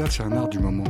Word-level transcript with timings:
théâtre, 0.00 0.12
c'est 0.12 0.22
un 0.22 0.32
art 0.32 0.48
du 0.48 0.58
moment. 0.58 0.84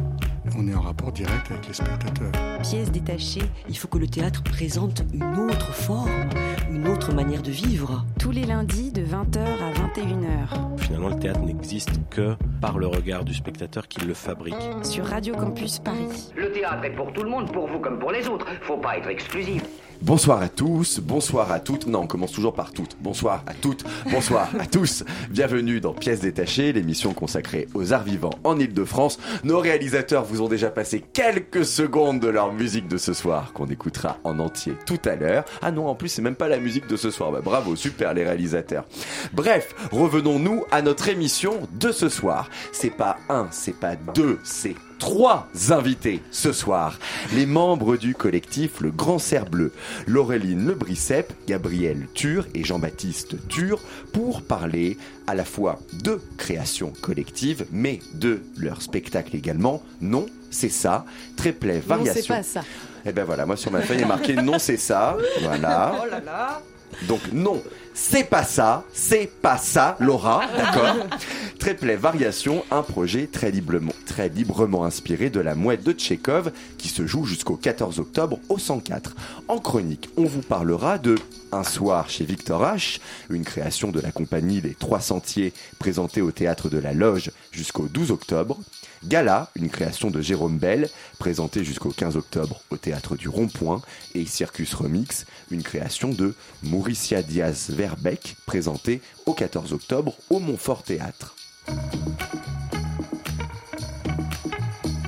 On 0.56 0.68
est 0.68 0.74
en 0.74 0.80
rapport 0.80 1.10
direct 1.12 1.50
avec 1.50 1.66
les 1.66 1.74
spectateurs. 1.74 2.30
Pièce 2.62 2.90
détachée, 2.92 3.42
il 3.68 3.76
faut 3.76 3.88
que 3.88 3.98
le 3.98 4.06
théâtre 4.06 4.42
présente 4.42 5.02
une 5.12 5.36
autre 5.36 5.72
forme, 5.72 6.28
une 6.70 6.86
autre 6.86 7.12
manière 7.12 7.42
de 7.42 7.50
vivre. 7.50 8.04
Tous 8.18 8.30
les 8.30 8.44
lundis 8.44 8.92
de 8.92 9.02
20h 9.02 9.38
à 9.38 9.72
21h. 9.72 10.78
Finalement, 10.78 11.08
le 11.08 11.18
théâtre 11.18 11.40
n'existe 11.40 11.90
que 12.08 12.36
par 12.60 12.78
le 12.78 12.86
regard 12.86 13.24
du 13.24 13.34
spectateur 13.34 13.88
qui 13.88 14.00
le 14.00 14.14
fabrique. 14.14 14.54
Sur 14.82 15.06
Radio 15.06 15.34
Campus 15.34 15.80
Paris. 15.80 16.32
Le 16.36 16.52
théâtre 16.52 16.84
est 16.84 16.94
pour 16.94 17.12
tout 17.12 17.22
le 17.22 17.30
monde, 17.30 17.50
pour 17.52 17.66
vous 17.66 17.80
comme 17.80 17.98
pour 17.98 18.12
les 18.12 18.28
autres. 18.28 18.46
Faut 18.62 18.78
pas 18.78 18.98
être 18.98 19.08
exclusif. 19.08 19.64
Bonsoir 20.02 20.40
à 20.40 20.48
tous, 20.48 20.98
bonsoir 20.98 21.52
à 21.52 21.60
toutes. 21.60 21.86
Non, 21.86 22.00
on 22.00 22.06
commence 22.06 22.32
toujours 22.32 22.54
par 22.54 22.72
toutes. 22.72 22.96
Bonsoir 23.00 23.44
à 23.46 23.52
toutes, 23.52 23.84
bonsoir 24.10 24.48
à 24.58 24.64
tous. 24.64 25.04
Bienvenue 25.28 25.78
dans 25.78 25.92
Pièces 25.92 26.20
détachées, 26.20 26.72
l'émission 26.72 27.12
consacrée 27.12 27.68
aux 27.74 27.92
arts 27.92 28.04
vivants 28.04 28.32
en 28.42 28.58
Ile-de-France. 28.58 29.18
Nos 29.44 29.60
réalisateurs 29.60 30.24
vous 30.24 30.40
ont 30.40 30.48
déjà 30.48 30.70
passé 30.70 31.04
quelques 31.12 31.66
secondes 31.66 32.18
de 32.18 32.28
leur 32.28 32.54
musique 32.54 32.88
de 32.88 32.96
ce 32.96 33.12
soir, 33.12 33.52
qu'on 33.52 33.66
écoutera 33.66 34.16
en 34.24 34.38
entier 34.38 34.72
tout 34.86 35.00
à 35.04 35.16
l'heure. 35.16 35.44
Ah 35.60 35.70
non, 35.70 35.86
en 35.86 35.94
plus, 35.94 36.08
c'est 36.08 36.22
même 36.22 36.34
pas 36.34 36.48
la 36.48 36.60
musique 36.60 36.86
de 36.86 36.96
ce 36.96 37.10
soir. 37.10 37.30
Bah, 37.30 37.42
bravo, 37.44 37.76
super 37.76 38.14
les 38.14 38.24
réalisateurs. 38.24 38.86
Bref, 39.34 39.74
revenons-nous 39.92 40.64
à 40.70 40.80
notre 40.80 41.10
émission 41.10 41.68
de 41.78 41.92
ce 41.92 42.08
soir. 42.08 42.48
C'est 42.72 42.96
pas 42.96 43.18
un, 43.28 43.48
c'est 43.50 43.78
pas 43.78 43.96
deux, 43.96 44.38
c'est 44.44 44.76
trois 45.00 45.48
invités 45.70 46.22
ce 46.30 46.52
soir. 46.52 47.00
Les 47.34 47.46
membres 47.46 47.96
du 47.96 48.14
collectif 48.14 48.80
Le 48.80 48.92
Grand 48.92 49.18
Cerf 49.18 49.46
Bleu, 49.46 49.72
Laureline 50.06 50.66
Le 50.66 50.74
Bricep, 50.74 51.32
Gabriel 51.48 52.06
Tur 52.14 52.46
et 52.54 52.62
Jean-Baptiste 52.62 53.48
Tur, 53.48 53.80
pour 54.12 54.42
parler 54.42 54.96
à 55.26 55.34
la 55.34 55.44
fois 55.44 55.80
de 56.04 56.20
création 56.36 56.92
collective, 57.00 57.66
mais 57.72 57.98
de 58.14 58.40
leur 58.56 58.82
spectacle 58.82 59.34
également. 59.34 59.82
Non, 60.00 60.26
c'est 60.50 60.68
ça. 60.68 61.04
Tréplay, 61.36 61.80
variation. 61.80 62.36
Non, 62.36 62.42
c'est 62.42 62.54
pas 62.54 62.60
ça. 62.60 62.66
Eh 63.06 63.12
ben 63.12 63.24
voilà, 63.24 63.46
moi 63.46 63.56
sur 63.56 63.72
ma 63.72 63.80
feuille 63.80 63.98
il 63.98 64.02
est 64.02 64.06
marqué 64.06 64.34
non, 64.34 64.58
c'est 64.58 64.76
ça. 64.76 65.16
Voilà. 65.42 65.94
Oh 66.02 66.06
là 66.10 66.20
là. 66.20 66.62
Donc 67.08 67.20
non, 67.32 67.62
c'est 67.94 68.24
pas 68.24 68.44
ça, 68.44 68.84
c'est 68.92 69.30
pas 69.40 69.58
ça, 69.58 69.96
Laura, 70.00 70.42
d'accord 70.56 71.06
Triplet 71.58 71.96
Variation, 71.96 72.64
un 72.70 72.82
projet 72.82 73.26
très 73.26 73.50
librement, 73.50 73.92
très 74.06 74.28
librement 74.28 74.84
inspiré 74.84 75.28
de 75.30 75.40
la 75.40 75.54
mouette 75.54 75.82
de 75.82 75.92
Tchekhov 75.92 76.52
qui 76.78 76.88
se 76.88 77.06
joue 77.06 77.24
jusqu'au 77.24 77.56
14 77.56 78.00
octobre 78.00 78.38
au 78.48 78.58
104. 78.58 79.14
En 79.48 79.58
chronique, 79.58 80.08
on 80.16 80.24
vous 80.24 80.42
parlera 80.42 80.98
de 80.98 81.16
Un 81.52 81.64
soir 81.64 82.08
chez 82.08 82.24
Victor 82.24 82.62
H, 82.62 83.00
une 83.28 83.44
création 83.44 83.90
de 83.90 84.00
la 84.00 84.12
compagnie 84.12 84.60
Les 84.60 84.74
Trois 84.74 85.00
Sentiers 85.00 85.52
présentée 85.78 86.22
au 86.22 86.30
théâtre 86.30 86.68
de 86.68 86.78
la 86.78 86.92
Loge 86.92 87.30
jusqu'au 87.50 87.88
12 87.88 88.12
octobre. 88.12 88.58
Gala, 89.06 89.50
une 89.56 89.70
création 89.70 90.10
de 90.10 90.20
Jérôme 90.20 90.58
Bell, 90.58 90.88
présentée 91.18 91.64
jusqu'au 91.64 91.90
15 91.90 92.16
octobre 92.16 92.60
au 92.70 92.76
théâtre 92.76 93.16
du 93.16 93.28
Rond-Point, 93.28 93.80
et 94.14 94.26
Circus 94.26 94.74
Remix, 94.74 95.24
une 95.50 95.62
création 95.62 96.10
de 96.10 96.34
Mauricia 96.62 97.22
Diaz-Verbeck, 97.22 98.36
présentée 98.46 99.00
au 99.26 99.32
14 99.32 99.72
octobre 99.72 100.16
au 100.28 100.38
Montfort 100.38 100.82
Théâtre. 100.82 101.34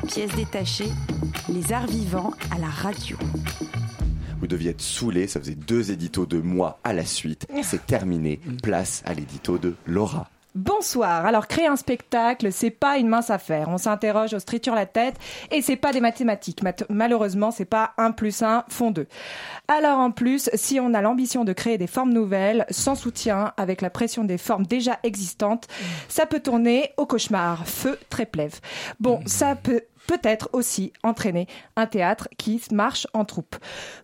Pièce 0.07 0.35
détachée, 0.37 0.91
les 1.49 1.73
arts 1.73 1.87
vivants 1.87 2.33
à 2.51 2.59
la 2.59 2.69
radio. 2.69 3.17
Vous 4.41 4.47
deviez 4.47 4.71
être 4.71 4.81
saoulé, 4.81 5.29
ça 5.29 5.39
faisait 5.39 5.55
deux 5.55 5.93
éditos 5.93 6.27
de 6.27 6.39
moi 6.39 6.81
à 6.83 6.93
la 6.93 7.05
suite. 7.05 7.47
C'est 7.63 7.87
terminé. 7.87 8.41
Place 8.63 9.03
à 9.07 9.15
l'édito 9.15 9.59
de 9.59 9.77
Laura. 9.87 10.29
Bonsoir. 10.55 11.25
Alors, 11.25 11.47
créer 11.49 11.67
un 11.67 11.77
spectacle, 11.77 12.53
c'est 12.53 12.71
pas 12.71 12.99
une 12.99 13.09
mince 13.09 13.31
affaire. 13.31 13.69
On 13.71 13.79
s'interroge, 13.79 14.35
on 14.35 14.39
se 14.39 14.45
triture 14.45 14.75
la 14.75 14.85
tête, 14.87 15.15
et 15.51 15.63
c'est 15.63 15.77
pas 15.77 15.93
des 15.93 16.01
mathématiques. 16.01 16.63
Mat- 16.63 16.85
malheureusement, 16.91 17.51
c'est 17.51 17.65
pas 17.65 17.93
1 17.97 18.11
plus 18.11 18.43
1 18.43 18.65
font 18.69 18.91
2. 18.91 19.07
Alors, 19.69 19.99
en 19.99 20.11
plus, 20.11 20.51
si 20.55 20.79
on 20.79 20.93
a 20.93 21.01
l'ambition 21.01 21.45
de 21.45 21.53
créer 21.53 21.79
des 21.79 21.87
formes 21.87 22.13
nouvelles, 22.13 22.67
sans 22.71 22.95
soutien, 22.95 23.53
avec 23.57 23.81
la 23.81 23.89
pression 23.91 24.25
des 24.25 24.37
formes 24.39 24.67
déjà 24.67 24.99
existantes, 25.05 25.69
ça 26.09 26.27
peut 26.27 26.41
tourner 26.41 26.93
au 26.97 27.07
cauchemar. 27.07 27.67
Feu, 27.67 27.99
très. 28.11 28.23
Bon, 29.01 29.21
ça 29.27 29.57
peut 29.57 29.83
peut-être 30.07 30.49
aussi 30.53 30.93
entraîner 31.03 31.47
un 31.77 31.87
théâtre 31.87 32.29
qui 32.39 32.61
marche 32.71 33.07
en 33.15 33.25
troupe. 33.25 33.57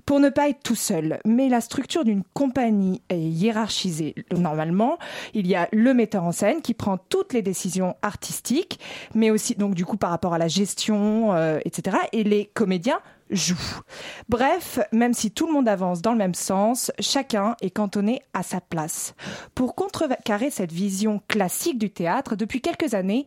Pour 0.06 0.20
ne 0.20 0.28
pas 0.28 0.48
être 0.48 0.62
tout 0.62 0.74
seul, 0.74 1.20
mais 1.24 1.48
la 1.48 1.60
structure 1.60 2.04
d'une 2.04 2.22
compagnie 2.34 3.02
est 3.08 3.18
hiérarchisée. 3.18 4.14
Normalement, 4.32 4.98
il 5.34 5.46
y 5.46 5.54
a 5.54 5.68
le 5.72 5.94
metteur 5.94 6.24
en 6.24 6.32
scène 6.32 6.62
qui 6.62 6.74
prend 6.74 6.98
toutes 6.98 7.32
les 7.32 7.42
décisions 7.42 7.96
artistiques, 8.02 8.80
mais 9.14 9.30
aussi 9.30 9.54
donc 9.54 9.74
du 9.74 9.84
coup 9.84 9.96
par 9.96 10.10
rapport 10.10 10.34
à 10.34 10.38
la 10.38 10.48
gestion, 10.48 11.34
euh, 11.34 11.58
etc. 11.64 11.96
Et 12.12 12.24
les 12.24 12.46
comédiens 12.46 13.00
jouent. 13.30 13.80
Bref, 14.28 14.78
même 14.92 15.14
si 15.14 15.30
tout 15.30 15.46
le 15.46 15.52
monde 15.52 15.68
avance 15.68 16.02
dans 16.02 16.12
le 16.12 16.18
même 16.18 16.34
sens, 16.34 16.90
chacun 16.98 17.56
est 17.60 17.70
cantonné 17.70 18.22
à 18.34 18.42
sa 18.42 18.60
place. 18.60 19.14
Pour 19.54 19.74
contrecarrer 19.74 20.50
cette 20.50 20.72
vision 20.72 21.20
classique 21.28 21.78
du 21.78 21.90
théâtre, 21.90 22.36
depuis 22.36 22.60
quelques 22.60 22.94
années, 22.94 23.26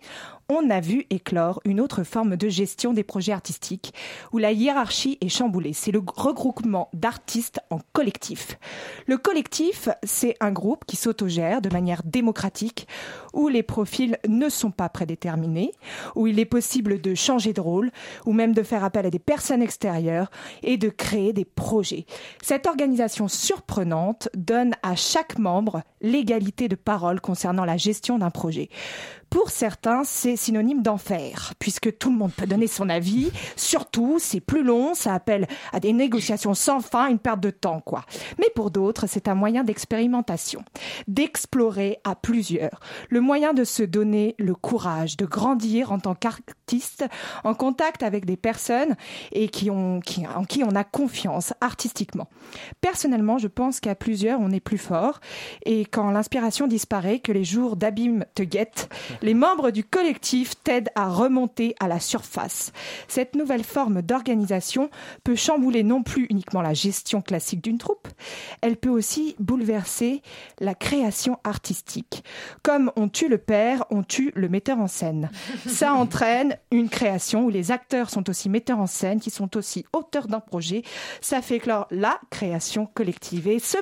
on 0.49 0.69
a 0.69 0.81
vu 0.81 1.05
éclore 1.09 1.61
une 1.63 1.79
autre 1.79 2.03
forme 2.03 2.35
de 2.35 2.49
gestion 2.49 2.91
des 2.91 3.03
projets 3.03 3.31
artistiques, 3.31 3.93
où 4.33 4.37
la 4.37 4.51
hiérarchie 4.51 5.17
est 5.21 5.29
chamboulée. 5.29 5.73
C'est 5.73 5.91
le 5.91 6.01
regroupement 6.05 6.89
d'artistes 6.93 7.61
en 7.69 7.79
collectif. 7.93 8.57
Le 9.07 9.17
collectif, 9.17 9.87
c'est 10.03 10.35
un 10.41 10.51
groupe 10.51 10.83
qui 10.85 10.97
s'autogère 10.97 11.61
de 11.61 11.69
manière 11.69 12.01
démocratique, 12.03 12.87
où 13.33 13.47
les 13.47 13.63
profils 13.63 14.17
ne 14.27 14.49
sont 14.49 14.71
pas 14.71 14.89
prédéterminés, 14.89 15.71
où 16.15 16.27
il 16.27 16.39
est 16.39 16.45
possible 16.45 17.01
de 17.01 17.15
changer 17.15 17.53
de 17.53 17.61
rôle, 17.61 17.91
ou 18.25 18.33
même 18.33 18.53
de 18.53 18.63
faire 18.63 18.83
appel 18.83 19.05
à 19.05 19.09
des 19.09 19.19
personnes 19.19 19.61
extérieures 19.61 20.31
et 20.63 20.77
de 20.77 20.89
créer 20.89 21.33
des 21.33 21.45
projets. 21.45 22.05
Cette 22.41 22.67
organisation 22.67 23.27
surprenante 23.27 24.29
donne 24.35 24.73
à 24.83 24.95
chaque 24.95 25.37
membre 25.37 25.81
l'égalité 26.01 26.67
de 26.67 26.75
parole 26.75 27.21
concernant 27.21 27.65
la 27.65 27.77
gestion 27.77 28.17
d'un 28.17 28.31
projet. 28.31 28.69
Pour 29.31 29.49
certains, 29.49 30.03
c'est 30.03 30.35
synonyme 30.35 30.81
d'enfer, 30.81 31.53
puisque 31.57 31.97
tout 31.97 32.11
le 32.11 32.17
monde 32.17 32.33
peut 32.33 32.45
donner 32.45 32.67
son 32.67 32.89
avis. 32.89 33.31
Surtout, 33.55 34.17
c'est 34.19 34.41
plus 34.41 34.61
long, 34.61 34.93
ça 34.93 35.13
appelle 35.13 35.47
à 35.71 35.79
des 35.79 35.93
négociations 35.93 36.53
sans 36.53 36.81
fin, 36.81 37.07
une 37.07 37.17
perte 37.17 37.39
de 37.39 37.49
temps, 37.49 37.79
quoi. 37.79 38.03
Mais 38.39 38.49
pour 38.55 38.71
d'autres, 38.71 39.07
c'est 39.07 39.29
un 39.29 39.33
moyen 39.33 39.63
d'expérimentation, 39.63 40.65
d'explorer 41.07 41.99
à 42.03 42.13
plusieurs, 42.15 42.81
le 43.09 43.21
moyen 43.21 43.53
de 43.53 43.63
se 43.63 43.83
donner 43.83 44.35
le 44.37 44.53
courage 44.53 45.15
de 45.15 45.25
grandir 45.25 45.93
en 45.93 45.99
tant 45.99 46.13
qu'artiste, 46.13 47.05
en 47.45 47.53
contact 47.53 48.03
avec 48.03 48.25
des 48.25 48.37
personnes 48.37 48.97
et 49.31 49.47
qui 49.47 49.71
ont, 49.71 50.01
qui, 50.01 50.27
en 50.27 50.43
qui 50.43 50.65
on 50.65 50.75
a 50.75 50.83
confiance 50.83 51.53
artistiquement. 51.61 52.27
Personnellement, 52.81 53.37
je 53.37 53.47
pense 53.47 53.79
qu'à 53.79 53.95
plusieurs, 53.95 54.41
on 54.41 54.51
est 54.51 54.59
plus 54.59 54.77
fort, 54.77 55.21
et 55.65 55.85
quand 55.85 56.11
l'inspiration 56.11 56.67
disparaît, 56.67 57.19
que 57.19 57.31
les 57.31 57.45
jours 57.45 57.77
d'abîme 57.77 58.25
te 58.35 58.43
guettent, 58.43 58.89
les 59.21 59.33
membres 59.33 59.71
du 59.71 59.83
collectif 59.83 60.53
t'aident 60.63 60.89
à 60.95 61.09
remonter 61.09 61.75
à 61.79 61.87
la 61.87 61.99
surface. 61.99 62.71
Cette 63.07 63.35
nouvelle 63.35 63.63
forme 63.63 64.01
d'organisation 64.01 64.89
peut 65.23 65.35
chambouler 65.35 65.83
non 65.83 66.03
plus 66.03 66.27
uniquement 66.29 66.61
la 66.61 66.73
gestion 66.73 67.21
classique 67.21 67.61
d'une 67.61 67.77
troupe, 67.77 68.07
elle 68.61 68.77
peut 68.77 68.89
aussi 68.89 69.35
bouleverser 69.39 70.21
la 70.59 70.75
création 70.75 71.37
artistique. 71.43 72.23
Comme 72.63 72.91
on 72.95 73.09
tue 73.09 73.27
le 73.27 73.37
père, 73.37 73.85
on 73.89 74.03
tue 74.03 74.31
le 74.35 74.49
metteur 74.49 74.79
en 74.79 74.87
scène. 74.87 75.29
Ça 75.67 75.93
entraîne 75.95 76.57
une 76.71 76.89
création 76.89 77.45
où 77.45 77.49
les 77.49 77.71
acteurs 77.71 78.09
sont 78.09 78.29
aussi 78.29 78.49
metteurs 78.49 78.79
en 78.79 78.87
scène, 78.87 79.19
qui 79.19 79.29
sont 79.29 79.57
aussi 79.57 79.85
auteurs 79.93 80.27
d'un 80.27 80.39
projet. 80.39 80.83
Ça 81.21 81.41
fait 81.41 81.55
éclore 81.55 81.87
la 81.91 82.19
création 82.29 82.85
collective. 82.85 83.47
Et 83.47 83.59
ce 83.59 83.77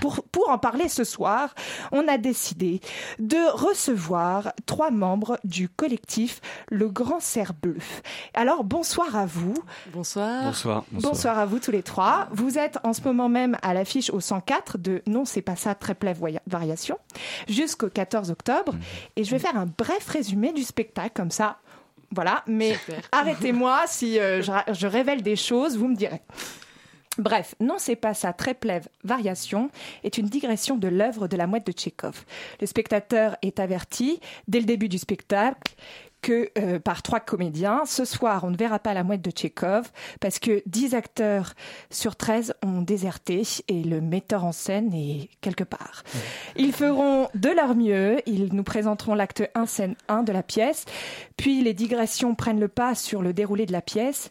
pour, 0.00 0.22
pour 0.24 0.50
en 0.50 0.58
parler 0.58 0.88
ce 0.88 1.04
soir, 1.04 1.54
on 1.92 2.06
a 2.08 2.18
décidé 2.18 2.80
de 3.18 3.50
recevoir 3.52 4.52
trois 4.76 4.90
membres 4.90 5.38
du 5.42 5.70
collectif 5.70 6.42
Le 6.70 6.90
Grand 6.90 7.18
Cerf 7.18 7.54
Bleu. 7.54 7.78
Alors, 8.34 8.62
bonsoir 8.62 9.16
à 9.16 9.24
vous. 9.24 9.54
Bonsoir. 9.94 10.44
Bonsoir. 10.44 10.84
Bonsoir 10.92 11.38
à 11.38 11.46
vous 11.46 11.58
tous 11.60 11.70
les 11.70 11.82
trois. 11.82 12.28
Vous 12.30 12.58
êtes 12.58 12.76
en 12.84 12.92
ce 12.92 13.00
moment 13.00 13.30
même 13.30 13.56
à 13.62 13.72
l'affiche 13.72 14.10
au 14.10 14.20
104 14.20 14.76
de 14.76 15.02
Non, 15.06 15.24
c'est 15.24 15.40
pas 15.40 15.56
ça, 15.56 15.74
très 15.74 15.94
voya- 16.12 16.42
variation, 16.46 16.98
jusqu'au 17.48 17.88
14 17.88 18.30
octobre. 18.30 18.74
Et 19.16 19.24
je 19.24 19.30
vais 19.30 19.38
faire 19.38 19.56
un 19.56 19.64
bref 19.78 20.06
résumé 20.08 20.52
du 20.52 20.62
spectacle, 20.62 21.12
comme 21.14 21.30
ça. 21.30 21.56
Voilà, 22.10 22.42
mais 22.46 22.76
arrêtez-moi 23.12 23.80
si 23.86 24.20
euh, 24.20 24.42
je 24.42 24.86
révèle 24.86 25.22
des 25.22 25.36
choses, 25.36 25.78
vous 25.78 25.88
me 25.88 25.96
direz. 25.96 26.20
Bref, 27.18 27.54
non, 27.60 27.76
c'est 27.78 27.96
pas 27.96 28.14
ça. 28.14 28.32
Très 28.32 28.54
plève 28.54 28.88
variation 29.04 29.70
est 30.04 30.18
une 30.18 30.26
digression 30.26 30.76
de 30.76 30.88
l'œuvre 30.88 31.28
de 31.28 31.36
la 31.36 31.46
mouette 31.46 31.66
de 31.66 31.72
Tchekhov. 31.72 32.24
Le 32.60 32.66
spectateur 32.66 33.36
est 33.42 33.60
averti 33.60 34.20
dès 34.48 34.60
le 34.60 34.66
début 34.66 34.88
du 34.88 34.98
spectacle 34.98 35.74
que 36.22 36.50
euh, 36.58 36.78
par 36.78 37.02
trois 37.02 37.20
comédiens. 37.20 37.82
Ce 37.86 38.04
soir, 38.04 38.44
on 38.44 38.50
ne 38.50 38.56
verra 38.56 38.78
pas 38.78 38.94
la 38.94 39.04
mouette 39.04 39.22
de 39.22 39.30
Tchekhov 39.30 39.90
parce 40.20 40.38
que 40.38 40.62
10 40.66 40.94
acteurs 40.94 41.54
sur 41.90 42.16
13 42.16 42.54
ont 42.64 42.82
déserté 42.82 43.42
et 43.68 43.82
le 43.82 44.00
metteur 44.00 44.44
en 44.44 44.52
scène 44.52 44.92
est 44.92 45.28
quelque 45.40 45.64
part. 45.64 46.02
Ils 46.56 46.72
feront 46.72 47.28
de 47.34 47.50
leur 47.50 47.74
mieux, 47.74 48.20
ils 48.26 48.52
nous 48.52 48.64
présenteront 48.64 49.14
l'acte 49.14 49.48
1 49.54 49.66
scène 49.66 49.94
1 50.08 50.22
de 50.22 50.32
la 50.32 50.42
pièce, 50.42 50.84
puis 51.36 51.62
les 51.62 51.74
digressions 51.74 52.34
prennent 52.34 52.60
le 52.60 52.68
pas 52.68 52.94
sur 52.94 53.22
le 53.22 53.32
déroulé 53.32 53.66
de 53.66 53.72
la 53.72 53.82
pièce 53.82 54.30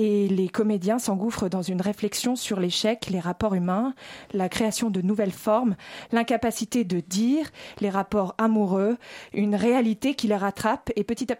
et 0.00 0.28
les 0.28 0.48
comédiens 0.48 1.00
s'engouffrent 1.00 1.48
dans 1.48 1.60
une 1.60 1.82
réflexion 1.82 2.36
sur 2.36 2.60
l'échec, 2.60 3.08
les 3.10 3.18
rapports 3.18 3.54
humains, 3.56 3.94
la 4.32 4.48
création 4.48 4.90
de 4.90 5.02
nouvelles 5.02 5.32
formes, 5.32 5.74
l'incapacité 6.12 6.84
de 6.84 7.00
dire, 7.00 7.50
les 7.80 7.90
rapports 7.90 8.36
amoureux, 8.38 8.96
une 9.34 9.56
réalité 9.56 10.14
qui 10.14 10.28
les 10.28 10.36
rattrape 10.36 10.92
et 10.94 11.02
petit 11.02 11.32
à 11.32 11.36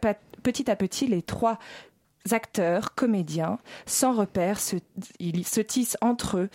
petit, 0.76 1.06
les 1.06 1.22
trois 1.22 1.60
acteurs, 2.32 2.96
comédiens, 2.96 3.60
sans 3.86 4.12
repère, 4.12 4.58
se, 4.58 4.74
ils 5.20 5.46
se 5.46 5.60
tissent 5.60 5.96
entre 6.00 6.38
eux. 6.38 6.50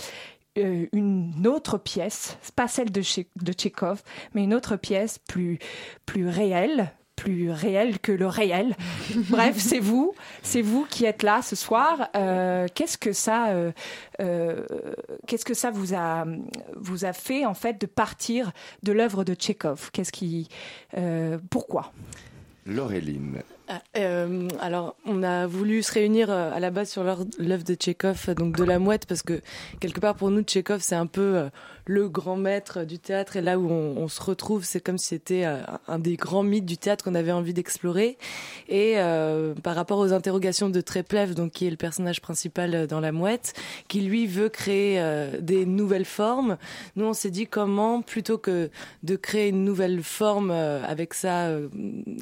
Euh, 0.57 0.87
une 0.91 1.47
autre 1.47 1.77
pièce, 1.77 2.37
pas 2.57 2.67
celle 2.67 2.91
de, 2.91 3.01
Tché- 3.01 3.29
de 3.41 3.53
Tchekhov, 3.53 4.03
mais 4.33 4.43
une 4.43 4.53
autre 4.53 4.75
pièce 4.75 5.19
plus, 5.19 5.57
plus 6.05 6.27
réelle, 6.27 6.91
plus 7.15 7.51
réelle 7.51 7.99
que 7.99 8.11
le 8.11 8.27
réel. 8.27 8.75
Bref, 9.29 9.57
c'est 9.57 9.79
vous, 9.79 10.13
c'est 10.41 10.61
vous 10.61 10.85
qui 10.89 11.05
êtes 11.05 11.23
là 11.23 11.41
ce 11.41 11.55
soir. 11.55 12.09
Euh, 12.15 12.67
qu'est-ce 12.73 12.97
que 12.97 13.13
ça, 13.13 13.49
euh, 13.49 13.71
euh, 14.19 14.65
qu'est-ce 15.27 15.45
que 15.45 15.53
ça 15.53 15.71
vous 15.71 15.93
a, 15.93 16.25
vous 16.75 17.05
a 17.05 17.13
fait 17.13 17.45
en 17.45 17.53
fait 17.53 17.79
de 17.79 17.85
partir 17.85 18.51
de 18.83 18.91
l'œuvre 18.91 19.23
de 19.23 19.33
Tchekhov 19.33 19.91
Qu'est-ce 19.91 20.11
qui, 20.11 20.49
pourquoi? 21.49 21.91
Laureline. 22.65 23.41
Ah, 23.69 23.81
euh, 23.97 24.49
alors, 24.59 24.95
on 25.05 25.23
a 25.23 25.47
voulu 25.47 25.83
se 25.83 25.93
réunir 25.93 26.29
euh, 26.29 26.51
à 26.53 26.59
la 26.59 26.69
base 26.69 26.89
sur 26.89 27.03
l'œuvre 27.03 27.63
de 27.63 27.73
Tchekhov, 27.75 28.25
euh, 28.27 28.33
donc 28.33 28.57
de 28.57 28.63
la 28.63 28.77
mouette, 28.77 29.05
parce 29.05 29.21
que 29.21 29.41
quelque 29.79 30.01
part 30.01 30.15
pour 30.15 30.31
nous, 30.31 30.41
Tchekhov, 30.41 30.81
c'est 30.81 30.95
un 30.95 31.05
peu 31.05 31.49
le 31.85 32.09
grand 32.09 32.35
maître 32.35 32.83
du 32.83 32.99
théâtre, 32.99 33.37
et 33.37 33.41
là 33.41 33.57
où 33.57 33.69
on, 33.69 34.07
se 34.07 34.21
retrouve, 34.21 34.63
c'est 34.63 34.81
comme 34.81 34.97
si 34.97 35.07
c'était 35.07 35.45
un 35.87 35.99
des 35.99 36.15
grands 36.15 36.43
mythes 36.43 36.65
du 36.65 36.77
théâtre 36.77 37.03
qu'on 37.03 37.15
avait 37.15 37.31
envie 37.31 37.53
d'explorer. 37.53 38.17
Et 38.69 38.95
par 39.63 39.75
rapport 39.75 39.99
aux 39.99 40.13
interrogations 40.13 40.69
de 40.69 40.79
Treplev, 40.79 41.33
donc 41.33 41.51
qui 41.51 41.67
est 41.67 41.69
le 41.69 41.77
personnage 41.77 42.21
principal 42.21 42.87
dans 42.87 43.01
la 43.01 43.11
mouette, 43.11 43.53
qui 43.89 44.01
lui 44.01 44.27
veut 44.27 44.47
créer 44.47 45.01
des 45.41 45.65
nouvelles 45.65 46.05
formes, 46.05 46.57
nous 46.95 47.05
on 47.05 47.13
s'est 47.13 47.31
dit 47.31 47.47
comment, 47.47 48.01
plutôt 48.01 48.37
que 48.37 48.69
de 49.03 49.15
créer 49.17 49.49
une 49.49 49.65
nouvelle 49.65 50.03
forme 50.03 50.51
avec 50.51 51.13
euh, 51.25 51.67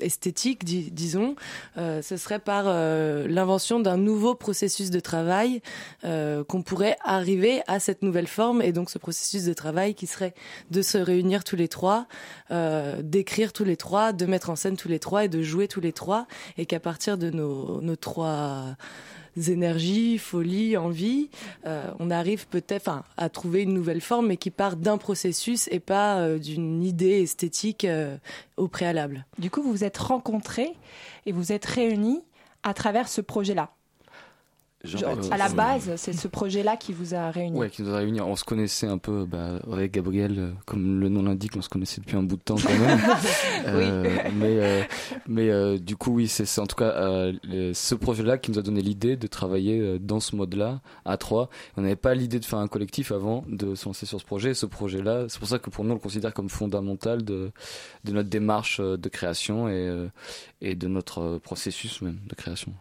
esthétique, 0.01 0.63
dis- 0.63 0.91
disons, 0.91 1.30
euh, 1.77 2.01
ce 2.01 2.17
serait 2.17 2.39
par 2.39 2.65
euh, 2.67 3.27
l'invention 3.27 3.79
d'un 3.79 3.97
nouveau 3.97 4.35
processus 4.35 4.89
de 4.89 4.99
travail 4.99 5.61
euh, 6.03 6.43
qu'on 6.43 6.61
pourrait 6.61 6.97
arriver 7.03 7.61
à 7.67 7.79
cette 7.79 8.01
nouvelle 8.01 8.27
forme 8.27 8.61
et 8.61 8.71
donc 8.71 8.89
ce 8.89 8.97
processus 8.97 9.45
de 9.45 9.53
travail 9.53 9.95
qui 9.95 10.07
serait 10.07 10.33
de 10.69 10.81
se 10.81 10.97
réunir 10.97 11.43
tous 11.43 11.55
les 11.55 11.67
trois, 11.67 12.07
d'écrire 12.99 13.53
tous 13.53 13.63
les 13.63 13.77
trois, 13.77 14.13
de 14.13 14.25
mettre 14.25 14.49
en 14.49 14.55
scène 14.55 14.77
tous 14.77 14.87
les 14.87 14.99
trois 14.99 15.25
et 15.25 15.29
de 15.29 15.41
jouer 15.41 15.67
tous 15.67 15.81
les 15.81 15.93
trois 15.93 16.27
et 16.57 16.65
qu'à 16.65 16.79
partir 16.79 17.17
de 17.17 17.29
nos 17.29 17.95
trois 17.95 18.75
énergies, 19.37 20.17
folie, 20.17 20.77
envie, 20.77 21.29
euh, 21.65 21.89
on 21.99 22.11
arrive 22.11 22.47
peut-être 22.47 23.03
à 23.17 23.29
trouver 23.29 23.61
une 23.61 23.73
nouvelle 23.73 24.01
forme 24.01 24.27
mais 24.27 24.37
qui 24.37 24.51
part 24.51 24.75
d'un 24.75 24.97
processus 24.97 25.67
et 25.71 25.79
pas 25.79 26.19
euh, 26.19 26.37
d'une 26.37 26.83
idée 26.83 27.21
esthétique 27.21 27.85
euh, 27.85 28.17
au 28.57 28.67
préalable. 28.67 29.25
Du 29.39 29.49
coup, 29.49 29.61
vous 29.61 29.71
vous 29.71 29.83
êtes 29.83 29.97
rencontrés 29.97 30.73
et 31.25 31.31
vous 31.31 31.51
êtes 31.51 31.65
réunis 31.65 32.21
à 32.63 32.73
travers 32.73 33.07
ce 33.07 33.21
projet-là. 33.21 33.71
Jean-Baptiste. 34.83 35.31
À 35.31 35.37
la 35.37 35.49
base, 35.49 35.91
c'est 35.97 36.13
ce 36.13 36.27
projet-là 36.27 36.75
qui 36.77 36.91
vous 36.93 37.13
a 37.13 37.29
réunis. 37.31 37.57
Ouais, 37.57 37.69
qui 37.69 37.83
nous 37.83 37.93
a 37.93 37.97
réunis. 37.97 38.21
On 38.21 38.35
se 38.35 38.43
connaissait 38.43 38.87
un 38.87 38.97
peu 38.97 39.25
bah, 39.25 39.59
avec 39.71 39.93
Gabriel, 39.93 40.35
euh, 40.39 40.51
comme 40.65 40.99
le 40.99 41.09
nom 41.09 41.23
l'indique, 41.23 41.53
on 41.55 41.61
se 41.61 41.69
connaissait 41.69 42.01
depuis 42.01 42.17
un 42.17 42.23
bout 42.23 42.37
de 42.37 42.41
temps 42.41 42.55
quand 42.55 42.77
même. 42.79 42.99
Euh, 43.67 44.17
Mais, 44.33 44.57
euh, 44.59 44.81
mais 45.27 45.49
euh, 45.51 45.77
du 45.77 45.95
coup, 45.95 46.11
oui, 46.15 46.27
c'est 46.27 46.45
c'est 46.45 46.59
en 46.61 46.65
tout 46.67 46.75
cas 46.75 46.89
euh, 46.95 47.31
le- 47.43 47.73
ce 47.73 47.93
projet-là 47.95 48.37
qui 48.39 48.49
nous 48.51 48.57
a 48.57 48.61
donné 48.63 48.81
l'idée 48.81 49.15
de 49.17 49.27
travailler 49.27 49.99
dans 49.99 50.19
ce 50.19 50.35
mode-là, 50.35 50.81
à 51.05 51.17
trois. 51.17 51.49
On 51.77 51.81
n'avait 51.81 51.95
pas 51.95 52.15
l'idée 52.15 52.39
de 52.39 52.45
faire 52.45 52.59
un 52.59 52.67
collectif 52.67 53.11
avant 53.11 53.43
de 53.47 53.75
se 53.75 53.85
lancer 53.85 54.05
sur 54.07 54.19
ce 54.19 54.25
projet. 54.25 54.53
Ce 54.55 54.65
projet-là, 54.65 55.25
c'est 55.29 55.37
pour 55.39 55.47
ça 55.47 55.59
que 55.59 55.69
pour 55.69 55.83
nous, 55.83 55.91
on 55.91 55.95
le 55.95 55.99
considère 55.99 56.33
comme 56.33 56.49
fondamental 56.49 57.23
de, 57.23 57.51
de 58.03 58.11
notre 58.11 58.29
démarche 58.29 58.79
de 58.81 59.09
création 59.09 59.67
et, 59.69 59.73
euh, 59.73 60.07
et 60.61 60.73
de 60.75 60.87
notre 60.87 61.37
processus 61.37 62.01
même 62.01 62.17
de 62.27 62.33
création. 62.35 62.73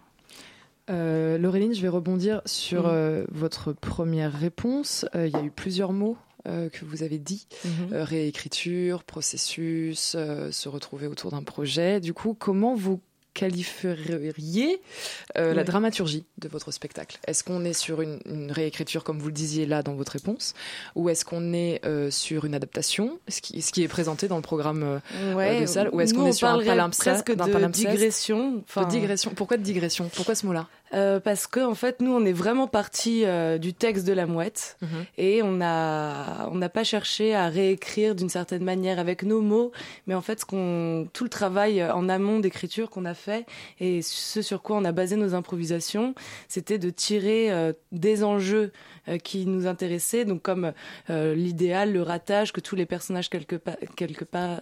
Euh, 0.90 1.38
Laureline, 1.38 1.75
je 1.75 1.81
vais 1.82 1.88
rebondir 1.88 2.42
sur 2.46 2.82
Mhm. 2.84 2.90
euh, 2.92 3.25
votre 3.31 3.72
première 3.72 4.32
réponse. 4.38 5.06
Euh, 5.14 5.26
Il 5.26 5.32
y 5.32 5.37
a 5.37 5.42
eu 5.42 5.50
plusieurs 5.50 5.92
mots 5.92 6.16
euh, 6.48 6.69
que 6.69 6.84
vous 6.84 7.02
avez 7.02 7.19
dit. 7.19 7.46
Euh, 7.92 8.02
réécriture, 8.02 9.04
processus, 9.04 10.16
se 10.50 10.69
retrouver 10.69 11.06
autour 11.06 11.31
d'un 11.31 11.42
projet. 11.42 12.00
Du 12.00 12.12
coup, 12.14 12.34
comment 12.38 12.75
vous 12.75 13.00
qualifieriez 13.34 14.81
la 15.37 15.42
Ouais. 15.52 15.64
dramaturgie 15.64 16.25
de 16.38 16.48
votre 16.48 16.72
spectacle? 16.72 17.19
Est-ce 17.28 17.44
qu'on 17.44 17.64
est 17.64 17.72
sur 17.75 18.00
une, 18.02 18.19
une 18.26 18.50
réécriture, 18.50 19.04
comme 19.04 19.19
vous 19.20 19.28
le 19.28 19.32
disiez 19.32 19.66
là 19.66 19.82
dans 19.84 19.94
votre 19.94 20.12
réponse, 20.12 20.54
ou 20.96 21.08
est-ce 21.10 21.25
qu'on 21.25 21.52
est 21.52 21.81
sur 22.10 22.44
une 22.44 22.54
adaptation, 22.54 23.20
ce 23.28 23.40
qui, 23.40 23.62
ce 23.62 23.70
qui 23.70 23.82
est 23.84 23.88
présenté 23.88 24.26
dans 24.26 24.37
le 24.37 24.42
programme 24.42 25.00
Ouais, 25.37 25.60
de 25.60 25.66
salle, 25.66 25.90
ou 25.92 26.00
est-ce 26.00 26.12
qu'on 26.14 26.26
est 26.26 26.31
on 26.31 26.32
sur 26.32 26.48
un 26.48 26.58
palimpseste- 26.58 27.22
presque 27.25 27.70
digression 27.70 28.64
de 28.76 28.88
digression 28.88 29.31
Pourquoi 29.37 29.56
de 29.58 29.62
digression? 29.62 30.10
Pourquoi 30.12 30.34
ce 30.34 30.46
mot-là? 30.46 30.66
Euh, 30.92 31.20
parce 31.20 31.46
que 31.46 31.60
en 31.60 31.75
fait 31.75 32.00
nous 32.00 32.12
on 32.12 32.25
est 32.25 32.32
vraiment 32.32 32.66
parti 32.66 33.25
euh, 33.25 33.58
du 33.58 33.75
texte 33.75 34.06
de 34.06 34.12
la 34.12 34.26
mouette. 34.26 34.76
Et 35.19 35.40
on 35.42 35.60
a 35.60 36.48
on 36.50 36.56
n'a 36.56 36.69
pas 36.69 36.84
cherché 36.84 37.34
à 37.34 37.48
réécrire 37.48 38.14
d'une 38.14 38.28
certaine 38.28 38.64
manière 38.64 38.98
avec 38.98 39.22
nos 39.22 39.40
mots. 39.40 39.70
Mais 40.06 40.14
en 40.14 40.20
fait 40.20 40.40
ce 40.40 40.44
qu'on 40.44 41.08
tout 41.12 41.25
le 41.25 41.31
travail 41.31 41.81
euh, 41.81 41.94
en 41.94 42.08
amont 42.08 42.40
d'écriture 42.40 42.90
qu'on 42.90 43.04
a 43.04 43.14
fait 43.14 43.46
et 43.78 44.02
ce 44.02 44.42
sur 44.42 44.62
quoi 44.62 44.76
on 44.76 44.84
a 44.84 44.92
basé 44.92 45.16
nos 45.16 45.34
improvisations 45.34 46.14
c'était 46.48 46.78
de 46.78 46.90
tirer 46.90 47.52
euh, 47.52 47.72
des 47.92 48.25
enjeux 48.25 48.72
qui 49.25 49.46
nous 49.46 49.66
intéressaient. 49.66 50.25
Donc 50.25 50.42
comme 50.42 50.72
l'idéal 51.08 51.92
le 51.92 52.02
ratage 52.02 52.52
que 52.52 52.60
tous 52.60 52.76
les 52.76 52.87
personnages 52.87 53.28
quelque 53.28 53.56
part 53.56 53.76
quelque 53.96 54.25
part 54.25 54.60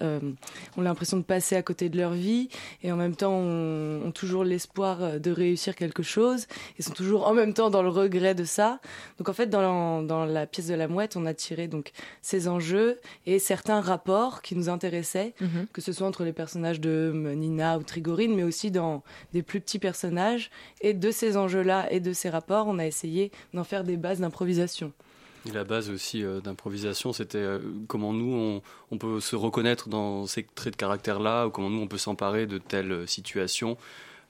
ont 0.77 0.81
l'impression 0.81 1.19
de 1.19 1.23
passer 1.23 1.57
à 1.57 1.63
côté 1.63 1.89
de 1.89 1.99
leur 1.99 2.13
vie. 2.13 2.49
Et 2.83 2.91
en 2.93 2.97
même 2.97 3.15
temps 3.15 3.35
ont, 3.35 4.11
toujours 4.13 4.45
l'espoir 4.45 5.21
de 5.21 5.31
réussir 5.31 5.75
quelque 5.77 6.03
chose 6.03 6.18
et 6.79 6.83
sont 6.83 6.93
toujours 6.93 7.27
en 7.27 7.35
même 7.35 7.55
temps 7.55 7.71
dans 7.71 7.83
le 7.83 7.89
regret 7.89 8.35
de 8.35 8.45
ça. 8.45 8.81
Donc 9.19 9.29
en 9.29 9.33
fait 9.33 9.47
dans 9.47 9.61
la, 9.61 10.07
dans 10.07 10.25
la 10.25 10.47
pièce 10.47 10.67
de 10.67 10.75
la 10.75 10.89
mouette, 10.89 11.17
on 11.17 11.27
a 11.27 11.35
tiré 11.35 11.69
donc 11.69 11.93
ces 12.23 12.49
enjeux 12.49 12.99
et 13.27 13.39
certains 13.39 13.81
rapports 13.81 14.43
qui 14.43 14.57
nous 14.57 14.69
intéressaient, 14.69 15.35
que 15.73 15.81
ce 15.81 15.93
soit 15.93 16.07
entre 16.07 16.25
les 16.25 16.33
personnages 16.33 16.81
de 16.81 17.13
Nina 17.35 17.79
ou 17.79 17.83
Trigorine, 17.83 18.35
mais 18.35 18.43
aussi 18.43 18.71
dans 18.71 19.03
des 19.33 19.43
plus 19.43 19.61
petits 19.61 19.79
personnages. 19.79 20.51
Et 20.81 20.95
de 20.95 21.11
ces 21.11 21.37
enjeux-là 21.37 21.91
et 21.93 22.01
de 22.01 22.13
ces 22.13 22.31
rapports, 22.31 22.67
on 22.67 22.79
a 22.79 22.87
essayé 22.87 23.31
d'en 23.55 23.65
faire 23.65 23.85
des 23.85 23.97
bases 23.97 24.21
d'improvisation. 24.21 24.93
Et 25.49 25.53
la 25.53 25.65
base 25.65 25.89
aussi 25.89 26.25
euh, 26.25 26.41
d'improvisation, 26.41 27.13
c'était 27.13 27.39
euh, 27.39 27.61
comment 27.87 28.13
nous, 28.13 28.35
on, 28.35 28.63
on 28.91 28.99
peut 28.99 29.21
se 29.21 29.37
reconnaître 29.37 29.89
dans 29.89 30.27
ces 30.27 30.43
traits 30.43 30.75
de 30.75 30.77
caractère-là, 30.77 31.47
ou 31.47 31.51
comment 31.51 31.71
nous, 31.71 31.81
on 31.81 31.87
peut 31.87 31.99
s'emparer 31.99 32.47
de 32.47 32.59
telles 32.59 32.93
euh, 32.93 33.07
situations, 33.07 33.77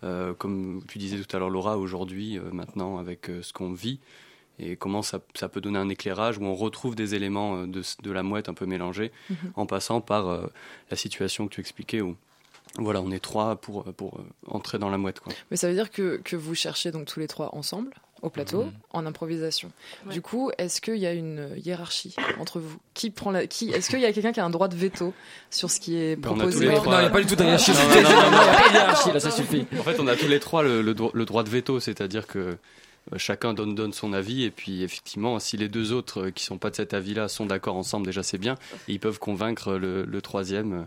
comme 0.02 0.83
tu 0.88 0.99
disais 0.99 1.19
tout 1.21 1.37
à 1.37 1.38
l'heure, 1.38 1.50
Laura, 1.50 1.76
aujourd'hui, 1.78 2.38
euh, 2.38 2.43
maintenant, 2.52 2.99
avec 2.99 3.28
euh, 3.31 3.43
ce 3.43 3.52
qu'on 3.52 3.73
vit, 3.73 3.99
et 4.61 4.76
comment 4.76 5.02
ça, 5.02 5.21
ça 5.35 5.49
peut 5.49 5.61
donner 5.61 5.78
un 5.78 5.88
éclairage 5.88 6.38
où 6.38 6.45
on 6.45 6.55
retrouve 6.55 6.95
des 6.97 7.14
éléments 7.14 7.59
euh, 7.59 7.67
de, 7.67 7.83
de 8.02 8.11
la 8.11 8.23
mouette 8.23 8.49
un 8.49 8.55
peu 8.55 8.67
mélangés, 8.67 9.12
Mhm. 9.31 9.37
en 9.57 9.67
passant 9.67 10.00
par 10.00 10.28
euh, 10.28 10.47
la 10.90 10.97
situation 10.97 11.47
que 11.49 11.55
tu 11.55 11.61
expliquais, 11.61 12.00
où 12.00 12.17
voilà, 12.76 13.00
on 13.00 13.11
est 13.11 13.19
trois 13.19 13.57
pour, 13.57 13.85
pour 13.95 14.19
euh, 14.19 14.23
entrer 14.47 14.78
dans 14.78 14.90
la 14.90 14.99
mouette. 14.99 15.21
Quoi. 15.21 15.33
Mais 15.50 15.57
ça 15.57 15.69
veut 15.69 15.75
dire 15.75 15.90
que, 15.90 16.19
que 16.23 16.37
vous 16.37 16.55
cherchez 16.55 16.90
donc 16.90 17.07
tous 17.07 17.19
les 17.21 17.26
trois 17.28 17.55
ensemble 17.55 17.90
au 18.23 18.31
plateau 18.31 18.65
Mhm. 18.65 18.73
en 18.93 19.07
improvisation. 19.07 19.71
Ouais. 20.07 20.13
Du 20.13 20.21
coup, 20.23 20.51
est-ce 20.59 20.81
qu'il 20.81 20.97
y 20.97 21.07
a 21.07 21.13
une 21.13 21.51
hiérarchie 21.65 22.15
entre 22.41 22.59
vous? 22.61 22.79
Qui 22.95 23.11
prend 23.11 23.31
la 23.31 23.47
qui 23.47 23.71
Est-ce 23.71 23.91
qu'il 23.91 24.01
y 24.01 24.05
a 24.07 24.13
quelqu'un 24.13 24.33
qui 24.33 24.41
a 24.41 24.45
un 24.45 24.51
droit 24.51 24.69
de 24.69 24.77
veto 24.77 25.13
sur 25.51 25.71
ce 25.71 25.79
qui 25.81 25.97
est 25.97 26.17
on 26.27 26.31
a 26.33 26.35
proposé 26.35 26.67
tous 26.67 26.71
les 26.73 26.77
trois- 26.77 26.93
Non, 26.93 26.99
il 26.99 27.03
n'y 27.03 27.07
a 27.07 27.11
pas 27.11 27.21
du 27.21 27.27
tout 27.27 27.37
de 27.37 27.43
hiérarchie. 27.45 27.71
Non, 27.73 27.79
Non, 27.79 28.03
non, 28.03 28.31
non, 28.31 28.31
pas 28.31 28.69
de 28.69 28.75
hiérarchie, 28.75 29.13
là, 29.13 29.21
ça 29.21 29.31
suffit. 29.31 29.67
En 29.79 29.83
fait, 29.83 30.01
on 30.01 30.07
a 30.09 30.17
tous 30.17 30.29
les 30.29 30.41
trois 30.41 30.63
le, 30.63 30.83
le 30.83 30.95
dro- 30.95 31.11
le 31.15 31.25
droit 31.25 31.43
de 31.45 31.51
veto, 31.51 31.81
c'est-à-dire 31.81 32.27
que 32.27 32.39
euh, 32.39 33.17
chacun 33.17 33.55
donne, 33.55 33.75
donne 33.75 33.93
son 33.93 34.13
avis, 34.13 34.45
et 34.45 34.51
puis 34.51 34.83
effectivement, 34.83 35.39
si 35.39 35.57
les 35.57 35.69
deux 35.69 35.93
autres 35.93 36.27
euh, 36.27 36.31
qui 36.31 36.45
sont 36.45 36.59
pas 36.59 36.71
de 36.71 36.77
cet 36.77 36.93
avis-là 36.95 37.29
sont 37.29 37.47
d'accord 37.47 37.77
ensemble, 37.77 38.05
déjà 38.07 38.23
c'est 38.23 38.37
bien, 38.39 38.55
et 38.89 38.93
ils 38.93 39.01
peuvent 39.01 39.19
convaincre 39.19 39.75
le, 39.75 40.05
le 40.05 40.21
troisième 40.23 40.73
euh, 40.73 40.83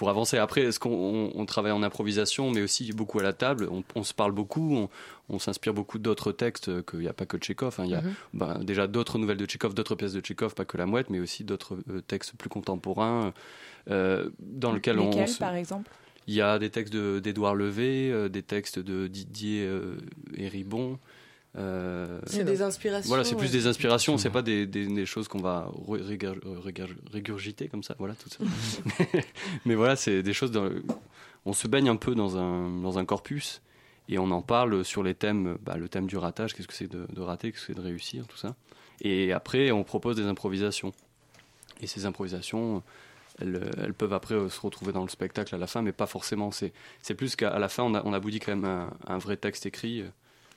pour 0.00 0.08
avancer. 0.08 0.38
Après, 0.38 0.62
est-ce 0.62 0.80
qu'on 0.80 1.30
on, 1.34 1.44
travaille 1.44 1.72
en 1.72 1.82
improvisation, 1.82 2.50
mais 2.50 2.62
aussi 2.62 2.90
beaucoup 2.94 3.18
à 3.18 3.22
la 3.22 3.34
table 3.34 3.68
On, 3.70 3.84
on 3.94 4.02
se 4.02 4.14
parle 4.14 4.32
beaucoup, 4.32 4.88
on, 5.28 5.38
s'inspire 5.38 5.74
beaucoup 5.74 5.98
d'autres 5.98 6.32
textes, 6.32 6.70
qu'il 6.86 7.00
n'y 7.00 7.06
a 7.06 7.12
pas 7.12 7.26
que 7.26 7.36
de 7.36 7.42
Tchekhov. 7.42 7.76
Hein. 7.78 7.84
Il 7.84 7.90
y 7.90 7.94
a 7.94 8.00
Mhm. 8.00 8.14
ben, 8.32 8.58
déjà 8.64 8.86
d'autres 8.86 9.18
nouvelles 9.18 9.36
de 9.36 9.44
Tchekhov, 9.44 9.74
d'autres 9.74 9.96
pièces 9.96 10.14
de 10.14 10.20
Tchekhov, 10.22 10.54
pas 10.54 10.64
que 10.64 10.78
La 10.78 10.86
Mouette, 10.86 11.10
mais 11.10 11.20
aussi 11.20 11.44
d'autres 11.44 11.76
euh, 11.90 12.00
textes 12.00 12.32
plus 12.38 12.48
contemporains 12.48 13.34
euh, 13.90 14.30
dans 14.38 14.72
lesquels 14.72 14.98
on-. 14.98 15.10
Lesquels, 15.10 15.28
se- 15.28 15.38
par 15.38 15.54
exemple? 15.54 15.90
Il 16.26 16.32
y 16.32 16.40
a 16.40 16.58
des 16.58 16.70
textes 16.70 16.94
de- 16.94 17.18
d'Édouard 17.18 17.54
Levé, 17.54 18.10
euh, 18.10 18.30
des 18.30 18.42
textes 18.42 18.78
de 18.78 19.06
Didier 19.06 19.68
Héribon. 20.34 20.98
Euh, 21.56 22.20
C'est 22.26 22.44
des 22.44 22.62
inspirations, 22.62 23.08
Voilà, 23.08 23.24
c'est 23.24 23.34
plus 23.36 23.50
des 23.50 23.66
inspirations, 23.66 24.18
c'est 24.18 24.30
pas 24.30 24.42
des, 24.42 24.66
des- 24.66 24.86
des 24.86 25.06
choses 25.06 25.26
qu'on 25.28 25.40
va 25.40 25.70
régurgiter 27.12 27.68
comme 27.68 27.82
ça, 27.82 27.94
voilà, 27.98 28.14
tout 28.14 28.28
ça. 28.28 28.38
Mais 29.64 29.74
voilà, 29.74 29.96
c'est 29.96 30.22
des 30.22 30.32
choses. 30.32 30.50
Dans, 30.50 30.68
on 31.46 31.52
se 31.52 31.66
baigne 31.68 31.88
un 31.88 31.96
peu 31.96 32.14
dans 32.14 32.36
un, 32.36 32.70
dans 32.80 32.98
un 32.98 33.04
corpus 33.04 33.62
et 34.08 34.18
on 34.18 34.30
en 34.30 34.42
parle 34.42 34.84
sur 34.84 35.02
les 35.02 35.14
thèmes, 35.14 35.56
bah, 35.62 35.76
le 35.76 35.88
thème 35.88 36.06
du 36.06 36.16
ratage, 36.16 36.54
qu'est-ce 36.54 36.68
que 36.68 36.74
c'est 36.74 36.90
de, 36.90 37.06
de 37.12 37.20
rater, 37.20 37.50
qu'est-ce 37.52 37.66
que 37.66 37.72
c'est 37.74 37.80
de 37.80 37.84
réussir, 37.84 38.26
tout 38.26 38.36
ça. 38.36 38.54
Et 39.00 39.32
après, 39.32 39.70
on 39.70 39.82
propose 39.84 40.16
des 40.16 40.24
improvisations. 40.26 40.92
Et 41.80 41.86
ces 41.86 42.04
improvisations, 42.04 42.82
elles, 43.40 43.70
elles 43.82 43.94
peuvent 43.94 44.12
après 44.12 44.34
euh, 44.34 44.48
se 44.50 44.60
retrouver 44.60 44.92
dans 44.92 45.02
le 45.02 45.08
spectacle 45.08 45.54
à 45.54 45.58
la 45.58 45.66
fin, 45.66 45.80
mais 45.80 45.92
pas 45.92 46.06
forcément. 46.06 46.50
C'est 46.50 47.14
plus 47.14 47.36
qu'à 47.36 47.58
la 47.58 47.68
fin, 47.68 47.84
on, 47.84 47.94
a, 47.94 48.02
on 48.04 48.12
aboutit 48.12 48.38
quand 48.40 48.54
même 48.54 48.64
à 48.66 48.90
un, 49.08 49.14
un 49.14 49.18
vrai 49.18 49.36
texte 49.38 49.64
écrit. 49.64 50.04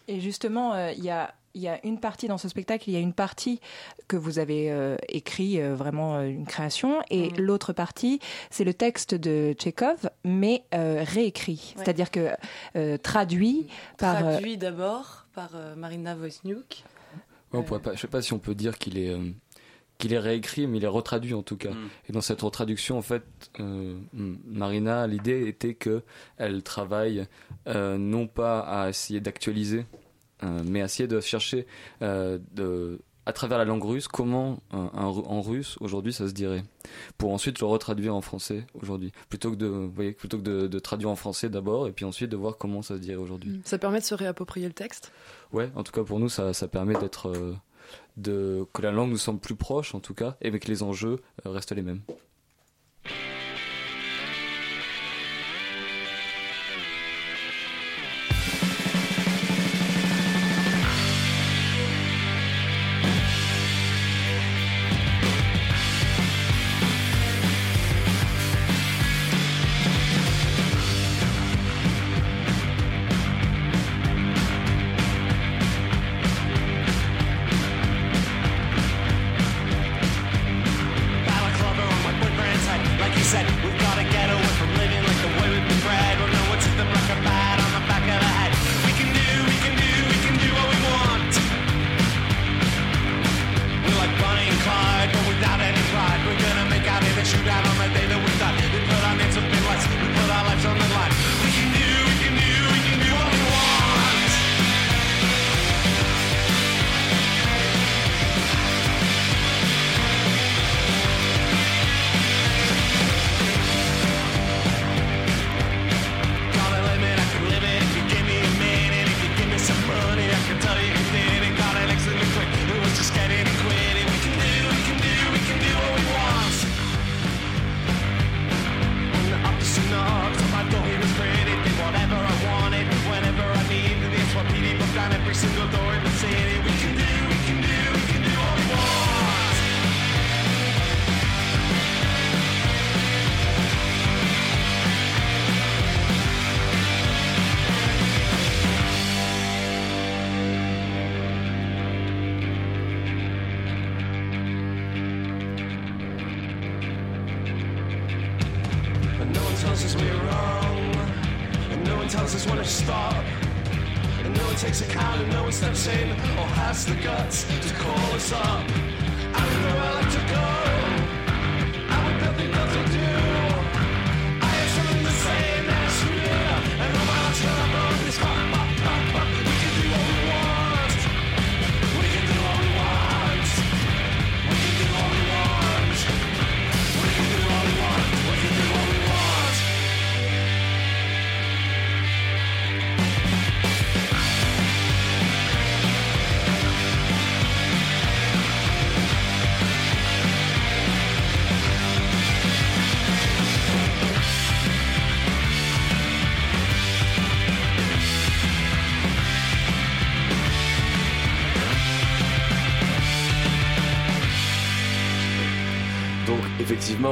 Et 0.07 0.19
justement, 0.19 0.73
euh, 0.73 0.91
il 0.97 1.03
y, 1.03 1.09
a, 1.09 1.33
il 1.53 1.61
y 1.61 1.67
a 1.67 1.79
une 1.85 1.99
partie 1.99 2.27
dans 2.27 2.37
ce 2.37 2.49
spectacle, 2.49 2.89
il 2.89 2.93
y 2.93 2.97
a 2.97 2.99
une 2.99 3.13
partie 3.13 3.59
que 4.07 4.17
vous 4.17 4.39
avez 4.39 4.71
euh, 4.71 4.97
écrit, 5.07 5.61
euh, 5.61 5.75
vraiment 5.75 6.15
euh, 6.17 6.23
une 6.27 6.45
création, 6.45 7.01
et 7.09 7.29
Mhm. 7.31 7.45
l'autre 7.45 7.73
partie, 7.73 8.19
c'est 8.49 8.63
le 8.63 8.73
texte 8.73 9.15
de 9.15 9.53
Tchekhov, 9.57 10.09
mais 10.25 10.63
euh, 10.73 11.03
réécrit, 11.07 11.73
Ouais. 11.77 11.83
c'est-à-dire 11.83 12.11
que 12.11 12.31
euh, 12.75 12.97
traduit 12.97 13.67
par... 13.97 14.19
Traduit 14.19 14.57
d'abord 14.57 15.25
par 15.33 15.51
euh, 15.55 15.75
Marina 15.75 16.15
Wojniuk. 16.15 16.83
Ouais, 17.53 17.59
on 17.59 17.63
pourrait 17.63 17.81
pas, 17.81 17.93
je 17.93 17.99
sais 18.01 18.07
pas 18.07 18.21
si 18.21 18.33
on 18.33 18.39
peut 18.39 18.55
dire 18.55 18.77
qu'il 18.79 18.97
est, 18.97 19.09
euh, 19.09 19.29
qu'il 19.97 20.11
est 20.13 20.19
réécrit, 20.19 20.67
mais 20.67 20.79
il 20.79 20.83
est 20.83 20.87
retraduit 20.87 21.33
en 21.33 21.43
tout 21.43 21.55
cas. 21.57 21.71
Mm. 21.71 21.89
Et 22.09 22.13
dans 22.13 22.21
cette 22.21 22.41
retraduction, 22.41 22.97
en 22.97 23.01
fait, 23.01 23.23
euh, 23.59 23.95
Marina, 24.45 25.07
l'idée 25.07 25.47
était 25.47 25.73
que 25.75 26.03
elle 26.37 26.63
travaille 26.63 27.25
euh, 27.67 27.97
non 27.97 28.27
pas 28.27 28.59
à 28.59 28.89
essayer 28.89 29.19
d'actualiser, 29.21 29.85
euh, 30.43 30.61
mais 30.65 30.81
à 30.81 30.85
essayer 30.85 31.07
de 31.07 31.19
chercher 31.21 31.65
euh, 32.01 32.37
de, 32.53 32.99
à 33.25 33.31
travers 33.31 33.57
la 33.57 33.63
langue 33.65 33.83
russe 33.83 34.07
comment 34.09 34.59
un- 34.71 34.91
un 34.93 35.07
ru- 35.07 35.23
en 35.25 35.41
russe 35.41 35.77
aujourd'hui 35.79 36.11
ça 36.11 36.27
se 36.27 36.33
dirait, 36.33 36.63
pour 37.17 37.31
ensuite 37.31 37.59
le 37.61 37.67
retraduire 37.67 38.13
en 38.13 38.19
français 38.21 38.65
aujourd'hui, 38.81 39.13
plutôt 39.29 39.51
que 39.51 39.55
de, 39.55 39.67
vous 39.67 39.89
voyez, 39.91 40.11
plutôt 40.11 40.37
que 40.37 40.43
de, 40.43 40.67
de 40.67 40.79
traduire 40.79 41.09
en 41.09 41.15
français 41.15 41.49
d'abord 41.49 41.87
et 41.87 41.93
puis 41.93 42.03
ensuite 42.03 42.29
de 42.29 42.35
voir 42.35 42.57
comment 42.57 42.81
ça 42.81 42.95
se 42.95 42.99
dirait 42.99 43.15
aujourd'hui. 43.15 43.61
Ça 43.63 43.77
permet 43.77 43.99
de 43.99 44.05
se 44.05 44.15
réapproprier 44.15 44.67
le 44.67 44.73
texte? 44.73 45.13
Ouais, 45.53 45.69
en 45.75 45.83
tout 45.83 45.93
cas 45.93 46.03
pour 46.03 46.19
nous, 46.19 46.27
ça, 46.29 46.51
ça 46.53 46.67
permet 46.67 46.95
d'être, 46.95 47.29
euh, 47.29 47.53
de 48.17 48.65
que 48.73 48.81
la 48.81 48.91
langue 48.91 49.09
nous 49.09 49.17
semble 49.17 49.39
plus 49.39 49.55
proche, 49.55 49.95
en 49.95 49.99
tout 49.99 50.13
cas, 50.13 50.35
et 50.41 50.51
que 50.57 50.67
les 50.67 50.83
enjeux 50.83 51.21
euh, 51.45 51.49
restent 51.49 51.71
les 51.71 51.81
mêmes. 51.81 52.01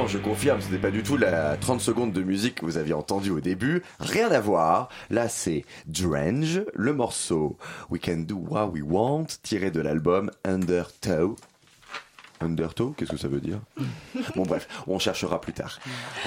Je 0.06 0.16
confirme, 0.16 0.60
ce 0.62 0.70
n'est 0.70 0.78
pas 0.78 0.90
du 0.90 1.02
tout 1.02 1.18
la 1.18 1.56
30 1.58 1.80
secondes 1.80 2.12
de 2.12 2.22
musique 2.22 2.56
que 2.56 2.64
vous 2.64 2.78
aviez 2.78 2.94
entendue 2.94 3.30
au 3.30 3.40
début. 3.40 3.82
Rien 4.00 4.30
à 4.30 4.40
voir. 4.40 4.88
Là, 5.10 5.28
c'est 5.28 5.64
Drange, 5.86 6.62
le 6.72 6.94
morceau 6.94 7.58
We 7.90 8.00
Can 8.02 8.24
Do 8.26 8.36
What 8.48 8.68
We 8.68 8.82
Want, 8.84 9.26
tiré 9.42 9.70
de 9.70 9.80
l'album 9.80 10.30
Undertow. 10.44 11.36
Undertow, 12.40 12.94
qu'est-ce 12.96 13.10
que 13.10 13.16
ça 13.18 13.28
veut 13.28 13.40
dire? 13.40 13.60
Bon 14.34 14.44
bref, 14.44 14.66
on 14.86 14.98
cherchera 14.98 15.40
plus 15.40 15.52
tard. 15.52 15.78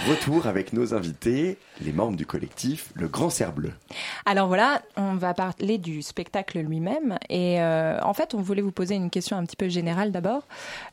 Retour 0.07 0.45
avec 0.45 0.71
nos 0.71 0.93
invités, 0.93 1.57
les 1.81 1.91
membres 1.91 2.15
du 2.17 2.27
collectif 2.27 2.91
Le 2.93 3.07
Grand 3.07 3.31
Cerf 3.31 3.51
Bleu. 3.51 3.71
Alors 4.27 4.47
voilà, 4.47 4.83
on 4.95 5.15
va 5.15 5.33
parler 5.33 5.79
du 5.79 6.03
spectacle 6.03 6.59
lui-même. 6.59 7.17
Et 7.29 7.59
euh, 7.61 7.99
en 8.03 8.13
fait, 8.13 8.35
on 8.35 8.41
voulait 8.41 8.61
vous 8.61 8.71
poser 8.71 8.93
une 8.93 9.09
question 9.09 9.37
un 9.37 9.43
petit 9.43 9.57
peu 9.57 9.69
générale 9.69 10.11
d'abord. 10.11 10.43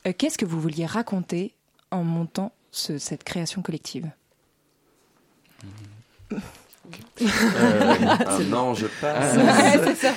Euh, 0.07 0.13
Qu'est-ce 0.17 0.39
que 0.39 0.47
vous 0.47 0.61
vouliez 0.61 0.87
raconter 0.87 1.55
en 1.91 2.03
montant 2.03 2.51
ce- 2.73 2.99
cette 2.99 3.23
création 3.23 3.63
collective 3.63 4.11
Euh, 6.33 6.37
Un 8.27 8.53
ange 8.53 8.87
passe. 9.01 9.37
Ah, 9.39 9.79
Ouais, 9.79 9.81
c'est 9.85 9.95
ça. 9.95 10.13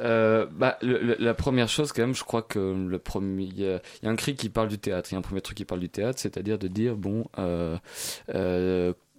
Euh, 0.00 0.46
bah, 0.50 0.78
le- 0.80 0.98
le- 1.02 1.16
la 1.18 1.34
première 1.34 1.68
chose, 1.68 1.92
quand 1.92 2.00
même, 2.02 2.14
je 2.14 2.24
crois 2.24 2.40
que 2.42 2.58
le 2.58 2.98
premier, 2.98 3.44
il 3.44 3.60
y, 3.60 3.66
a 3.68 3.80
il 4.02 4.06
y 4.06 4.08
a 4.08 4.10
un 4.10 4.16
cri 4.16 4.34
qui 4.34 4.48
parle 4.48 4.68
du 4.68 4.78
théâtre. 4.78 5.10
Il 5.10 5.14
y 5.14 5.16
a 5.16 5.18
un 5.18 5.22
premier 5.22 5.42
truc 5.42 5.58
qui 5.58 5.64
parle 5.66 5.80
du 5.80 5.90
théâtre, 5.90 6.18
c'est-à-dire 6.18 6.58
de 6.58 6.68
dire 6.68 6.96
bon, 6.96 7.26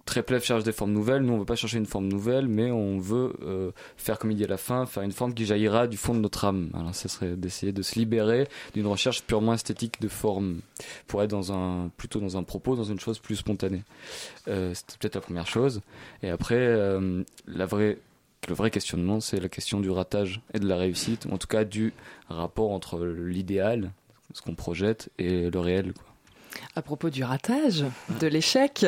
euh, 0.02 0.12
Tréplève 0.12 0.42
cherche 0.42 0.64
des 0.64 0.72
formes 0.72 0.92
nouvelles. 0.92 1.22
Nous, 1.22 1.32
on 1.32 1.38
veut 1.38 1.44
pas 1.44 1.56
chercher 1.56 1.78
une 1.78 1.86
forme 1.86 2.08
nouvelle, 2.08 2.48
mais 2.48 2.70
on 2.70 2.98
veut 2.98 3.32
euh, 3.42 3.70
faire 3.96 4.18
comme 4.18 4.30
il 4.30 4.36
dit 4.36 4.44
à 4.44 4.48
la 4.48 4.56
fin, 4.56 4.86
faire 4.86 5.02
une 5.02 5.12
forme 5.12 5.34
qui 5.34 5.46
jaillira 5.46 5.86
du 5.86 5.96
fond 5.96 6.14
de 6.14 6.20
notre 6.20 6.44
âme. 6.44 6.70
Alors, 6.74 6.94
ça 6.94 7.08
serait 7.08 7.36
d'essayer 7.36 7.72
de 7.72 7.82
se 7.82 7.98
libérer 7.98 8.48
d'une 8.74 8.86
recherche 8.86 9.22
purement 9.22 9.54
esthétique 9.54 10.00
de 10.00 10.08
forme, 10.08 10.60
pour 11.06 11.22
être 11.22 11.30
dans 11.30 11.52
un 11.52 11.90
plutôt 11.96 12.20
dans 12.20 12.36
un 12.36 12.42
propos, 12.42 12.76
dans 12.76 12.84
une 12.84 13.00
chose 13.00 13.18
plus 13.18 13.36
spontanée. 13.36 13.82
Euh, 14.48 14.74
C'était 14.74 14.94
peut-être 14.98 15.14
la 15.14 15.20
première 15.20 15.46
chose. 15.46 15.80
Et 16.22 16.30
après, 16.30 16.56
euh, 16.56 17.22
le 17.46 17.64
vrai 18.54 18.70
questionnement, 18.70 19.20
c'est 19.20 19.40
la 19.40 19.48
question 19.48 19.80
du 19.80 19.90
ratage 19.90 20.40
et 20.52 20.58
de 20.58 20.66
la 20.66 20.76
réussite, 20.76 21.26
ou 21.26 21.32
en 21.32 21.38
tout 21.38 21.46
cas 21.46 21.64
du 21.64 21.92
rapport 22.28 22.72
entre 22.72 23.04
l'idéal, 23.04 23.92
ce 24.34 24.42
qu'on 24.42 24.54
projette, 24.54 25.10
et 25.18 25.50
le 25.50 25.60
réel. 25.60 25.92
Quoi. 25.92 26.06
À 26.74 26.82
propos 26.82 27.10
du 27.10 27.22
ratage, 27.24 27.84
de 28.20 28.26
l'échec, 28.26 28.86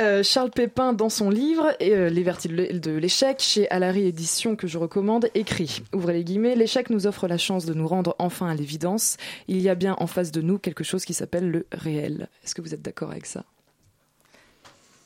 euh, 0.00 0.22
Charles 0.22 0.50
Pépin, 0.50 0.92
dans 0.92 1.08
son 1.08 1.30
livre 1.30 1.72
euh, 1.80 2.08
Les 2.08 2.22
vertus 2.22 2.50
de 2.50 2.56
l'é- 2.56 2.72
de 2.78 2.90
l'échec, 2.92 3.38
chez 3.40 3.68
Alary 3.70 4.06
Édition, 4.06 4.56
que 4.56 4.66
je 4.66 4.78
recommande, 4.78 5.28
écrit 5.34 5.82
Ouvrez 5.94 6.12
les 6.14 6.24
guillemets, 6.24 6.54
l'échec 6.56 6.90
nous 6.90 7.06
offre 7.06 7.28
la 7.28 7.38
chance 7.38 7.64
de 7.66 7.74
nous 7.74 7.86
rendre 7.88 8.14
enfin 8.18 8.48
à 8.48 8.54
l'évidence. 8.54 9.16
Il 9.48 9.58
y 9.60 9.68
a 9.68 9.74
bien 9.74 9.94
en 9.98 10.06
face 10.06 10.32
de 10.32 10.40
nous 10.42 10.58
quelque 10.58 10.84
chose 10.84 11.04
qui 11.04 11.14
s'appelle 11.14 11.50
le 11.50 11.66
réel. 11.72 12.28
Est-ce 12.44 12.54
que 12.54 12.62
vous 12.62 12.74
êtes 12.74 12.82
d'accord 12.82 13.10
avec 13.10 13.26
ça? 13.26 13.44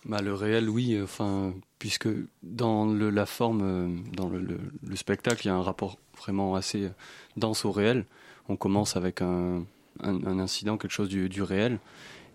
Bah, 0.06 0.22
le 0.22 0.32
réel, 0.34 0.68
oui. 0.68 0.94
euh, 0.94 1.04
Enfin, 1.04 1.52
puisque 1.78 2.08
dans 2.42 2.86
la 2.86 3.26
forme, 3.26 4.02
dans 4.16 4.28
le, 4.28 4.38
le- 4.40 4.60
le 4.86 4.96
spectacle, 4.96 5.42
il 5.44 5.48
y 5.48 5.50
a 5.50 5.54
un 5.54 5.62
rapport 5.62 5.98
vraiment 6.18 6.54
assez 6.54 6.88
dense 7.36 7.64
au 7.64 7.70
réel. 7.72 8.04
On 8.48 8.56
commence 8.56 8.96
avec 8.96 9.22
un, 9.22 9.62
incident, 10.02 10.76
quelque 10.78 10.90
chose 10.92 11.08
du 11.08 11.42
réel, 11.42 11.78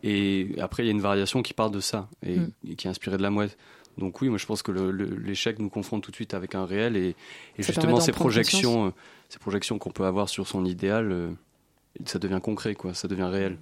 et 0.03 0.49
après 0.59 0.83
il 0.83 0.87
y 0.87 0.89
a 0.89 0.91
une 0.91 1.01
variation 1.01 1.41
qui 1.41 1.53
part 1.53 1.71
de 1.71 1.79
ça 1.79 2.07
et, 2.25 2.37
Mm. 2.37 2.51
et 2.69 2.75
qui 2.75 2.87
est 2.87 2.89
inspirée 2.89 3.17
de 3.17 3.21
la 3.23 3.29
mouette. 3.29 3.57
Donc 3.97 4.21
oui, 4.21 4.29
moi 4.29 4.37
je 4.37 4.45
pense 4.45 4.61
que 4.61 4.71
l'échec 4.71 5.57
nous 5.59 5.69
confronte 5.69 6.03
tout 6.03 6.11
de 6.11 6.15
suite 6.15 6.33
avec 6.33 6.53
un 6.53 6.65
réel 6.65 6.97
et, 6.97 7.15
justement 7.57 7.99
ces 8.01 8.11
projections, 8.11 8.87
euh, 8.87 8.89
ces 9.29 9.39
projections 9.39 9.79
qu'on 9.79 9.91
peut 9.91 10.05
avoir 10.05 10.27
sur 10.27 10.47
son 10.47 10.65
idéal, 10.65 11.11
euh, 11.11 11.29
ça 12.05 12.19
devient 12.19 12.41
concret, 12.43 12.75
quoi. 12.75 12.93
Ça 12.93 13.07
devient 13.07 13.29
réel. 13.31 13.57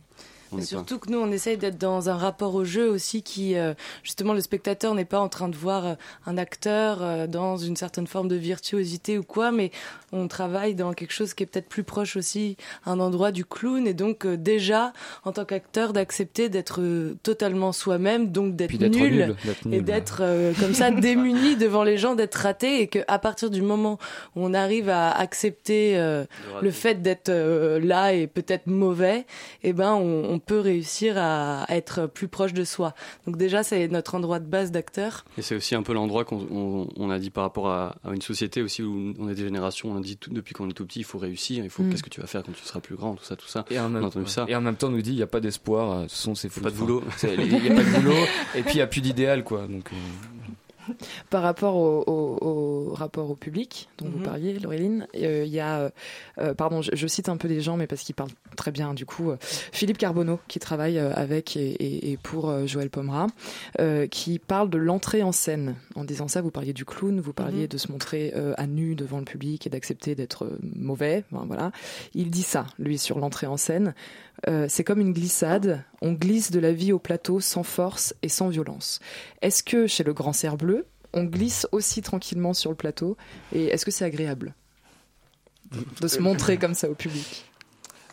On 0.54 0.58
pas- 0.58 0.64
surtout 0.64 1.00
que 1.00 1.10
nous, 1.10 1.18
on 1.20 1.32
essaye 1.32 1.58
d'être 1.58 1.78
dans 1.78 2.10
un 2.10 2.16
rapport 2.16 2.56
au 2.56 2.64
jeu 2.64 2.90
aussi 2.90 3.22
qui, 3.24 3.56
euh, 3.58 3.74
justement, 4.04 4.34
le 4.34 4.42
spectateur 4.42 4.94
n'est 4.96 5.06
pas 5.06 5.20
en 5.20 5.30
train 5.30 5.50
de 5.50 5.56
voir 5.56 5.86
euh, 5.86 5.94
un 6.26 6.38
acteur 6.38 7.00
euh, 7.02 7.28
dans 7.28 7.58
une 7.58 7.76
certaine 7.76 8.08
forme 8.08 8.28
de 8.28 8.36
virtuosité 8.36 9.18
ou 9.18 9.24
quoi, 9.24 9.52
mais 9.52 9.72
on 10.12 10.28
travaille 10.28 10.76
dans 10.76 10.94
quelque 10.94 11.14
chose 11.14 11.34
qui 11.34 11.44
est 11.44 11.46
peut-être 11.48 11.68
plus 11.70 11.84
proche 11.84 12.16
aussi, 12.16 12.56
un 12.86 13.00
endroit 13.00 13.32
du 13.32 13.46
clown, 13.46 13.88
et 13.88 13.94
donc 13.94 14.26
euh, 14.26 14.38
déjà, 14.38 14.94
en 15.26 15.32
tant 15.32 15.46
qu'acteur, 15.46 15.94
d'accepter 15.94 16.50
d'être 16.50 16.82
euh, 16.82 17.16
totalement 17.24 17.72
soi-même, 17.72 18.32
donc 18.32 18.56
d'être 18.56 18.70
nul, 19.00 19.36
et 19.74 19.82
d'être 19.82 20.18
euh, 20.22 20.54
comme 20.60 20.74
ça 20.74 20.92
démuni 20.92 21.56
devant 21.58 21.84
les 21.84 21.98
gens, 21.98 22.16
d'être 22.16 22.36
raté, 22.36 22.82
et 22.82 22.88
qu'à 22.88 23.20
partir 23.20 23.50
du 23.50 23.62
moment 23.62 23.98
où 24.36 24.46
on 24.46 24.54
arrive 24.54 24.90
à 24.90 25.12
accepter 25.12 25.98
euh, 25.98 26.26
le 26.62 26.72
fait 26.72 27.02
d'être 27.02 27.30
euh, 27.30 27.80
là 27.80 28.14
et 28.14 28.28
peut-être 28.28 28.68
mauvais, 28.68 29.26
eh 29.64 29.74
ben 29.74 29.94
on, 29.94 30.34
on 30.34 30.40
peut 30.46 30.60
réussir 30.60 31.16
à, 31.18 31.64
à 31.64 31.76
être 31.76 32.08
plus 32.08 32.28
proche 32.28 32.54
de 32.54 32.64
soi. 32.64 32.94
Donc 33.26 33.38
déjà 33.38 33.64
c'est 33.64 33.88
notre 33.88 34.16
endroit 34.16 34.40
de 34.40 34.46
base 34.46 34.72
d'acteur. 34.72 35.26
Et 35.38 35.42
c'est 35.42 35.56
aussi 35.56 35.76
un 35.76 35.84
peu 35.84 35.94
l'endroit 35.94 36.26
qu'on 36.26 36.46
on, 36.52 36.88
on 36.98 37.10
a 37.10 37.20
dit 37.20 37.30
par 37.30 37.44
rapport 37.44 37.70
à, 37.70 37.96
à 38.04 38.14
une 38.14 38.22
société 38.22 38.62
aussi 38.62 38.84
où 38.84 39.14
on 39.20 39.30
est 39.30 39.36
des 39.36 39.44
générations, 39.44 39.92
on 39.92 39.98
a 39.98 40.02
dit 40.02 40.18
tout- 40.18 40.30
depuis 40.32 40.54
qu'on 40.54 40.70
est 40.70 40.74
tout 40.74 40.86
petit, 40.86 41.00
il 41.00 41.06
faut 41.06 41.18
réussir, 41.18 41.64
il 41.64 41.70
faut 41.70 41.84
Mm. 41.84 41.90
qu'est-ce 41.90 42.04
que 42.04 42.10
tu 42.10 42.22
vas 42.22 42.28
faire 42.28 42.44
quand 42.44 42.52
tu 42.54 42.64
seras 42.64 42.80
plus 42.80 42.96
grand, 42.96 43.16
tout 43.16 43.24
ça, 43.24 43.36
tout 43.36 43.48
ça. 43.48 43.66
Et 43.70 43.80
en, 43.80 43.90
même, 43.90 44.04
a 44.04 44.08
entendu 44.08 44.28
ça. 44.28 44.46
et 44.48 44.56
en 44.56 44.62
même 44.62 44.76
temps, 44.76 44.88
on 44.88 44.92
nous 44.92 45.02
dit 45.02 45.12
il 45.12 45.16
n'y 45.18 45.22
a 45.22 45.28
pas 45.28 45.40
d'espoir, 45.40 45.92
euh, 45.92 45.98
de 45.98 46.02
toute 46.04 46.12
façon, 46.12 46.36
c'est 46.36 46.50
fou. 46.50 46.62
Pas 46.62 46.70
de 46.72 46.76
boulot. 46.76 47.04
Il 47.24 47.30
n'y 47.62 47.70
a 47.70 47.74
pas 47.76 47.84
de 47.84 48.00
boulot, 48.02 48.14
et 48.56 48.62
puis 48.64 48.74
il 48.74 48.78
n'y 48.78 48.82
a 48.82 48.88
plus 48.88 49.02
d'idéal, 49.02 49.44
quoi. 49.44 49.68
Donc, 49.68 49.90
euh, 49.92 49.96
Par 51.30 51.42
rapport 51.44 51.76
au, 51.76 52.04
au- 52.08 52.38
au 52.90 52.94
rapport 52.94 53.30
au 53.30 53.36
public 53.36 53.90
dont 53.98 54.06
vous 54.10 54.18
Mhm. 54.20 54.24
parliez, 54.24 54.60
Laureline, 54.60 55.08
euh, 55.16 55.44
il 55.46 55.52
y 55.54 55.60
a, 55.60 55.80
euh, 55.80 55.90
euh, 56.40 56.54
pardon, 56.54 56.82
je, 56.82 56.92
je 56.94 57.08
cite 57.08 57.30
un 57.30 57.38
peu 57.38 57.48
des 57.48 57.62
gens, 57.62 57.78
mais 57.78 57.88
parce 57.88 58.02
qu'ils 58.04 58.16
parlent 58.16 58.32
très 58.58 58.72
bien, 58.72 58.94
du 58.94 59.06
coup, 59.06 59.32
euh, 59.32 59.38
Philippe 59.40 59.98
Carbonneau, 59.98 60.40
qui 60.48 60.60
travaille 60.60 60.98
avec 61.00 61.56
et, 61.58 61.72
et- 61.72 62.12
et 62.12 62.18
pour 62.18 62.68
Joël 62.68 62.90
Pomera, 62.90 63.28
qui 64.12 64.40
parle 64.40 64.70
de 64.70 64.78
l'entrée 64.78 65.24
en 65.24 65.32
scène. 65.32 65.76
En 65.96 66.04
disant 66.04 66.28
ça, 66.28 66.42
vous 66.42 66.52
parliez 66.52 66.74
du 66.74 66.86
clown, 66.86 67.20
vous 67.20 67.34
parliez 67.34 67.64
Mhm. 67.64 67.68
de 67.68 67.78
se 67.78 67.92
montrer 67.92 68.34
à 68.58 68.68
nu 68.68 68.96
devant 68.96 69.20
le 69.20 69.26
public 69.26 69.66
et 69.68 69.70
d'accepter 69.70 70.16
d'être 70.16 70.50
mauvais. 70.76 71.24
Voilà. 71.32 71.72
Il 72.14 72.30
dit 72.30 72.44
ça, 72.44 72.66
lui, 72.80 72.98
sur 72.98 73.20
l'entrée 73.20 73.48
en 73.48 73.58
scène. 73.58 73.94
Euh, 74.48 74.66
c'est 74.70 74.84
comme 74.84 75.00
une 75.00 75.14
glissade. 75.14 75.84
On 76.02 76.14
glisse 76.14 76.52
de 76.52 76.60
la 76.60 76.74
vie 76.74 76.92
au 76.92 77.00
plateau 77.00 77.40
sans 77.40 77.64
force 77.64 78.14
et 78.22 78.30
sans 78.30 78.50
violence. 78.50 79.00
Est-ce 79.42 79.64
que 79.64 79.88
chez 79.88 80.04
le 80.04 80.14
Grand 80.14 80.34
Cerf 80.34 80.58
Bleu, 80.58 80.86
on 81.14 81.24
glisse 81.24 81.68
aussi 81.72 82.02
tranquillement 82.02 82.54
sur 82.54 82.70
le 82.70 82.76
plateau? 82.76 83.18
Et 83.54 83.66
est-ce 83.66 83.86
que 83.86 83.92
c'est 83.92 84.06
agréable 84.06 84.54
de 86.02 86.08
se 86.08 86.20
montrer 86.20 86.58
comme 86.58 86.74
ça 86.74 86.90
au 86.90 86.96
public? 86.96 87.46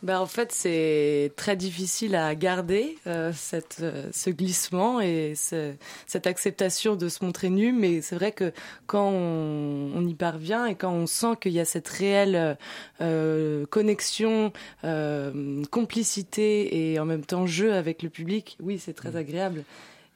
Ben 0.02 0.18
en 0.18 0.26
fait 0.26 0.50
c'est 0.52 1.30
très 1.36 1.56
difficile 1.56 2.14
à 2.14 2.34
garder 2.34 2.96
euh, 3.06 3.32
cette, 3.34 3.78
euh, 3.82 4.08
ce 4.12 4.30
glissement 4.30 5.00
et 5.02 5.34
ce- 5.36 5.74
cette 6.06 6.26
acceptation 6.26 6.96
de 6.96 7.08
se 7.10 7.22
montrer 7.22 7.50
nu, 7.50 7.72
mais 7.72 8.00
c'est 8.00 8.14
vrai 8.16 8.32
que 8.32 8.52
quand 8.86 9.10
on, 9.10 9.92
on 9.94 10.06
y 10.06 10.14
parvient 10.14 10.64
et 10.64 10.74
quand 10.74 10.90
on 10.92 11.06
sent 11.06 11.36
qu'il 11.40 11.52
y 11.52 11.60
a 11.60 11.66
cette 11.66 11.88
réelle 11.88 12.56
euh, 13.02 13.66
connexion, 13.66 14.52
euh, 14.84 15.62
complicité 15.70 16.92
et 16.92 16.98
en 16.98 17.04
même 17.04 17.24
temps 17.26 17.46
jeu 17.46 17.74
avec 17.74 18.02
le 18.02 18.08
public, 18.08 18.56
oui 18.62 18.78
c'est 18.78 18.94
très 18.94 19.16
agréable. 19.16 19.64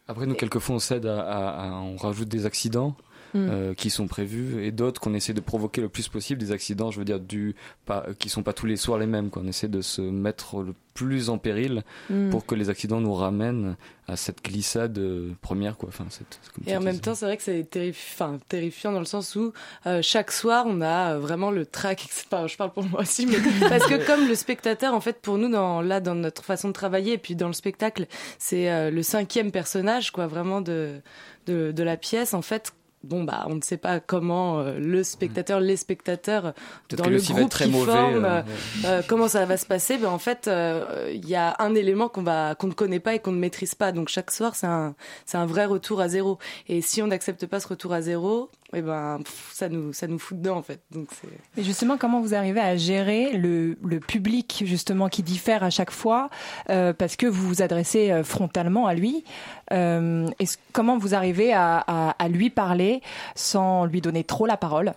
Après, 0.07 0.27
nous, 0.27 0.35
quelquefois, 0.35 0.77
on 0.77 0.81
cède 0.81 1.07
à, 1.07 1.23
à- 1.23 1.65
à- 1.69 1.71
on 1.81 1.97
rajoute 1.97 2.29
des 2.29 2.45
accidents. 2.45 2.95
Mm. 3.35 3.49
euh, 3.51 3.75
qui 3.75 3.91
sont 3.91 4.07
prévus 4.07 4.65
et 4.65 4.71
d'autres 4.71 5.01
qu'on 5.01 5.13
essaie 5.13 5.33
de 5.35 5.41
provoquer 5.41 5.81
le 5.81 5.89
plus 5.89 6.07
possible 6.09 6.39
des 6.41 6.53
accidents 6.53 6.93
je 6.93 7.01
veux 7.01 7.05
dire 7.05 7.19
du 7.19 7.57
pas 7.85 8.07
qui 8.21 8.29
sont 8.29 8.45
pas 8.45 8.53
tous 8.53 8.67
les 8.67 8.77
soirs 8.77 8.97
les 8.99 9.07
mêmes 9.09 9.29
quoi 9.31 9.43
on 9.45 9.49
essaie 9.49 9.67
de 9.67 9.81
se 9.81 10.01
mettre 10.03 10.63
le 10.63 10.73
plus 10.95 11.31
en 11.31 11.39
péril 11.39 11.83
Mm. 12.09 12.31
pour 12.31 12.47
que 12.47 12.55
les 12.55 12.71
accidents 12.71 13.01
nous 13.01 13.13
ramènent 13.15 13.77
à 14.07 14.17
cette 14.17 14.45
glissade 14.45 14.97
euh, 14.99 15.33
première 15.43 15.77
quoi 15.77 15.89
enfin 15.89 16.07
cette, 16.11 16.39
comme 16.55 16.63
Et 16.69 16.77
en 16.77 16.81
même 16.81 17.01
temps, 17.01 17.15
c'est 17.17 17.25
vrai 17.25 17.37
que 17.37 17.43
c'est 17.43 17.63
terrifi- 17.69 18.13
enfin, 18.15 18.39
terrifiant 18.49 18.93
dans 18.93 18.99
le 19.01 19.05
sens 19.07 19.35
où 19.35 19.53
euh, 19.87 20.01
chaque 20.03 20.31
soir, 20.31 20.67
on 20.69 20.81
a 20.83 21.15
euh, 21.15 21.19
vraiment 21.19 21.51
le 21.51 21.65
trac. 21.67 22.07
Enfin, 22.31 22.47
je 22.47 22.57
parle 22.57 22.73
pour 22.73 22.85
moi 22.85 23.01
aussi, 23.01 23.27
mais 23.27 23.39
parce 23.69 23.87
que 23.87 24.07
comme 24.07 24.29
le 24.29 24.35
spectateur, 24.35 24.93
en 24.95 25.01
fait, 25.01 25.21
pour 25.23 25.39
nous, 25.39 25.49
dans, 25.51 25.81
là, 25.81 26.01
dans 26.01 26.15
notre 26.15 26.45
façon 26.45 26.69
de 26.69 26.75
travailler, 26.75 27.15
et 27.15 27.19
puis 27.19 27.35
dans 27.35 27.47
le 27.49 27.55
spectacle, 27.55 28.07
c'est 28.39 28.71
euh, 28.71 28.91
le 28.91 29.03
cinquième 29.03 29.51
personnage, 29.51 30.11
quoi, 30.13 30.27
vraiment 30.27 30.61
de, 30.61 31.01
de, 31.47 31.73
de 31.73 31.83
la 31.83 31.97
pièce. 31.97 32.35
En 32.35 32.43
fait, 32.43 32.73
bon, 33.05 33.25
bah, 33.25 33.47
on 33.49 33.57
ne 33.57 33.63
sait 33.63 33.77
pas 33.77 34.01
comment 34.01 34.59
euh, 34.59 34.79
le 34.79 35.05
spectateur, 35.05 35.61
les 35.61 35.77
spectateurs, 35.77 36.55
Peut-être 36.89 37.05
dans 37.05 37.11
le 37.11 37.21
groupe 37.21 37.51
très 37.51 37.67
qui 37.67 37.71
mauvais, 37.71 37.93
forme, 37.93 38.25
euh, 38.25 38.43
euh, 38.85 39.03
comment 39.07 39.29
ça 39.29 39.45
va 39.45 39.57
se 39.57 39.67
passer 39.67 39.99
ben 39.99 40.09
en 40.09 40.19
fait 40.19 40.49
euh, 40.49 41.11
il 41.15 41.29
y 41.29 41.35
a 41.35 41.57
un 41.59 41.75
élément 41.75 42.09
qu'on 42.09 42.23
va 42.23 42.55
qu'on 42.55 42.69
ne 42.69 42.73
connaît 42.73 43.01
pas 43.01 43.15
et 43.15 43.19
qu'on 43.19 43.33
ne 43.33 43.39
maîtrise 43.39 43.75
pas. 43.75 43.93
Donc 43.93 44.09
chaque 44.09 44.31
soir 44.31 44.55
c'est 44.55 44.67
un 44.67 44.95
c'est 45.27 45.39
un 45.39 45.47
vrai 45.47 45.65
retour 45.65 46.01
à 46.01 46.09
zéro. 46.09 46.39
Et 46.69 46.81
si 46.81 47.03
on 47.03 47.07
n'accepte 47.09 47.47
pas 47.47 47.61
ce 47.61 47.69
retour 47.69 47.93
à 47.93 48.03
zéro 48.03 48.51
et 48.75 48.83
ben 48.83 49.19
pff, 49.25 49.51
ça 49.53 49.69
nous 49.69 49.93
ça 49.93 50.07
nous 50.07 50.19
fout 50.19 50.39
dedans 50.39 50.57
en 50.57 50.63
fait 50.63 50.81
donc 50.91 51.09
c'est 51.21 51.29
Mais 51.57 51.63
justement, 51.63 51.97
comment 51.97 52.21
vous 52.21 52.35
arrivez 52.35 52.61
à 52.61 52.77
gérer 52.77 53.33
le, 53.37 53.77
le 53.85 54.01
public 54.01 54.63
justement 54.67 55.09
qui 55.09 55.23
diffère 55.23 55.63
à 55.63 55.71
chaque 55.71 55.91
fois 55.91 56.31
euh, 56.71 56.93
parce 56.93 57.17
que 57.17 57.27
vous 57.27 57.47
vous 57.49 57.63
adressez 57.63 58.11
euh, 58.11 58.25
frontalement 58.25 58.87
à 58.87 58.95
lui 58.95 59.25
euh, 59.73 60.29
Comment 60.73 60.99
vous 60.99 61.15
arrivez 61.15 61.53
à, 61.53 61.79
à- 61.87 62.11
à 62.19 62.29
lui 62.29 62.51
parler 62.51 63.01
sans 63.35 63.85
lui 63.87 64.01
donner 64.01 64.25
trop 64.25 64.47
la 64.47 64.57
parole 64.57 64.93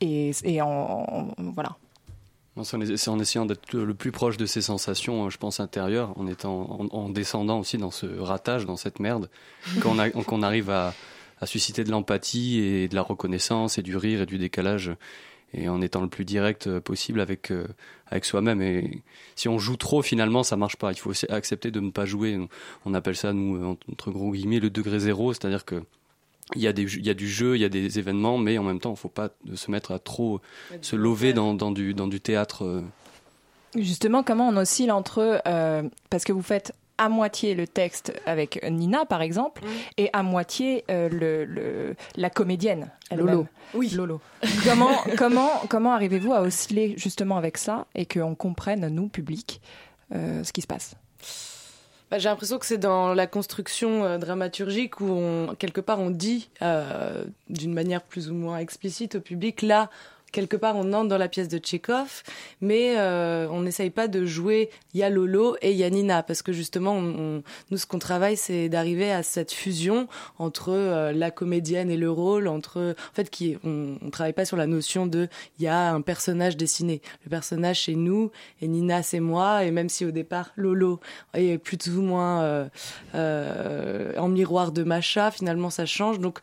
et, 0.00 0.30
et 0.44 0.62
en, 0.62 0.68
en- 0.68 1.28
voilà. 1.38 1.76
C'est 2.64 3.08
en, 3.08 3.20
essayant 3.20 3.46
d'être 3.46 3.72
le 3.72 3.94
plus 3.94 4.10
proche 4.10 4.36
de 4.36 4.44
ses 4.44 4.62
sensations, 4.62 5.26
euh, 5.26 5.30
je 5.30 5.38
pense, 5.38 5.60
intérieures, 5.60 6.12
en, 6.18 6.26
étant, 6.26 6.68
en, 6.80 6.86
en 6.96 7.08
descendant 7.08 7.60
aussi 7.60 7.78
dans 7.78 7.92
ce 7.92 8.06
ratage, 8.18 8.66
dans 8.66 8.76
cette 8.76 8.98
merde, 8.98 9.30
qu'on 9.82 9.96
a- 10.00 10.10
qu'on 10.10 10.42
arrive 10.42 10.68
à, 10.70 10.92
à 11.40 11.46
susciter 11.46 11.84
de 11.84 11.90
l'empathie 11.90 12.58
et 12.58 12.88
de 12.88 12.94
la 12.94 13.02
reconnaissance 13.02 13.78
et 13.78 13.82
du 13.82 13.96
rire 13.96 14.22
et 14.22 14.26
du 14.26 14.38
décalage, 14.38 14.92
et 15.54 15.68
en 15.68 15.80
étant 15.80 16.02
le 16.02 16.08
plus 16.08 16.24
direct 16.24 16.66
euh, 16.66 16.80
possible 16.80 17.20
avec, 17.20 17.50
euh, 17.50 17.66
avec 18.06 18.24
soi-même. 18.24 18.60
Et 18.60 19.02
si 19.34 19.48
on 19.48 19.58
joue 19.58 19.76
trop, 19.76 20.02
finalement, 20.02 20.42
ça 20.42 20.56
marche 20.56 20.76
pas. 20.76 20.92
Il 20.92 20.98
faut 20.98 21.12
accepter 21.30 21.70
de 21.70 21.80
ne 21.80 21.90
pas 21.90 22.04
jouer. 22.04 22.38
On 22.84 22.92
appelle 22.92 23.16
ça, 23.16 23.32
nous, 23.32 23.56
euh, 23.56 23.76
entre 23.90 24.10
gros 24.10 24.32
guillemets, 24.32 24.60
le 24.60 24.68
degré 24.68 24.98
zéro, 25.00 25.32
c'est-à-dire 25.32 25.64
que 25.64 25.82
il 26.54 26.62
y, 26.62 26.66
a 26.66 26.72
des, 26.72 26.82
il 26.82 27.04
y 27.04 27.10
a 27.10 27.14
du 27.14 27.28
jeu, 27.28 27.56
il 27.56 27.60
y 27.60 27.64
a 27.66 27.68
des 27.68 27.98
événements, 27.98 28.38
mais 28.38 28.56
en 28.56 28.62
même 28.62 28.80
temps, 28.80 28.88
il 28.88 28.92
ne 28.92 28.98
faut 28.98 29.10
pas 29.10 29.28
se 29.54 29.70
mettre 29.70 29.92
à 29.92 29.98
trop 29.98 30.40
se 30.80 30.96
lever 30.96 31.34
dans, 31.34 31.52
dans, 31.52 31.70
du, 31.70 31.92
dans 31.92 32.06
du 32.06 32.22
théâtre. 32.22 32.82
Justement, 33.74 34.22
comment 34.22 34.48
on 34.48 34.56
oscille 34.56 34.90
entre 34.90 35.42
euh, 35.46 35.82
parce 36.10 36.24
que 36.24 36.32
vous 36.32 36.42
faites 36.42 36.72
à 36.98 37.08
moitié 37.08 37.54
le 37.54 37.66
texte 37.66 38.12
avec 38.26 38.62
Nina, 38.68 39.06
par 39.06 39.22
exemple, 39.22 39.62
et 39.96 40.10
à 40.12 40.22
moitié 40.22 40.84
euh, 40.90 41.08
le, 41.08 41.44
le- 41.44 41.96
la 42.16 42.28
comédienne. 42.30 42.90
Lolo. 43.16 43.46
Oui. 43.74 43.88
Lolo. 43.90 44.20
comment 44.64 44.90
comment, 45.16 45.50
comment 45.68 45.92
arrivez-vous 45.92 46.32
à 46.34 46.42
osciller 46.42 46.94
justement 46.96 47.36
avec 47.36 47.56
ça 47.56 47.86
et 47.94 48.04
qu'on 48.06 48.34
comprenne, 48.34 48.88
nous, 48.88 49.08
public, 49.08 49.60
euh, 50.14 50.42
ce 50.44 50.52
qui 50.52 50.60
se 50.60 50.66
passe? 50.66 50.94
Bah, 52.10 52.18
J'ai 52.18 52.28
l'impression 52.30 52.58
que 52.58 52.66
c'est 52.66 52.78
dans 52.78 53.14
la 53.14 53.26
construction 53.26 54.04
euh, 54.04 54.18
dramaturgique 54.18 55.00
où 55.00 55.08
on, 55.10 55.54
quelque 55.58 55.80
part 55.80 56.00
on 56.00 56.10
dit 56.10 56.50
d'une 57.48 57.74
manière 57.74 58.02
plus 58.02 58.30
ou 58.30 58.34
moins 58.34 58.58
explicite 58.58 59.16
au 59.16 59.20
public 59.20 59.62
là. 59.62 59.90
Quelque 60.30 60.56
part, 60.56 60.76
on 60.76 60.92
entre 60.92 61.08
dans 61.08 61.16
la 61.16 61.28
pièce 61.28 61.48
de 61.48 61.56
Tchekhov, 61.56 62.22
mais 62.60 62.98
euh, 62.98 63.48
on 63.50 63.62
n'essaye 63.62 63.88
pas 63.88 64.08
de 64.08 64.26
jouer. 64.26 64.68
Il 64.92 65.00
y 65.00 65.02
a 65.02 65.08
Lolo 65.08 65.56
et 65.62 65.70
il 65.70 65.76
y 65.78 65.84
a 65.84 65.90
Nina, 65.90 66.22
parce 66.22 66.42
que 66.42 66.52
justement, 66.52 67.00
nous, 67.00 67.76
ce 67.76 67.86
qu'on 67.86 67.98
travaille, 67.98 68.36
c'est 68.36 68.68
d'arriver 68.68 69.10
à 69.10 69.22
cette 69.22 69.52
fusion 69.52 70.06
entre 70.38 70.68
euh, 70.68 71.12
la 71.12 71.30
comédienne 71.30 71.90
et 71.90 71.96
le 71.96 72.10
rôle, 72.10 72.46
entre, 72.46 72.94
en 72.98 73.14
fait, 73.14 73.30
qui, 73.30 73.56
on, 73.64 73.96
on 74.04 74.10
travaille 74.10 74.34
pas 74.34 74.44
sur 74.44 74.58
la 74.58 74.66
notion 74.66 75.06
de, 75.06 75.28
il 75.58 75.64
y 75.64 75.66
a 75.66 75.92
un 75.92 76.02
personnage 76.02 76.58
dessiné. 76.58 77.00
Le 77.24 77.30
personnage, 77.30 77.84
c'est 77.84 77.94
nous, 77.94 78.30
et 78.60 78.68
Nina, 78.68 79.02
c'est 79.02 79.20
moi, 79.20 79.64
et 79.64 79.70
même 79.70 79.88
si 79.88 80.04
au 80.04 80.10
départ, 80.10 80.50
Lolo 80.56 81.00
est 81.32 81.56
plus 81.56 81.78
ou 81.88 82.02
moins 82.02 82.68
euh, 83.14 84.12
en 84.18 84.28
miroir 84.28 84.72
de 84.72 84.82
Macha, 84.82 85.30
finalement, 85.30 85.70
ça 85.70 85.86
change. 85.86 86.18
Donc, 86.18 86.40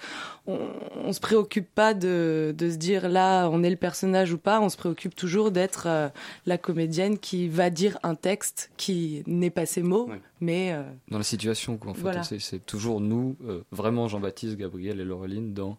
on, 0.47 0.57
on 1.03 1.13
se 1.13 1.19
préoccupe 1.19 1.67
pas 1.73 1.93
de, 1.93 2.53
de 2.57 2.71
se 2.71 2.77
dire 2.77 3.09
là, 3.09 3.47
on 3.49 3.61
est 3.63 3.74
le 3.75 3.79
personnage 3.79 4.33
ou 4.33 4.37
pas. 4.39 4.59
On 4.61 4.69
se 4.69 4.77
préoccupe 4.77 5.13
toujours 5.15 5.51
d'être 5.51 5.85
euh, 5.87 6.09
la 6.47 6.57
comédienne 6.57 7.19
qui 7.19 7.47
va 7.47 7.69
dire 7.69 7.99
un 8.03 8.15
texte 8.15 8.71
qui 8.77 9.23
n'est 9.27 9.49
pas 9.51 9.65
ses 9.65 9.83
mots, 9.83 10.09
mais 10.41 10.71
euh, 10.73 10.81
dans 11.11 11.17
la 11.19 11.23
situation 11.23 11.77
quoi 11.77 11.91
en 11.91 11.93
fait 11.93 12.01
Voilà. 12.01 12.23
c'est, 12.23 12.39
c'est 12.39 12.65
toujours 12.65 12.99
nous 13.01 13.35
euh, 13.47 13.61
vraiment 13.71 14.07
Jean-Baptiste 14.07 14.57
Gabriel 14.57 14.99
et 14.99 15.05
Laureline 15.05 15.53
dans 15.53 15.77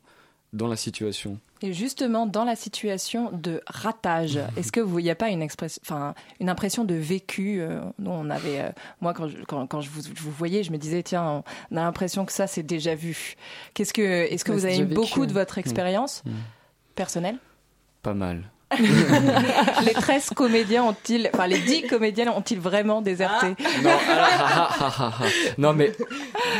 dans 0.52 0.68
la 0.68 0.76
situation 0.76 1.38
Et 1.60 1.72
justement, 1.74 2.24
dans 2.24 2.44
la 2.44 2.54
situation 2.56 3.30
de 3.32 3.60
ratage, 3.66 4.38
est-ce 4.56 4.72
que 4.72 4.80
vous, 4.80 5.00
il 5.00 5.02
n'y 5.02 5.10
a 5.10 5.14
pas 5.16 5.28
une 5.28 5.42
expression, 5.42 5.82
enfin, 5.84 6.14
une 6.40 6.48
impression 6.48 6.84
de 6.84 6.94
vécu 6.94 7.60
euh, 7.60 7.80
dont 7.98 8.12
on 8.12 8.30
avait, 8.30 8.60
euh, 8.60 8.70
moi, 9.02 9.12
quand 9.12 9.28
je, 9.28 9.36
quand, 9.46 9.66
quand 9.66 9.80
je 9.82 9.90
vous, 9.90 10.02
je 10.02 10.22
vous 10.22 10.30
voyais, 10.30 10.62
je 10.62 10.70
me 10.72 10.78
disais, 10.78 11.02
tiens, 11.02 11.42
on 11.70 11.76
a 11.76 11.80
l'impression 11.82 12.24
que 12.24 12.32
ça, 12.32 12.46
c'est 12.46 12.62
déjà 12.62 12.94
vu. 12.94 13.34
Qu'est-ce 13.74 13.92
que, 13.92 14.00
est-ce 14.32 14.44
que 14.44 14.52
Ouais, 14.52 14.58
vous 14.58 14.64
avez 14.64 14.78
eu 14.78 14.84
vécu, 14.84 14.94
beaucoup 14.94 15.26
de 15.26 15.32
votre 15.32 15.58
Mm. 15.58 15.60
expérience 15.60 16.22
Mm. 16.24 16.30
personnelle? 16.94 17.38
Pas 18.06 18.14
mal 18.14 18.55
Les 19.84 19.92
13 19.92 20.30
comédiens 20.34 20.82
ont-ils, 20.84 21.30
enfin, 21.32 21.46
les 21.46 21.58
10 21.60 21.82
comédiens 21.86 22.32
ont-ils 22.32 22.58
vraiment 22.58 23.00
déserté 23.00 23.46
non, 23.82 23.90
alors, 23.90 24.76
ah, 24.80 25.10
non 25.58 25.72
mais 25.72 25.92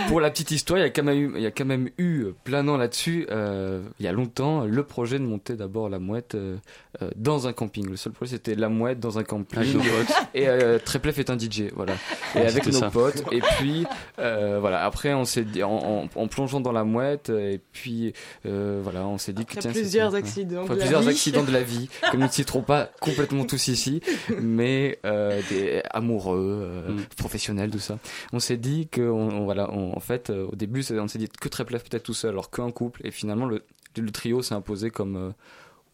pour 0.09 0.21
la 0.21 0.31
petite 0.31 0.51
histoire 0.53 0.79
il 0.79 0.83
y 0.83 0.87
a 0.87 0.90
quand 0.90 1.03
même 1.03 1.19
eu, 1.19 1.33
il 1.37 1.42
y 1.42 1.47
a 1.47 1.51
quand 1.51 1.64
même 1.64 1.88
eu 1.99 2.27
planant 2.45 2.77
là-dessus 2.77 3.27
euh, 3.31 3.83
il 3.99 4.07
y 4.07 4.09
a 4.09 4.12
longtemps 4.12 4.64
le 4.64 4.83
projet 4.85 5.19
de 5.19 5.25
monter 5.25 5.55
d'abord 5.55 5.88
la 5.88 5.99
mouette 5.99 6.35
euh, 6.37 6.57
euh, 7.03 7.11
dans 7.16 7.49
un 7.49 7.53
camping 7.53 7.88
le 7.90 7.97
seul 7.97 8.12
projet 8.12 8.33
c'était 8.33 8.55
la 8.55 8.69
mouette 8.69 9.01
dans 9.01 9.19
un 9.19 9.25
camping 9.25 9.59
Avec 9.59 9.75
nos 9.75 9.81
potes. 9.81 10.14
et 10.35 10.49
euh, 10.49 10.79
Tréplef 10.79 11.19
est 11.19 11.31
un 11.31 11.38
DJ 11.38 11.64
voilà 11.75 11.95
et 12.35 12.38
Ouais, 12.40 12.47
avec 12.47 12.66
nos 12.66 12.73
ça. 12.73 12.90
potes 12.90 13.25
et 13.33 13.40
puis 13.59 13.85
euh, 14.21 14.59
voilà 14.61 14.85
après 14.85 15.12
on 15.14 15.25
s'est 15.25 15.42
dit 15.45 15.62
en, 15.64 15.71
en- 15.73 16.09
en 16.21 16.29
plongeant 16.29 16.61
dans 16.61 16.73
la 16.73 16.85
mouette 16.85 17.31
et 17.31 17.61
puis 17.73 18.12
euh, 18.47 18.81
voilà 18.83 19.07
on 19.07 19.19
s'est 19.19 19.33
dit 19.33 19.45
que 19.45 19.51
Après 19.53 19.61
tiens 19.62 19.73
plusieurs 19.73 20.14
accidents 20.14 20.64
la 20.69 20.77
plusieurs 20.77 21.01
vie. 21.01 21.09
accidents 21.09 21.42
de 21.45 21.53
la 21.53 21.62
vie 21.62 21.88
que 22.11 22.17
nous 22.17 22.25
ne 22.25 22.29
citerons 22.31 22.63
pas 22.63 22.91
complètement 23.01 23.45
tous 23.45 23.69
ici 23.69 24.01
mais 24.41 24.99
euh, 25.05 25.41
des 25.51 25.83
amoureux 25.91 26.61
euh, 26.63 26.93
Mm. 26.93 27.03
professionnels 27.17 27.71
tout 27.71 27.79
ça 27.79 27.99
on 28.33 28.39
s'est 28.41 28.57
dit 28.57 28.89
que 28.89 29.03
on, 29.03 29.29
on- 29.31 29.45
voilà 29.45 29.71
on- 29.73 29.97
en 29.97 30.01
fait 30.01 30.31
euh, 30.31 30.47
au 30.51 30.57
début 30.57 30.85
on 30.93 31.09
s'est 31.09 31.19
dit 31.19 31.29
que 31.29 31.49
Tréplef 31.49 31.85
peut-être 31.85 32.05
tout 32.05 32.15
seul 32.15 32.31
alors 32.31 32.51
qu'un 32.51 32.71
couple 32.71 33.01
et 33.07 33.11
finalement 33.11 33.47
le, 33.47 33.63
le 33.97 34.11
trio 34.11 34.43
s'est 34.43 34.55
imposé 34.55 34.91
comme 34.91 35.17
euh, 35.17 35.31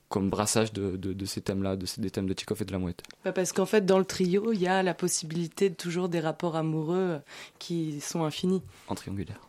comme 0.09 0.29
brassage 0.29 0.75
de, 0.75 0.97
de, 0.99 1.15
de 1.15 1.25
ces 1.25 1.41
thèmes-là, 1.41 1.75
de 1.77 1.87
ces, 1.87 2.03
des 2.03 2.11
thèmes 2.11 2.27
de 2.27 2.35
Tchekhov 2.35 2.61
et 2.61 2.65
de 2.67 2.73
la 2.73 2.79
mouette. 2.79 3.01
Bah, 3.25 3.33
parce 3.33 3.51
qu'en 3.53 3.65
fait, 3.65 3.87
dans 3.87 3.99
le 3.99 4.05
trio, 4.05 4.53
il 4.53 4.61
y 4.61 4.67
a 4.67 4.83
la 4.83 4.93
possibilité 4.93 5.71
de 5.71 5.75
toujours 5.75 6.11
des 6.11 6.21
rapports 6.21 6.55
amoureux 6.55 7.19
qui 7.59 7.99
sont 8.03 8.23
infinis. 8.23 8.61
En 8.89 8.95
triangulaire. 8.95 9.41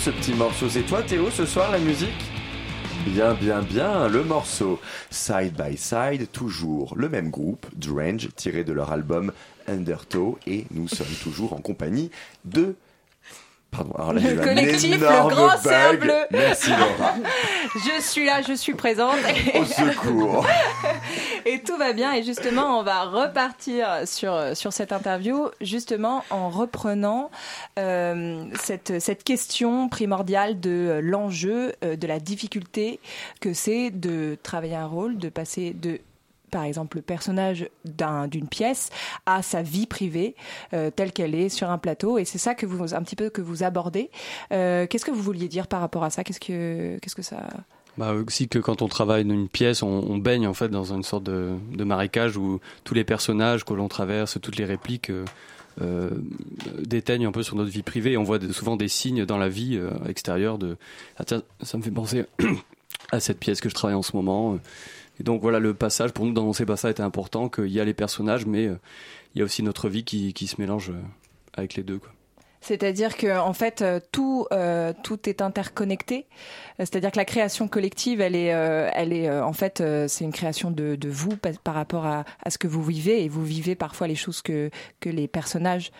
Ce 0.00 0.10
petit 0.10 0.32
morceau. 0.32 0.70
C'est 0.70 0.82
toi 0.82 1.02
Théo 1.02 1.30
ce 1.30 1.44
soir 1.44 1.70
la 1.70 1.78
musique 1.78 2.08
Bien, 3.06 3.34
bien, 3.34 3.60
bien, 3.60 4.08
le 4.08 4.24
morceau 4.24 4.80
Side 5.10 5.52
by 5.52 5.76
Side, 5.76 6.32
toujours 6.32 6.94
le 6.96 7.10
même 7.10 7.28
groupe, 7.28 7.66
Drange, 7.76 8.28
tiré 8.34 8.64
de 8.64 8.72
leur 8.72 8.92
album 8.92 9.30
Undertow, 9.68 10.38
et 10.46 10.64
nous 10.70 10.88
sommes 10.88 11.14
toujours 11.22 11.52
en 11.52 11.60
compagnie 11.60 12.10
de 12.46 12.76
Pardon, 13.70 13.92
alors 13.94 14.12
là, 14.14 14.20
Le 14.22 14.40
collectif, 14.40 15.00
le 15.00 15.28
grand 15.28 15.56
cerf 15.58 15.98
bleu. 15.98 16.14
Merci 16.32 16.70
Laura. 16.70 17.14
Je 17.74 18.02
suis 18.02 18.26
là, 18.26 18.42
je 18.42 18.52
suis 18.54 18.74
présente. 18.74 19.18
Au 19.54 19.64
secours. 19.64 20.44
Et 21.46 21.60
tout 21.60 21.76
va 21.76 21.92
bien. 21.92 22.12
Et 22.12 22.22
justement, 22.22 22.78
on 22.78 22.82
va 22.82 23.04
repartir 23.04 24.06
sur, 24.06 24.56
sur 24.56 24.72
cette 24.72 24.92
interview, 24.92 25.48
justement 25.60 26.24
en 26.30 26.50
reprenant 26.50 27.30
euh, 27.78 28.44
cette, 28.60 29.00
cette 29.00 29.24
question 29.24 29.88
primordiale 29.88 30.60
de 30.60 31.00
l'enjeu, 31.02 31.72
euh, 31.84 31.96
de 31.96 32.06
la 32.06 32.20
difficulté 32.20 33.00
que 33.40 33.52
c'est 33.54 33.90
de 33.90 34.36
travailler 34.42 34.76
un 34.76 34.86
rôle, 34.86 35.16
de 35.18 35.28
passer 35.28 35.72
de 35.72 36.00
par 36.50 36.64
exemple 36.64 36.96
le 36.96 37.02
personnage 37.02 37.68
d'un- 37.84 38.26
d'une 38.26 38.48
pièce 38.48 38.90
à 39.24 39.40
sa 39.40 39.62
vie 39.62 39.86
privée 39.86 40.34
euh, 40.74 40.90
telle 40.90 41.12
qu'elle 41.12 41.36
est 41.36 41.48
sur 41.48 41.70
un 41.70 41.78
plateau. 41.78 42.18
Et 42.18 42.24
c'est 42.24 42.38
ça 42.38 42.56
que 42.56 42.66
vous 42.66 42.92
un 42.94 43.02
petit 43.02 43.14
peu 43.14 43.30
que 43.30 43.40
vous 43.40 43.62
abordez. 43.62 44.10
Qu'est-ce 44.50 45.04
que 45.04 45.12
vous 45.12 45.22
vouliez 45.22 45.46
dire 45.48 45.68
par 45.68 45.80
rapport 45.80 46.02
à 46.02 46.10
ça? 46.10 46.24
Qu'est-ce 46.24 46.40
que 46.40 46.98
qu'est-ce 47.00 47.14
que 47.14 47.22
ça 47.22 47.46
Bah 48.00 48.14
aussi 48.14 48.48
que 48.48 48.58
quand 48.58 48.80
on 48.80 48.88
travaille 48.88 49.26
dans 49.26 49.34
une 49.34 49.50
pièce, 49.50 49.82
on, 49.82 50.16
baigne 50.16 50.46
en 50.46 50.54
fait 50.54 50.70
dans 50.70 50.94
une 50.94 51.02
sorte 51.02 51.24
de, 51.24 51.84
marécage 51.84 52.38
où 52.38 52.58
tous 52.82 52.94
les 52.94 53.04
personnages 53.04 53.62
que 53.62 53.74
l'on 53.74 53.88
traverse, 53.88 54.38
toutes 54.40 54.56
les 54.56 54.64
répliques 54.64 55.10
euh, 55.10 55.26
euh, 55.82 56.08
déteignent 56.78 57.26
un 57.26 57.30
peu 57.30 57.42
sur 57.42 57.56
notre 57.56 57.68
vie 57.68 57.82
privée. 57.82 58.16
On 58.16 58.22
voit 58.22 58.38
souvent 58.52 58.76
des 58.76 58.88
signes 58.88 59.26
dans 59.26 59.36
la 59.36 59.50
vie 59.50 59.76
euh, 59.76 59.90
extérieure 60.08 60.56
de 60.56 60.78
ah 61.18 61.24
tiens 61.26 61.42
ça 61.60 61.76
me 61.76 61.82
fait 61.82 61.90
penser 61.90 62.24
à 63.12 63.20
cette 63.20 63.38
pièce 63.38 63.60
que 63.60 63.68
je 63.68 63.74
travaille 63.74 63.96
en 63.96 64.02
ce 64.02 64.16
moment. 64.16 64.58
Et 65.18 65.22
donc 65.22 65.42
voilà 65.42 65.58
le 65.58 65.74
passage 65.74 66.12
pour 66.12 66.24
nous 66.24 66.32
dans 66.32 66.54
ces 66.54 66.64
passages 66.64 66.92
était 66.92 67.02
important 67.02 67.50
qu'il 67.50 67.68
y 67.68 67.80
a 67.80 67.84
les 67.84 67.92
personnages 67.92 68.46
mais 68.46 68.66
euh, 68.66 68.76
il 69.34 69.40
y 69.40 69.42
a 69.42 69.44
aussi 69.44 69.62
notre 69.62 69.90
vie 69.90 70.04
qui, 70.04 70.32
qui 70.32 70.46
se 70.46 70.58
mélange 70.58 70.90
avec 71.52 71.74
les 71.74 71.82
deux 71.82 71.98
quoi. 71.98 72.10
C'est-à-dire 72.60 73.16
que 73.16 73.38
en 73.38 73.52
fait 73.54 73.80
euh, 73.80 74.00
tout 74.12 74.46
euh, 74.52 74.92
tout 75.02 75.28
est 75.28 75.40
interconnecté. 75.40 76.26
Euh, 76.78 76.84
C'est-à-dire 76.84 77.10
que 77.10 77.16
la 77.16 77.24
création 77.24 77.68
collective, 77.68 78.20
elle 78.20 78.36
est 78.36 78.52
euh, 78.52 78.90
elle 78.94 79.12
est 79.12 79.28
euh, 79.28 79.44
en 79.44 79.52
fait 79.52 79.80
euh, 79.80 80.08
c'est 80.08 80.24
une 80.24 80.32
création 80.32 80.70
de, 80.70 80.94
de 80.94 81.08
vous 81.08 81.36
par, 81.36 81.74
rapport 81.74 82.04
à, 82.06 82.24
à 82.44 82.50
ce 82.50 82.58
que 82.58 82.68
vous 82.68 82.82
vivez 82.82 83.24
et 83.24 83.28
vous 83.28 83.44
vivez 83.44 83.74
parfois 83.74 84.06
les 84.08 84.14
choses 84.14 84.42
que 84.42 84.70
que 85.00 85.08
les 85.08 85.26
personnages 85.26 85.90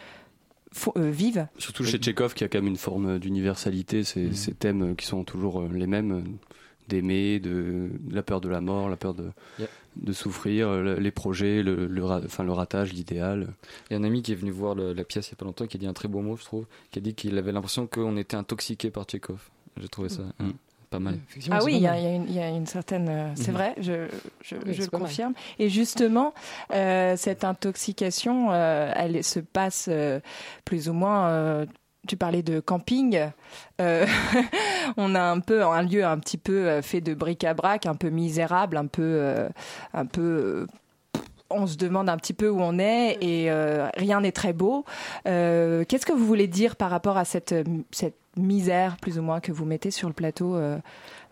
euh, 0.96 1.10
vivent. 1.10 1.46
Surtout 1.58 1.84
chez 1.84 1.98
Tchekhov 1.98 2.34
qui 2.34 2.44
a 2.44 2.48
quand 2.48 2.58
même 2.58 2.68
une 2.68 2.76
forme 2.76 3.18
d'universalité, 3.18 4.04
ces, 4.04 4.32
ces 4.34 4.52
thèmes 4.52 4.94
qui 4.96 5.06
sont 5.06 5.24
toujours 5.24 5.62
les 5.62 5.86
mêmes, 5.86 6.12
euh, 6.12 6.22
d'aimer, 6.90 7.40
de, 7.40 7.88
de 7.98 8.14
la 8.14 8.22
peur 8.22 8.40
de 8.42 8.48
la 8.48 8.60
mort, 8.60 8.88
la 8.90 8.96
peur 8.96 9.14
de, 9.14 9.30
Yeah. 9.58 9.68
de 9.96 10.12
souffrir, 10.12 10.68
euh, 10.68 10.96
les 11.00 11.10
projets, 11.10 11.62
le, 11.62 11.88
enfin, 12.04 12.44
le 12.44 12.52
ratage, 12.52 12.92
l'idéal. 12.92 13.48
Il 13.88 13.94
y 13.94 13.96
a 13.96 13.98
un 13.98 14.04
ami 14.04 14.22
qui 14.22 14.32
est 14.32 14.36
venu 14.36 14.50
voir 14.50 14.74
le- 14.74 14.92
la 14.92 15.04
pièce 15.04 15.28
il 15.28 15.32
y 15.32 15.34
a 15.34 15.36
pas 15.36 15.44
longtemps 15.46 15.66
qui 15.66 15.76
a 15.76 15.80
dit 15.80 15.86
un 15.86 15.92
très 15.94 16.08
beau 16.08 16.20
mot, 16.20 16.36
je 16.36 16.44
trouve, 16.44 16.66
qui 16.90 16.98
a 16.98 17.02
dit 17.02 17.14
qu'il 17.14 17.36
avait 17.38 17.52
l'impression 17.52 17.86
qu'on 17.86 18.16
était 18.18 18.36
intoxiqué 18.36 18.90
par 18.90 19.04
Tchekhov. 19.04 19.48
J'ai 19.80 19.88
trouvé 19.88 20.08
ça 20.08 20.22
hein, 20.40 20.52
pas 20.90 20.98
mal. 20.98 21.18
Ah 21.50 21.60
oui, 21.64 21.74
il 21.76 21.82
y, 21.82 21.86
a 21.86 21.98
y 22.00 22.16
une- 22.16 22.24
il 22.28 22.34
y 22.34 22.40
a 22.40 22.48
une 22.48 22.66
certaine. 22.66 23.08
euh, 23.08 23.28
C'est 23.36 23.48
Mhm. 23.52 23.56
vrai, 23.56 23.74
je, 23.78 24.08
je, 24.42 24.56
Oui, 24.56 24.62
je 24.66 24.72
c'est 24.72 24.78
le 24.92 24.98
mal. 24.98 25.00
confirme. 25.02 25.32
Et 25.60 25.68
justement, 25.68 26.34
euh, 26.74 27.16
cette 27.16 27.44
intoxication, 27.44 28.50
euh, 28.52 28.92
elle 28.96 29.22
se 29.22 29.38
passe 29.40 29.86
euh, 29.90 30.18
plus 30.64 30.88
ou 30.88 30.92
moins. 30.92 31.28
Tu 32.06 32.16
parlais 32.16 32.42
de 32.42 32.60
camping. 32.60 33.30
Euh, 33.80 34.06
on 34.96 35.14
a 35.14 35.22
un 35.22 35.40
peu 35.40 35.62
un 35.62 35.82
lieu 35.82 36.04
un 36.04 36.18
petit 36.18 36.38
peu 36.38 36.68
euh, 36.68 36.82
fait 36.82 37.00
de 37.00 37.14
bric-à-brac, 37.14 37.86
un 37.86 37.94
peu 37.94 38.08
misérable, 38.08 38.76
un 38.76 38.86
peu, 38.86 39.02
euh, 39.02 39.48
un 39.94 40.06
peu. 40.06 40.66
on 41.50 41.66
se 41.66 41.76
demande 41.76 42.08
un 42.08 42.16
petit 42.16 42.32
peu 42.32 42.48
où 42.48 42.60
on 42.60 42.78
est 42.78 43.18
et 43.20 43.50
euh, 43.50 43.88
rien 43.96 44.20
n'est 44.20 44.32
très 44.32 44.52
beau. 44.52 44.84
Qu'est-ce 45.24 46.06
que 46.06 46.12
vous 46.12 46.26
voulez 46.26 46.48
dire 46.48 46.76
par 46.76 46.90
rapport 46.90 47.16
à 47.16 47.24
cette, 47.24 47.54
cette 47.90 48.18
misère, 48.36 48.96
plus 48.96 49.18
ou 49.18 49.22
moins, 49.22 49.40
que 49.40 49.52
vous 49.52 49.64
mettez 49.64 49.90
sur 49.90 50.08
le 50.08 50.14
plateau 50.14 50.58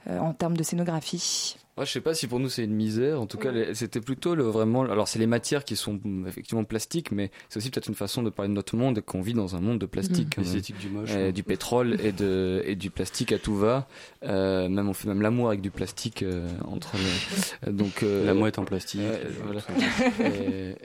en 0.09 0.33
termes 0.33 0.57
de 0.57 0.63
scénographie? 0.63 1.57
Ouais, 1.79 1.87
je 1.87 1.93
sais 1.93 2.01
pas 2.01 2.15
si 2.15 2.27
pour 2.27 2.41
nous 2.41 2.49
c'est 2.49 2.65
une 2.65 2.75
misère. 2.75 3.21
En 3.21 3.27
tout 3.27 3.39
cas, 3.39 3.51
c'était 3.75 4.01
plutôt 4.01 4.35
le 4.35 4.45
vraiment. 4.45 4.83
Alors, 4.83 5.07
c'est 5.09 5.19
les 5.19 5.27
matières 5.27 5.65
qui 5.65 5.77
sont 5.77 6.01
mm, 6.03 6.27
effectivement 6.27 6.65
plastiques, 6.65 7.13
mais 7.13 7.31
c'est 7.49 7.59
aussi 7.59 7.71
peut-être 7.71 7.89
une 7.89 7.95
façon 7.95 8.23
de 8.23 8.31
parler 8.31 8.49
de 8.49 8.55
notre 8.55 8.77
monde, 8.77 9.01
qu'on 9.01 9.21
vit 9.21 9.35
dans 9.35 9.55
un 9.57 9.61
monde 9.61 9.79
de 9.79 9.87
plastique. 9.87 10.37
L'esthétique 10.37 10.79
du 10.79 10.89
moche, 10.89 11.11
Euh, 11.13 11.33
du 11.33 11.43
pétrole 11.43 11.97
et 12.03 12.13
de 12.13 12.63
et 12.65 12.75
du 12.75 12.91
plastique 12.91 13.33
à 13.33 13.39
tout 13.39 13.55
va. 13.57 13.87
Euh, 14.25 14.69
même 14.69 14.89
on 14.89 14.93
fait 14.93 15.09
même 15.09 15.23
l'amour 15.23 15.49
avec 15.49 15.61
du 15.61 15.71
plastique 15.71 16.23
euh, 16.23 16.49
entre 16.67 16.97
les- 16.97 17.73
donc 17.73 18.03
euh, 18.03 18.25
La 18.27 18.35
mouette 18.35 18.59
en 18.59 18.65
plastique. 18.65 19.01
euh, 19.01 19.25
euh, 19.25 19.31
voilà. 19.45 19.61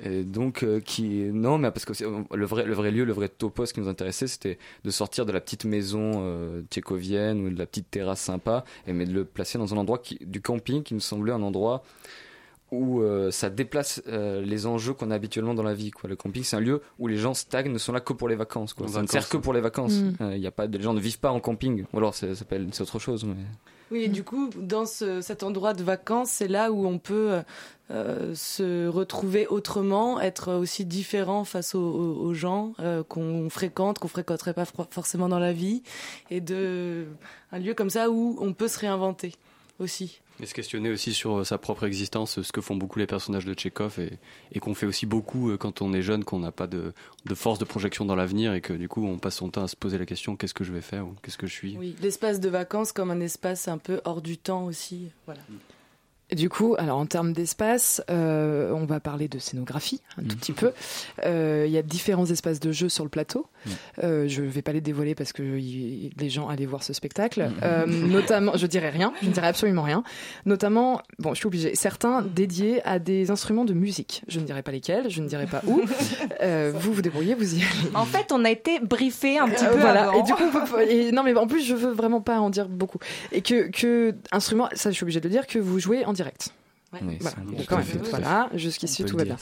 et, 0.06 0.20
et 0.20 0.24
donc 0.24 0.64
euh, 0.64 0.80
qui 0.80 1.08
non 1.34 1.58
mais 1.58 1.72
parce 1.72 1.86
que 1.86 1.94
le 2.36 2.46
vrai 2.46 2.66
le 2.66 2.74
vrai 2.74 2.92
lieu 2.92 3.04
le 3.06 3.14
vrai 3.14 3.30
topos 3.30 3.66
qui 3.74 3.80
nous 3.80 3.88
intéressait 3.88 4.28
c'était 4.28 4.58
de 4.84 4.90
sortir 4.92 5.26
de 5.26 5.32
la 5.32 5.42
petite 5.42 5.66
maison 5.66 6.12
euh, 6.24 6.62
tchécovienne 6.70 7.46
ou 7.46 7.50
de 7.50 7.58
la 7.58 7.66
petite 7.66 7.90
terrasse 7.90 8.22
sympa 8.22 8.64
et 8.88 8.94
mais 8.94 9.06
de 9.06 9.14
le 9.14 9.26
placer 9.26 9.58
dans 9.58 9.74
un 9.74 9.78
endroit 9.78 9.98
qui, 9.98 10.18
du 10.22 10.42
camping 10.42 10.83
qui 10.84 10.94
nous 10.94 11.00
semblait 11.00 11.32
un 11.34 11.42
endroit 11.42 11.84
où 12.72 13.02
euh, 13.02 13.30
ça 13.30 13.52
déplace 13.52 14.02
euh, 14.08 14.42
les 14.42 14.66
enjeux 14.66 14.94
qu'on 14.94 15.12
a 15.12 15.16
habituellement 15.16 15.54
dans 15.54 15.62
la 15.64 15.76
vie 15.76 15.92
quoi. 15.92 16.10
Le 16.10 16.16
camping 16.16 16.44
c'est 16.44 16.56
un 16.56 16.60
lieu 16.60 16.82
où 16.98 17.08
les 17.08 17.18
gens 17.18 17.34
stagnent 17.36 17.72
ne 17.72 17.78
sont 17.78 17.92
là 17.92 18.00
que 18.00 18.14
pour 18.14 18.28
les 18.28 18.36
vacances 18.36 18.74
quoi. 18.74 18.88
Ça 18.88 19.02
ne 19.04 19.08
sert 19.08 19.30
que 19.30 19.38
pour 19.38 19.54
les 19.54 19.62
vacances. 19.62 19.94
Mm. 20.00 20.14
Euh, 20.22 20.36
il 20.36 20.42
y 20.42 20.48
a 20.48 20.52
pas 20.52 20.66
les 20.66 20.82
gens 20.82 20.94
ne 20.94 21.00
vivent 21.00 21.20
pas 21.20 21.32
en 21.32 21.40
camping. 21.40 21.86
Ou 21.94 21.98
alors 21.98 22.16
c'est 22.16 22.30
ça 22.30 22.36
s'appelle 22.36 22.68
c'est 22.72 22.82
autre 22.82 23.00
chose 23.00 23.26
mais. 23.26 23.36
Oui, 23.92 24.04
et 24.04 24.08
du 24.08 24.24
coup, 24.24 24.50
dans 24.58 24.88
ce- 24.88 25.22
cet 25.22 25.44
endroit 25.44 25.74
de 25.76 25.84
vacances, 25.84 26.32
c'est 26.32 26.48
là 26.48 26.72
où 26.72 26.88
on 26.88 26.98
peut 26.98 27.42
se 28.34 28.88
retrouver 28.88 29.46
autrement, 29.46 30.20
être 30.20 30.54
aussi 30.54 30.84
différent 30.86 31.44
face 31.44 31.76
aux, 31.76 31.80
aux- 31.82 32.34
gens 32.34 32.74
euh, 32.80 33.04
qu'on 33.04 33.50
fréquente, 33.52 34.00
qu'on 34.00 34.08
fréquenterait 34.08 34.54
pas 34.56 34.66
forcément 34.90 35.30
dans 35.30 35.38
la 35.38 35.54
vie, 35.54 35.84
et 36.32 36.42
de 36.42 37.06
un 37.52 37.60
lieu 37.60 37.76
comme 37.76 37.92
ça 37.92 38.10
où 38.10 38.36
on 38.40 38.54
peut 38.54 38.68
se 38.68 38.80
réinventer 38.80 39.34
aussi. 39.80 40.22
Et 40.40 40.46
se 40.46 40.54
questionner 40.54 40.90
aussi 40.90 41.14
sur 41.14 41.40
euh, 41.40 41.44
sa 41.44 41.58
propre 41.58 41.86
existence, 41.86 42.42
ce 42.42 42.52
que 42.52 42.62
font 42.62 42.76
beaucoup 42.76 42.98
les 43.00 43.06
personnages 43.06 43.46
de 43.46 43.54
Tchekhov 43.54 44.00
et, 44.00 44.18
et 44.52 44.60
qu'on 44.60 44.74
fait 44.74 44.88
aussi 44.88 45.06
beaucoup 45.06 45.52
euh, 45.52 45.58
quand 45.58 45.82
on 45.82 45.94
est 45.94 46.02
jeune, 46.02 46.24
qu'on 46.24 46.40
n'a 46.40 46.52
pas 46.52 46.68
de, 46.68 46.94
de 47.26 47.36
force 47.36 47.60
de 47.60 47.66
projection 47.66 48.04
dans 48.06 48.16
l'avenir 48.16 48.54
et 48.54 48.62
que 48.62 48.74
du 48.74 48.88
coup 48.88 49.06
on 49.06 49.20
passe 49.20 49.36
son 49.36 49.50
temps 49.50 49.64
à 49.64 49.68
se 49.68 49.76
poser 49.76 49.98
la 49.98 50.06
question 50.06 50.36
qu'est-ce 50.36 50.56
que 50.56 50.64
je 50.64 50.74
vais 50.74 50.82
faire 50.82 51.08
ou 51.08 51.16
qu'est-ce 51.22 51.38
que 51.38 51.48
je 51.48 51.54
suis? 51.54 51.78
Oui, 51.78 51.96
l'espace 52.02 52.40
de 52.40 52.50
vacances 52.50 52.92
comme 52.92 53.12
un 53.12 53.20
espace 53.20 53.68
un 53.68 53.78
peu 53.78 54.02
hors 54.06 54.22
du 54.22 54.38
temps 54.38 54.66
aussi. 54.66 55.12
Voilà. 55.26 55.42
Du 56.36 56.50
coup, 56.50 56.76
alors 56.78 56.98
en 56.98 57.06
termes 57.06 57.34
d'espace, 57.34 58.02
euh, 58.10 58.72
on 58.74 58.86
va 58.86 59.00
parler 59.00 59.28
de 59.28 59.40
scénographie 59.40 60.02
un 60.18 60.24
tout 60.24 60.36
petit 60.36 60.52
peu. 60.54 60.72
Euh, 61.26 61.66
Il 61.68 61.72
y 61.72 61.78
a 61.78 61.82
différents 61.82 62.26
espaces 62.26 62.60
de 62.60 62.72
jeu 62.72 62.90
sur 62.90 63.04
le 63.04 63.10
plateau. 63.10 63.46
Euh, 64.04 64.28
je 64.28 64.42
ne 64.42 64.48
vais 64.50 64.62
pas 64.62 64.72
les 64.74 64.82
dévoiler 64.82 65.16
parce 65.16 65.32
que 65.34 65.44
y- 65.44 66.12
les 66.18 66.30
gens 66.30 66.50
allaient 66.50 66.66
voir 66.66 66.84
ce 66.84 66.92
spectacle. 66.94 67.50
Euh, 67.64 67.86
notamment, 67.86 68.54
je 68.58 68.68
dirais 68.68 68.90
rien, 68.90 69.14
je 69.22 69.28
ne 69.28 69.34
dirais 69.34 69.48
absolument 69.48 69.84
rien. 69.84 70.04
Notamment, 70.46 71.02
bon, 71.20 71.34
je 71.34 71.40
suis 71.40 71.48
obligée, 71.48 71.76
certains 71.76 72.22
dédiés 72.22 72.82
à 72.86 73.00
des 73.00 73.32
instruments 73.32 73.66
de 73.66 73.74
musique. 73.74 74.24
Je 74.28 74.40
ne 74.40 74.46
dirai 74.46 74.64
pas 74.64 74.72
lesquels, 74.72 75.10
je 75.10 75.22
ne 75.22 75.28
dirai 75.28 75.46
pas 75.48 75.62
où. 75.68 75.82
Euh, 76.42 76.72
vous 76.76 76.92
vous 76.94 77.02
débrouillez, 77.02 77.36
vous 77.36 77.54
y 77.56 77.58
allez. 77.60 77.96
En 77.96 78.04
fait, 78.06 78.32
on 78.32 78.44
a 78.44 78.50
été 78.50 78.80
briefé 78.82 79.38
un 79.38 79.48
petit 79.48 79.64
Euh, 79.66 79.72
peu 79.74 79.80
voilà. 79.80 80.10
avant. 80.10 80.20
Et 80.20 80.24
du 80.24 80.34
coup, 80.34 80.44
on 80.44 80.66
peut- 80.66 80.82
et 80.90 81.12
non, 81.12 81.24
mais 81.24 81.34
en 81.36 81.48
plus, 81.48 81.64
je 81.64 81.74
veux 81.74 81.92
vraiment 81.92 82.20
pas 82.22 82.40
en 82.40 82.50
dire 82.50 82.68
beaucoup. 82.68 82.98
Et 83.32 83.42
que, 83.42 83.70
que 83.70 84.14
instrument, 84.32 84.68
ça, 84.74 84.90
je 84.90 84.96
suis 84.96 85.04
obligée 85.04 85.20
de 85.22 85.28
le 85.28 85.32
dire, 85.34 85.48
que 85.48 85.60
vous 85.60 85.80
jouez 85.80 86.04
en 86.06 86.12
direct. 86.12 86.23
Oui, 87.02 87.18
Voilà, 87.20 87.36
ça, 87.38 87.42
Bon, 87.44 87.58
tout 87.58 87.64
quand 87.68 87.78
même. 87.78 87.88
Voilà, 88.12 88.50
jusqu'ici 88.54 89.04
tout 89.04 89.18
va 89.18 89.24
bien. 89.24 89.38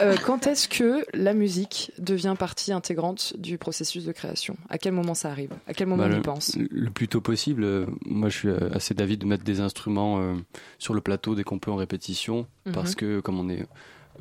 Euh, 0.00 0.16
quand 0.24 0.46
est-ce 0.46 0.68
que 0.70 1.04
la 1.12 1.34
musique 1.34 1.92
devient 1.98 2.34
partie 2.38 2.72
intégrante 2.72 3.34
du 3.38 3.58
processus 3.58 4.06
de 4.06 4.12
création? 4.12 4.56
À 4.70 4.78
quel 4.78 4.92
moment 4.94 5.12
ça 5.14 5.30
arrive? 5.30 5.50
À 5.66 5.74
quel 5.74 5.86
moment 5.86 6.04
Bah, 6.04 6.08
on 6.10 6.14
y 6.14 6.16
le, 6.16 6.22
pense? 6.22 6.56
le 6.56 6.90
plus 6.90 7.08
tôt 7.08 7.20
possible. 7.20 7.62
Euh, 7.64 7.84
Moi, 8.06 8.30
je 8.30 8.38
suis 8.38 8.48
euh, 8.48 8.70
assez 8.72 8.94
d'avis 8.94 9.18
de 9.18 9.26
mettre 9.26 9.44
des 9.44 9.60
instruments 9.60 10.18
euh, 10.20 10.34
sur 10.78 10.94
le 10.94 11.02
plateau 11.02 11.34
dès 11.34 11.44
qu'on 11.44 11.58
peut 11.58 11.70
en 11.70 11.76
répétition, 11.76 12.46
Mhm. 12.64 12.72
parce 12.72 12.94
que 12.94 13.20
comme 13.20 13.38
on 13.38 13.50
est 13.50 13.66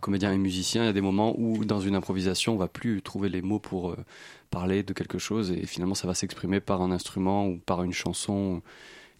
comédien 0.01 0.33
et 0.33 0.37
musicien, 0.37 0.83
il 0.83 0.87
y 0.87 0.89
a 0.89 0.93
des 0.93 0.99
moments 0.99 1.33
où 1.39 1.63
dans 1.63 1.79
une 1.79 1.95
improvisation, 1.95 2.53
on 2.53 2.57
va 2.57 2.67
plus 2.67 3.01
trouver 3.01 3.29
les 3.29 3.41
mots 3.41 3.59
pour 3.59 3.91
euh, 3.91 3.97
parler 4.49 4.83
de 4.83 4.91
quelque 4.91 5.19
chose, 5.19 5.51
et 5.51 5.65
finalement, 5.65 5.95
ça 5.95 6.05
va 6.07 6.13
s'exprimer 6.15 6.59
par 6.59 6.81
un 6.81 6.91
instrument 6.91 7.47
ou 7.47 7.59
par 7.65 7.81
une 7.83 7.93
chanson. 7.93 8.61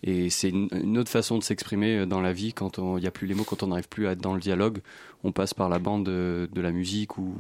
Et 0.03 0.29
c'est 0.29 0.49
une, 0.49 0.97
autre 0.97 1.09
façon 1.09 1.37
de 1.37 1.43
s'exprimer 1.43 1.99
euh, 1.99 2.05
dans 2.05 2.21
la 2.21 2.33
vie 2.33 2.53
quand 2.53 2.77
il 2.77 3.01
n'y 3.01 3.07
a 3.07 3.11
plus 3.11 3.27
les 3.27 3.33
mots, 3.33 3.45
quand 3.45 3.63
on 3.63 3.67
n'arrive 3.67 3.87
plus 3.87 4.07
à 4.07 4.11
être 4.11 4.21
dans 4.21 4.33
le 4.33 4.41
dialogue. 4.41 4.79
On 5.23 5.31
passe 5.31 5.53
par 5.53 5.69
la 5.69 5.79
bande 5.79 6.05
de, 6.05 6.49
de 6.51 6.62
la 6.62 6.71
musique 6.71 7.17
ou, 7.17 7.33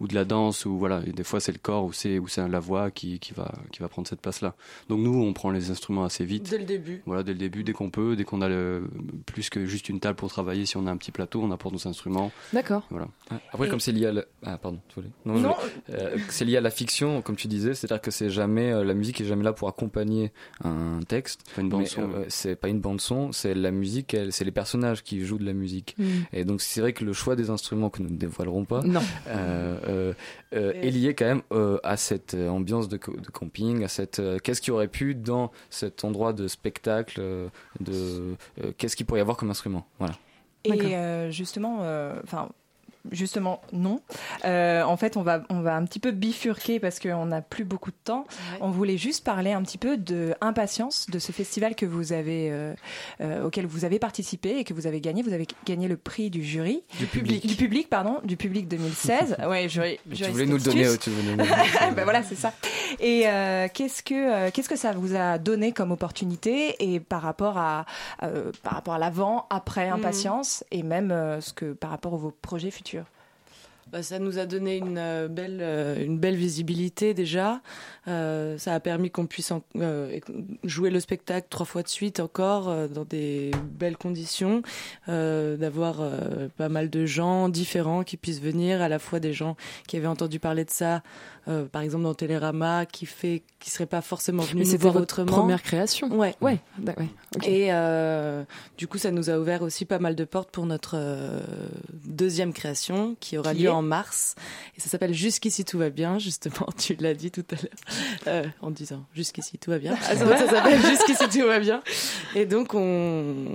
ou 0.00 0.06
de 0.08 0.14
la 0.14 0.24
danse 0.24 0.66
ou 0.66 0.76
voilà. 0.78 1.00
Et 1.06 1.12
des 1.12 1.24
fois 1.24 1.40
c'est 1.40 1.52
le 1.52 1.58
corps 1.58 1.84
ou 1.84 1.92
c'est 1.92 2.18
ou 2.18 2.28
c'est 2.28 2.46
la 2.46 2.60
voix 2.60 2.90
qui, 2.90 3.18
qui 3.18 3.32
va 3.32 3.52
qui 3.72 3.80
va 3.80 3.88
prendre 3.88 4.06
cette 4.06 4.20
place-là. 4.20 4.54
Donc 4.88 5.00
nous 5.00 5.14
on 5.14 5.32
prend 5.32 5.50
les 5.50 5.70
instruments 5.70 6.04
assez 6.04 6.24
vite. 6.24 6.50
Dès 6.50 6.58
le 6.58 6.64
début. 6.64 7.02
Voilà, 7.06 7.22
dès 7.22 7.32
le 7.32 7.38
début, 7.38 7.64
dès 7.64 7.72
qu'on 7.72 7.90
peut, 7.90 8.16
dès 8.16 8.24
qu'on 8.24 8.42
a 8.42 8.48
le, 8.48 8.88
plus 9.26 9.48
que 9.50 9.64
juste 9.66 9.88
une 9.88 9.98
table 10.00 10.16
pour 10.16 10.28
travailler, 10.28 10.66
si 10.66 10.76
on 10.76 10.86
a 10.86 10.90
un 10.90 10.96
petit 10.96 11.10
plateau, 11.12 11.40
on 11.42 11.50
apporte 11.50 11.74
nos 11.74 11.88
instruments. 11.88 12.30
D'accord. 12.52 12.86
Voilà. 12.90 13.08
Après, 13.52 13.66
Et- 13.66 13.70
comme 13.70 13.80
c'est 13.80 13.92
lié 13.92 14.06
à 14.06 14.12
la... 14.12 14.24
Ah, 14.44 14.58
pardon, 14.58 14.80
tu 14.88 14.96
voulais? 14.96 15.10
Non. 15.24 15.34
voulais- 15.34 15.54
Euh, 15.90 16.16
c'est 16.28 16.44
lié 16.44 16.56
à 16.58 16.60
la 16.60 16.70
fiction, 16.70 17.22
comme 17.22 17.36
tu 17.36 17.48
disais, 17.48 17.74
c'est-à-dire 17.74 18.00
que 18.02 18.10
c'est 18.10 18.28
jamais 18.30 18.70
euh, 18.72 18.84
la 18.84 18.94
musique 18.94 19.20
est 19.20 19.24
jamais 19.24 19.44
là 19.44 19.52
pour 19.52 19.68
accompagner 19.68 20.32
un 20.64 21.00
texte. 21.08 21.40
C'est 21.46 21.54
pas 21.54 21.60
une 21.62 21.68
bande 21.70 21.80
Mais, 21.80 21.86
son, 21.86 22.02
euh, 22.02 22.18
ouais. 22.20 22.24
c'est 22.28 22.56
pas 22.56 22.68
une 22.68 22.80
bande 22.80 23.00
son, 23.00 23.32
c'est 23.32 23.54
la 23.54 23.70
musique, 23.70 24.14
elle- 24.14 24.32
c'est 24.32 24.44
les 24.44 24.50
personnages 24.52 25.02
qui 25.02 25.24
jouent 25.24 25.38
de 25.38 25.44
la 25.46 25.52
musique. 25.54 25.94
Mm. 25.98 26.04
Et 26.32 26.44
donc 26.44 26.60
c'est 26.60 26.80
vrai 26.80 26.92
que 26.92 27.04
le 27.04 27.12
choix 27.22 27.36
des 27.36 27.50
instruments 27.50 27.88
que 27.90 28.02
nous 28.02 28.10
ne 28.10 28.16
dévoilerons 28.16 28.64
pas, 28.64 28.82
Non. 28.82 29.00
euh, 29.28 29.78
euh, 29.88 30.12
euh, 30.54 30.72
est 30.74 30.90
lié 30.90 31.14
quand 31.14 31.24
même 31.26 31.42
euh, 31.52 31.78
à 31.84 31.96
cette 31.96 32.34
ambiance 32.34 32.88
de, 32.88 32.96
camping, 32.96 33.84
à 33.84 33.88
cette 33.88 34.18
euh, 34.18 34.38
qu'est-ce 34.42 34.60
qui 34.60 34.70
aurait 34.70 34.88
pu 34.88 35.14
dans 35.14 35.50
cet 35.70 36.04
endroit 36.04 36.32
de 36.32 36.48
spectacle, 36.48 37.20
de 37.80 37.92
euh, 37.92 38.72
qu'est-ce 38.76 38.96
qu'il 38.96 39.06
pourrait 39.06 39.20
y 39.20 39.22
avoir 39.22 39.36
comme 39.36 39.50
instrument? 39.50 39.86
Voilà. 39.98 40.14
Et 40.64 40.94
euh, 40.96 41.30
justement, 41.30 41.78
euh, 41.82 42.20
enfin. 42.24 42.48
Justement, 43.10 43.60
non. 43.72 44.00
Euh, 44.44 44.82
en 44.82 44.96
fait, 44.96 45.16
on 45.16 45.22
va, 45.22 45.42
on 45.50 45.60
va 45.60 45.74
un 45.74 45.84
petit 45.84 45.98
peu 45.98 46.12
bifurquer 46.12 46.78
parce 46.78 47.00
qu'on 47.00 47.26
n'a 47.26 47.40
plus 47.42 47.64
beaucoup 47.64 47.90
de 47.90 47.96
temps. 48.04 48.24
On 48.60 48.70
voulait 48.70 48.96
juste 48.96 49.24
parler 49.24 49.52
un 49.52 49.62
petit 49.62 49.78
peu 49.78 49.96
de 49.96 50.34
Impatience, 50.40 51.08
de 51.10 51.18
ce 51.18 51.32
festival 51.32 51.74
que 51.74 51.84
vous 51.86 52.12
avez, 52.12 52.50
euh, 52.50 52.74
euh, 53.20 53.44
auquel 53.44 53.66
vous 53.66 53.84
avez 53.84 53.98
participé 53.98 54.58
et 54.58 54.64
que 54.64 54.72
vous 54.74 54.86
avez 54.86 55.00
gagné. 55.00 55.22
Vous 55.22 55.32
avez 55.32 55.46
gagné 55.66 55.88
le 55.88 55.96
prix 55.96 56.30
du 56.30 56.44
jury. 56.44 56.82
Du 56.98 57.06
public. 57.06 57.46
Du 57.46 57.56
public, 57.56 57.88
pardon, 57.90 58.20
du 58.24 58.36
public 58.36 58.68
2016. 58.68 59.36
ouais, 59.48 59.68
jury, 59.68 59.98
Tu 60.10 60.16
jury 60.16 60.30
voulais 60.30 60.46
nous 60.46 60.56
le 60.56 60.62
donner, 60.62 60.98
tu 60.98 61.10
voulais 61.10 61.32
nous 61.36 61.42
le 61.42 61.48
donner. 61.48 61.92
ben 61.96 62.04
voilà, 62.04 62.22
c'est 62.22 62.34
ça. 62.36 62.52
Et 63.00 63.24
euh, 63.26 63.68
qu'est-ce 63.72 64.02
que 64.02 64.14
euh, 64.14 64.50
qu'est-ce 64.52 64.68
que 64.68 64.76
ça 64.76 64.92
vous 64.92 65.14
a 65.16 65.38
donné 65.38 65.72
comme 65.72 65.90
opportunité 65.92 66.76
et 66.78 67.00
par 67.00 67.22
rapport 67.22 67.58
à 67.58 67.84
euh, 68.22 68.52
par 68.62 68.74
rapport 68.74 68.94
à 68.94 68.98
l'avant, 68.98 69.46
après 69.50 69.86
Mhm. 69.88 69.94
impatience 69.94 70.64
et 70.70 70.82
même 70.82 71.10
euh, 71.10 71.40
ce 71.40 71.52
que 71.52 71.72
par 71.72 71.90
rapport 71.90 72.14
à 72.14 72.16
vos 72.16 72.30
projets 72.30 72.70
futurs? 72.70 72.91
Bah, 73.92 74.02
ça 74.02 74.18
nous 74.18 74.38
a 74.38 74.46
donné 74.46 74.78
une 74.78 74.96
euh, 74.98 75.28
belle, 75.28 75.58
euh, 75.60 76.02
une 76.02 76.18
belle 76.18 76.34
visibilité 76.36 77.12
déjà. 77.12 77.60
Euh, 78.08 78.56
ça 78.56 78.72
a 78.74 78.80
permis 78.80 79.10
qu'on 79.10 79.26
puisse 79.26 79.50
en- 79.50 79.62
euh, 79.76 80.18
jouer 80.64 80.88
le 80.90 80.98
spectacle 80.98 81.46
trois 81.50 81.66
fois 81.66 81.82
de 81.82 81.88
suite 81.88 82.18
encore 82.18 82.70
euh, 82.70 82.88
dans 82.88 83.04
des 83.04 83.50
belles 83.78 83.98
conditions, 83.98 84.62
d'avoir 85.06 86.00
pas 86.56 86.68
mal 86.68 86.88
de 86.90 87.04
gens 87.06 87.48
différents 87.48 88.02
qui 88.02 88.16
puissent 88.16 88.40
venir, 88.40 88.80
à 88.80 88.88
la 88.88 88.98
fois 88.98 89.20
des 89.20 89.32
gens 89.32 89.56
qui 89.86 89.96
avaient 89.98 90.06
entendu 90.06 90.38
parler 90.40 90.64
de 90.64 90.70
ça, 90.70 91.02
par 91.72 91.82
exemple 91.82 92.04
dans 92.04 92.14
Télérama, 92.14 92.86
qui 92.86 93.04
fait, 93.06 93.42
qui 93.60 93.70
seraient 93.70 93.86
pas 93.86 94.00
forcément 94.00 94.42
Mais 94.44 94.48
venus 94.64 94.72
nous 94.72 94.78
voir 94.78 94.94
votre 94.94 95.20
autrement. 95.20 95.38
première 95.42 95.62
création. 95.62 96.08
Ouais, 96.18 96.34
Ouais. 96.40 96.58
et 97.46 97.70
du 98.78 98.86
coup, 98.86 98.98
ça 98.98 99.10
nous 99.10 99.28
a 99.30 99.38
ouvert 99.38 99.62
aussi 99.62 99.84
pas 99.84 99.98
mal 99.98 100.14
de 100.16 100.24
portes 100.24 100.50
pour 100.50 100.66
notre 100.66 100.96
deuxième 102.06 102.52
création 102.52 103.16
qui 103.20 103.36
aura 103.38 103.52
Qui 103.54 103.60
lieu 103.62 103.68
est 103.68 103.72
en 103.82 103.86
mars. 103.86 104.34
Et 104.76 104.80
ça 104.80 104.88
s'appelle 104.88 105.12
Jusqu'ici 105.12 105.64
tout 105.64 105.78
va 105.78 105.90
bien, 105.90 106.18
justement, 106.18 106.66
tu 106.78 106.94
l'as 106.94 107.14
dit 107.14 107.30
tout 107.30 107.44
à 107.50 107.54
l'heure, 107.54 107.72
euh, 108.28 108.44
en 108.60 108.70
disant 108.70 109.04
Jusqu'ici 109.14 109.58
tout 109.58 109.70
va 109.70 109.78
bien. 109.78 109.96
Ah, 110.08 110.16
ça 110.16 110.48
s'appelle 110.48 110.80
Jusqu'ici 110.86 111.28
tout 111.28 111.46
va 111.46 111.58
bien. 111.58 111.82
Et 112.34 112.46
donc, 112.46 112.74
on, 112.74 112.78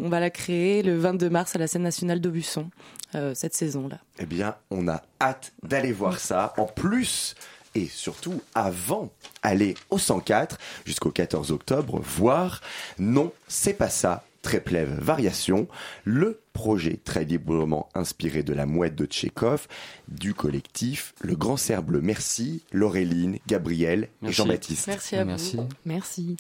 on 0.04 0.10
va 0.10 0.20
la 0.20 0.30
créer 0.30 0.84
le 0.84 0.98
22 0.98 1.30
mars 1.30 1.56
à 1.56 1.60
la 1.60 1.68
scène 1.68 1.84
nationale 1.84 2.20
d'Aubusson, 2.20 2.70
euh, 3.16 3.34
cette 3.34 3.54
saison-là. 3.54 4.00
Eh 4.20 4.26
bien, 4.26 4.56
on 4.70 4.88
a 4.88 5.02
hâte 5.22 5.54
d'aller 5.64 5.92
voir 5.92 6.20
ça. 6.20 6.54
En 6.58 6.66
plus, 6.66 7.36
et 7.76 7.88
surtout 7.88 8.42
avant, 8.56 9.12
aller 9.44 9.76
au 9.90 9.98
104 9.98 10.58
jusqu'au 10.86 11.12
14 11.12 11.52
octobre, 11.52 12.00
voir 12.04 12.62
Non, 12.98 13.32
c'est 13.48 13.74
pas 13.74 13.90
ça. 13.90 14.24
Tréplève 14.48 14.98
Variation, 15.02 15.68
le 16.06 16.40
projet 16.54 17.02
très 17.04 17.26
librement 17.26 17.90
inspiré 17.94 18.44
de 18.44 18.54
la 18.54 18.66
mouette 18.66 18.96
de 18.96 19.06
Tchékov, 19.06 19.68
du 20.08 20.34
collectif 20.34 21.14
Le 21.20 21.36
Grand 21.36 21.58
Cerf 21.58 21.84
Bleu. 21.84 22.00
Merci 22.00 22.64
Laureline, 22.72 23.40
Gabriel 23.46 24.04
et 24.04 24.10
Merci. 24.22 24.38
Jean-Baptiste. 24.38 24.88
Merci 24.88 25.16
à 25.18 25.26
Merci. 25.26 25.58
vous. 25.58 25.68
Merci. 25.86 26.38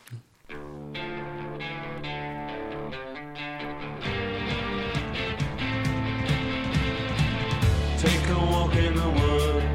Take 7.97 8.29
a 8.29 8.39
walk 8.39 8.73
in 8.77 8.95
the 8.95 9.09
woods. 9.19 9.65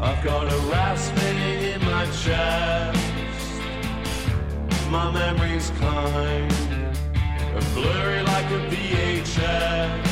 I've 0.00 0.24
got 0.24 0.52
a 0.52 0.56
rasping 0.72 1.38
in 1.38 1.84
my 1.84 2.06
chest. 2.10 2.98
My 4.90 5.12
memories 5.12 5.70
kind 5.78 6.50
of 6.50 6.51
blurry 7.82 8.22
like 8.22 8.48
a 8.58 8.60
VHS. 8.70 10.06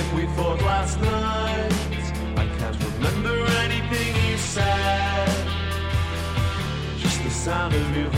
If 0.00 0.06
we 0.14 0.22
fought 0.34 0.60
last 0.62 1.00
night, 1.00 1.72
I 2.42 2.44
can't 2.58 2.78
remember 2.88 3.36
anything 3.64 4.10
you 4.28 4.36
said. 4.38 5.28
Just 6.98 7.22
the 7.22 7.30
sound 7.30 7.74
of 7.74 7.96
your 7.96 8.11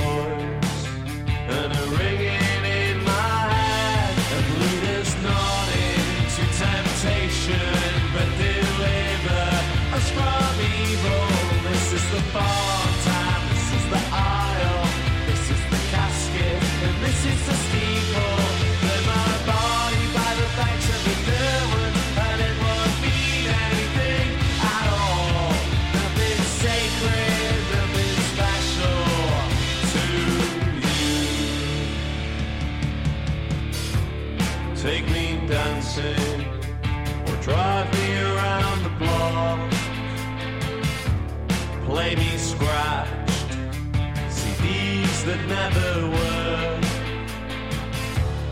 never 45.47 46.09
were. 46.09 46.81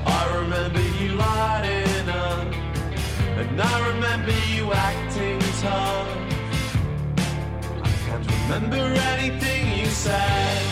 I 0.07 0.37
remember 0.41 0.81
you 1.01 1.13
lighting 1.15 2.09
up, 2.09 2.47
and 3.39 3.61
I 3.61 3.89
remember 3.95 4.33
you 4.55 4.73
acting 4.73 5.41
tough. 5.61 6.09
I 7.83 7.91
can't 8.05 8.27
remember 8.31 8.85
anything 9.13 9.79
you 9.79 9.87
said. 9.87 10.72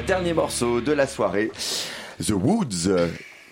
Dernier 0.00 0.32
morceau 0.34 0.80
de 0.80 0.92
la 0.92 1.06
soirée. 1.06 1.50
The 2.24 2.30
Woods. 2.30 2.88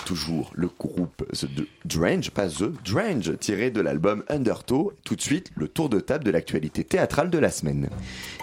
Toujours 0.04 0.52
le 0.54 0.68
groupe 0.68 1.24
The 1.32 1.46
Drange, 1.84 2.30
pas 2.30 2.46
The 2.46 2.70
Drange, 2.84 3.36
tiré 3.40 3.72
de 3.72 3.80
l'album 3.80 4.22
Undertow. 4.28 4.92
Tout 5.04 5.16
de 5.16 5.20
suite, 5.20 5.50
le 5.56 5.66
tour 5.66 5.88
de 5.88 5.98
table 5.98 6.22
de 6.22 6.30
l'actualité 6.30 6.84
théâtrale 6.84 7.28
de 7.28 7.38
la 7.38 7.50
semaine. 7.50 7.88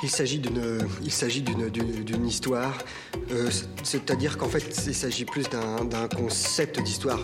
Il 0.04 0.10
s'agit 0.10 0.40
d'une, 0.40 2.28
histoire. 2.28 2.78
Euh, 3.32 3.50
c'est-à-dire 3.84 4.38
qu'en 4.38 4.50
fait, 4.50 4.84
il 4.86 4.96
s'agit 4.96 5.24
plus 5.24 5.46
d'un 5.50 6.08
concept 6.10 6.82
d'histoire 6.82 7.24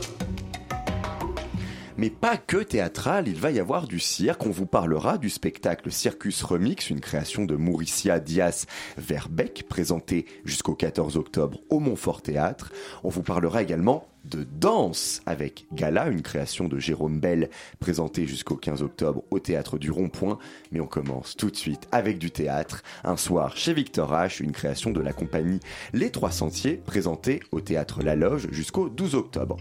mais 2.00 2.10
pas 2.10 2.38
que 2.38 2.64
théâtral, 2.64 3.28
il 3.28 3.36
va 3.36 3.52
y 3.52 3.60
avoir 3.60 3.86
du 3.86 4.00
cirque. 4.00 4.46
On 4.46 4.52
vous 4.52 4.66
parlera 4.66 5.18
du 5.18 5.30
spectacle 5.30 5.92
Circus 5.92 6.42
Remix, 6.44 6.90
une 6.90 7.02
création 7.02 7.44
de 7.44 7.58
Mauricia 7.58 8.22
Dias 8.22 8.68
Verbeck, 8.98 9.66
présentée 9.68 10.26
jusqu'au 10.46 10.76
14 10.76 11.18
octobre 11.18 11.60
au 11.70 11.82
Montfort 11.82 12.22
Théâtre. 12.22 12.72
On 13.04 13.10
vous 13.10 13.22
parlera 13.22 13.62
également 13.62 14.08
de 14.24 14.46
danse 14.46 15.22
avec 15.26 15.66
Gala, 15.74 16.08
une 16.08 16.22
création 16.22 16.70
de 16.70 16.80
Jérôme 16.80 17.20
Bell 17.20 17.50
présentée 17.82 18.26
jusqu'au 18.26 18.56
15 18.56 18.82
octobre 18.82 19.26
au 19.30 19.40
théâtre 19.40 19.78
du 19.78 19.92
Rond-Point. 19.92 20.38
Mais 20.72 20.80
on 20.80 20.88
commence 20.88 21.36
tout 21.36 21.52
de 21.52 21.58
suite 21.58 21.90
avec 21.92 22.18
du 22.18 22.32
théâtre. 22.32 22.82
Un 23.04 23.18
soir 23.18 23.58
chez 23.58 23.74
Victor 23.74 24.14
H, 24.14 24.42
une 24.42 24.54
création 24.54 24.92
de 24.92 25.02
la 25.02 25.12
compagnie 25.12 25.60
Les 25.92 26.12
Trois 26.12 26.32
Sentiers 26.32 26.76
présentée 26.76 27.42
au 27.52 27.60
théâtre 27.60 28.04
La 28.04 28.16
Loge 28.16 28.48
jusqu'au 28.52 28.88
12 28.88 29.16
octobre. 29.16 29.58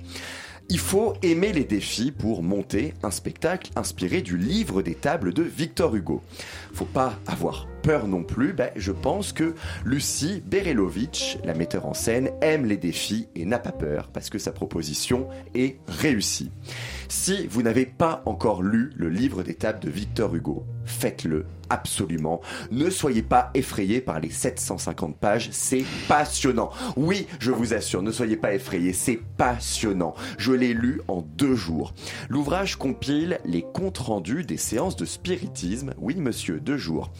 Il 0.70 0.78
faut 0.78 1.14
aimer 1.22 1.54
les 1.54 1.64
défis 1.64 2.12
pour 2.12 2.42
monter 2.42 2.92
un 3.02 3.10
spectacle 3.10 3.70
inspiré 3.74 4.20
du 4.20 4.36
livre 4.36 4.82
des 4.82 4.94
tables 4.94 5.32
de 5.32 5.42
Victor 5.42 5.96
Hugo. 5.96 6.22
Faut 6.74 6.84
pas 6.84 7.18
avoir 7.26 7.66
peur 7.82 8.06
non 8.06 8.22
plus, 8.22 8.52
ben, 8.52 8.70
je 8.76 8.92
pense 8.92 9.32
que 9.32 9.54
Lucie 9.86 10.42
Berelovitch, 10.44 11.38
la 11.42 11.54
metteur 11.54 11.86
en 11.86 11.94
scène, 11.94 12.30
aime 12.42 12.66
les 12.66 12.76
défis 12.76 13.28
et 13.34 13.46
n'a 13.46 13.58
pas 13.58 13.72
peur 13.72 14.10
parce 14.12 14.28
que 14.28 14.38
sa 14.38 14.52
proposition 14.52 15.26
est 15.54 15.78
réussie. 15.88 16.50
Si 17.08 17.46
vous 17.46 17.62
n'avez 17.62 17.86
pas 17.86 18.22
encore 18.26 18.62
lu 18.62 18.90
le 18.94 19.08
livre 19.08 19.42
des 19.42 19.54
tables 19.54 19.80
de 19.80 19.88
Victor 19.88 20.34
Hugo, 20.34 20.66
faites-le 20.84 21.46
absolument. 21.70 22.40
Ne 22.70 22.90
soyez 22.90 23.22
pas 23.22 23.50
effrayés 23.54 24.00
par 24.00 24.20
les 24.20 24.30
750 24.30 25.16
pages, 25.18 25.48
c'est 25.52 25.84
passionnant. 26.08 26.70
Oui, 26.96 27.26
je 27.40 27.50
vous 27.50 27.74
assure, 27.74 28.02
ne 28.02 28.12
soyez 28.12 28.36
pas 28.36 28.54
effrayés, 28.54 28.92
c'est 28.92 29.20
passionnant. 29.36 30.14
Je 30.38 30.52
l'ai 30.52 30.74
lu 30.74 31.00
en 31.08 31.22
deux 31.22 31.54
jours. 31.54 31.94
L'ouvrage 32.28 32.76
compile 32.76 33.40
les 33.44 33.62
comptes 33.62 33.98
rendus 33.98 34.44
des 34.44 34.56
séances 34.56 34.96
de 34.96 35.04
spiritisme. 35.04 35.94
Oui, 35.98 36.16
monsieur, 36.16 36.60
deux 36.60 36.76
jours. 36.76 37.10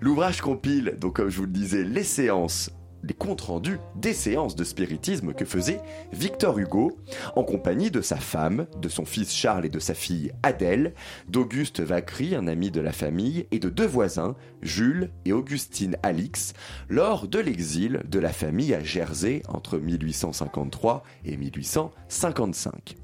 L'ouvrage 0.00 0.40
compile, 0.40 0.96
donc 1.00 1.16
comme 1.16 1.28
je 1.28 1.38
vous 1.38 1.46
le 1.46 1.52
disais, 1.52 1.84
les 1.84 2.04
séances 2.04 2.70
les 3.02 3.14
comptes 3.14 3.40
rendus 3.40 3.78
des 3.96 4.12
séances 4.12 4.56
de 4.56 4.64
spiritisme 4.64 5.32
que 5.32 5.44
faisait 5.44 5.80
Victor 6.12 6.58
Hugo 6.58 6.98
en 7.36 7.44
compagnie 7.44 7.90
de 7.90 8.00
sa 8.00 8.16
femme, 8.16 8.66
de 8.80 8.88
son 8.88 9.04
fils 9.04 9.34
Charles 9.34 9.66
et 9.66 9.70
de 9.70 9.78
sa 9.78 9.94
fille 9.94 10.32
Adèle, 10.42 10.94
d'Auguste 11.28 11.80
Vacry, 11.80 12.34
un 12.34 12.46
ami 12.46 12.70
de 12.70 12.80
la 12.80 12.92
famille, 12.92 13.46
et 13.50 13.58
de 13.58 13.68
deux 13.68 13.86
voisins, 13.86 14.36
Jules 14.62 15.10
et 15.24 15.32
Augustine 15.32 15.96
Alix, 16.02 16.54
lors 16.88 17.28
de 17.28 17.38
l'exil 17.38 18.02
de 18.08 18.18
la 18.18 18.32
famille 18.32 18.74
à 18.74 18.82
Jersey 18.82 19.42
entre 19.48 19.78
1853 19.78 21.02
et 21.24 21.36
1855 21.36 23.01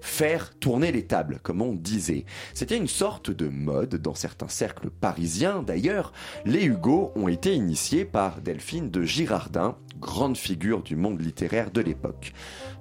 faire 0.00 0.54
tourner 0.58 0.92
les 0.92 1.04
tables, 1.04 1.40
comme 1.42 1.62
on 1.62 1.74
disait. 1.74 2.24
C'était 2.54 2.76
une 2.76 2.86
sorte 2.86 3.30
de 3.30 3.48
mode 3.48 3.96
dans 3.96 4.14
certains 4.14 4.48
cercles 4.48 4.90
parisiens. 4.90 5.62
D'ailleurs, 5.62 6.12
les 6.44 6.64
Hugo 6.64 7.12
ont 7.16 7.28
été 7.28 7.54
initiés 7.54 8.04
par 8.04 8.40
Delphine 8.40 8.90
de 8.90 9.02
Girardin, 9.02 9.76
grande 10.00 10.36
figure 10.36 10.82
du 10.82 10.96
monde 10.96 11.20
littéraire 11.20 11.70
de 11.70 11.80
l'époque. 11.80 12.32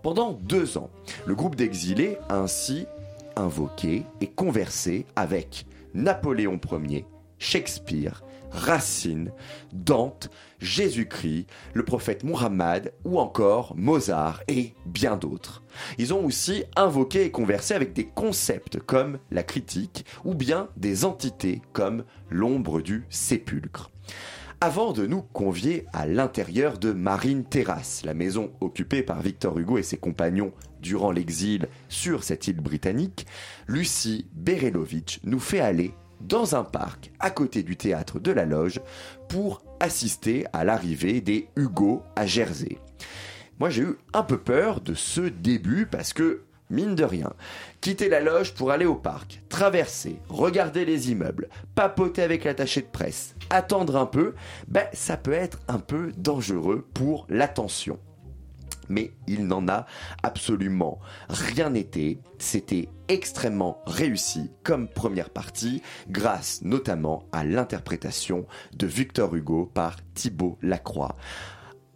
Pendant 0.01 0.33
deux 0.33 0.77
ans, 0.77 0.89
le 1.25 1.35
groupe 1.35 1.55
d'exilés 1.55 2.17
a 2.29 2.37
ainsi 2.37 2.85
invoqué 3.35 4.05
et 4.21 4.27
conversé 4.27 5.05
avec 5.15 5.65
Napoléon 5.93 6.59
Ier, 6.87 7.05
Shakespeare, 7.37 8.23
Racine, 8.51 9.31
Dante, 9.73 10.29
Jésus-Christ, 10.59 11.47
le 11.73 11.83
prophète 11.83 12.23
Muhammad 12.23 12.93
ou 13.05 13.19
encore 13.19 13.75
Mozart 13.75 14.41
et 14.47 14.73
bien 14.85 15.17
d'autres. 15.17 15.63
Ils 15.97 16.13
ont 16.13 16.25
aussi 16.25 16.63
invoqué 16.75 17.25
et 17.25 17.31
conversé 17.31 17.73
avec 17.73 17.93
des 17.93 18.05
concepts 18.05 18.79
comme 18.79 19.19
la 19.31 19.43
critique 19.43 20.05
ou 20.25 20.35
bien 20.35 20.69
des 20.77 21.05
entités 21.05 21.61
comme 21.73 22.03
l'ombre 22.29 22.81
du 22.81 23.05
sépulcre. 23.09 23.89
Avant 24.61 24.91
de 24.91 25.05
nous 25.05 25.21
convier 25.21 25.85
à 25.93 26.05
l'intérieur 26.05 26.77
de 26.77 26.91
Marine 26.91 27.45
Terrace, 27.45 28.01
la 28.03 28.13
maison 28.13 28.51
occupée 28.59 29.03
par 29.03 29.21
Victor 29.21 29.57
Hugo 29.57 29.77
et 29.77 29.83
ses 29.83 29.95
compagnons 29.95 30.51
durant 30.81 31.11
l'exil 31.11 31.69
sur 31.87 32.25
cette 32.25 32.49
île 32.49 32.59
britannique, 32.59 33.25
Lucie 33.67 34.27
Berelovitch 34.33 35.21
nous 35.23 35.39
fait 35.39 35.61
aller 35.61 35.93
dans 36.19 36.55
un 36.55 36.65
parc 36.65 37.11
à 37.21 37.29
côté 37.29 37.63
du 37.63 37.77
théâtre 37.77 38.19
de 38.19 38.31
la 38.31 38.43
Loge 38.43 38.81
pour 39.29 39.61
assister 39.79 40.45
à 40.53 40.63
l'arrivée 40.63 41.21
des 41.21 41.47
Hugo 41.55 42.03
à 42.15 42.25
Jersey. 42.25 42.77
Moi 43.59 43.69
j'ai 43.69 43.83
eu 43.83 43.97
un 44.13 44.23
peu 44.23 44.37
peur 44.37 44.81
de 44.81 44.93
ce 44.93 45.21
début 45.21 45.85
parce 45.85 46.13
que, 46.13 46.43
mine 46.69 46.95
de 46.95 47.03
rien, 47.03 47.33
quitter 47.81 48.09
la 48.09 48.19
loge 48.19 48.53
pour 48.53 48.71
aller 48.71 48.85
au 48.85 48.95
parc, 48.95 49.41
traverser, 49.49 50.19
regarder 50.29 50.85
les 50.85 51.11
immeubles, 51.11 51.49
papoter 51.75 52.21
avec 52.21 52.43
l'attaché 52.43 52.81
de 52.81 52.87
presse, 52.87 53.35
attendre 53.49 53.95
un 53.95 54.05
peu, 54.05 54.33
ben 54.67 54.85
ça 54.93 55.17
peut 55.17 55.33
être 55.33 55.59
un 55.67 55.79
peu 55.79 56.11
dangereux 56.17 56.87
pour 56.93 57.25
l'attention 57.29 57.99
mais 58.89 59.13
il 59.27 59.47
n'en 59.47 59.67
a 59.67 59.85
absolument 60.23 60.99
rien 61.29 61.73
été. 61.73 62.19
C'était 62.37 62.89
extrêmement 63.07 63.81
réussi 63.85 64.51
comme 64.63 64.87
première 64.87 65.29
partie, 65.29 65.81
grâce 66.09 66.61
notamment 66.63 67.23
à 67.31 67.43
l'interprétation 67.43 68.45
de 68.75 68.87
Victor 68.87 69.35
Hugo 69.35 69.69
par 69.73 69.97
Thibaut 70.13 70.57
Lacroix 70.61 71.15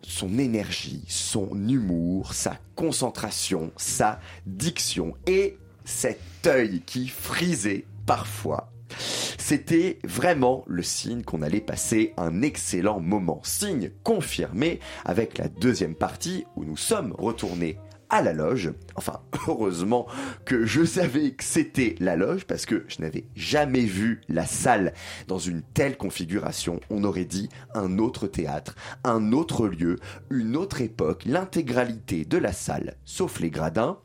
son 0.06 0.38
énergie, 0.38 1.06
son 1.08 1.50
humour, 1.70 2.34
sa 2.34 2.58
concentration, 2.76 3.72
sa 3.78 4.20
diction 4.46 5.16
et 5.28 5.58
cet 5.86 6.20
œil 6.46 6.82
qui 6.82 7.08
frisait 7.08 7.86
parfois 8.06 8.73
c'était 8.98 10.00
vraiment 10.04 10.64
le 10.68 10.84
signe 10.84 11.24
qu'on 11.24 11.42
allait 11.42 11.62
passer 11.62 12.14
un 12.18 12.42
excellent 12.42 13.00
moment. 13.00 13.42
Signe 13.44 13.92
confirmé 14.04 14.80
avec 15.06 15.38
la 15.38 15.48
deuxième 15.48 15.96
partie 15.96 16.46
où 16.56 16.64
nous 16.66 16.78
sommes 16.78 17.14
retournés 17.18 17.78
à 18.14 18.22
la 18.22 18.32
loge. 18.34 18.72
Enfin, 18.96 19.22
heureusement 19.48 20.06
que 20.46 20.68
je 20.68 20.86
savais 20.86 21.32
que 21.32 21.44
c'était 21.44 21.96
la 22.00 22.16
loge 22.16 22.46
parce 22.46 22.68
que 22.68 22.86
je 22.88 23.02
n'avais 23.02 23.26
jamais 23.36 23.86
vu 23.86 24.22
la 24.30 24.46
salle 24.46 24.94
dans 25.28 25.40
une 25.40 25.64
telle 25.64 25.98
configuration. 25.98 26.80
On 26.92 27.04
aurait 27.04 27.26
dit 27.26 27.50
un 27.74 27.98
autre 27.98 28.28
théâtre, 28.28 28.76
un 29.04 29.32
autre 29.32 29.68
lieu, 29.68 29.98
une 30.30 30.56
autre 30.56 30.82
époque, 30.82 31.24
l'intégralité 31.26 32.24
de 32.24 32.38
la 32.38 32.54
salle, 32.54 32.98
sauf 33.04 33.40
les 33.40 33.50
gradins, 33.50 33.98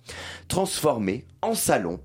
transformée 0.49 1.27
en 1.43 1.55
salon 1.55 2.01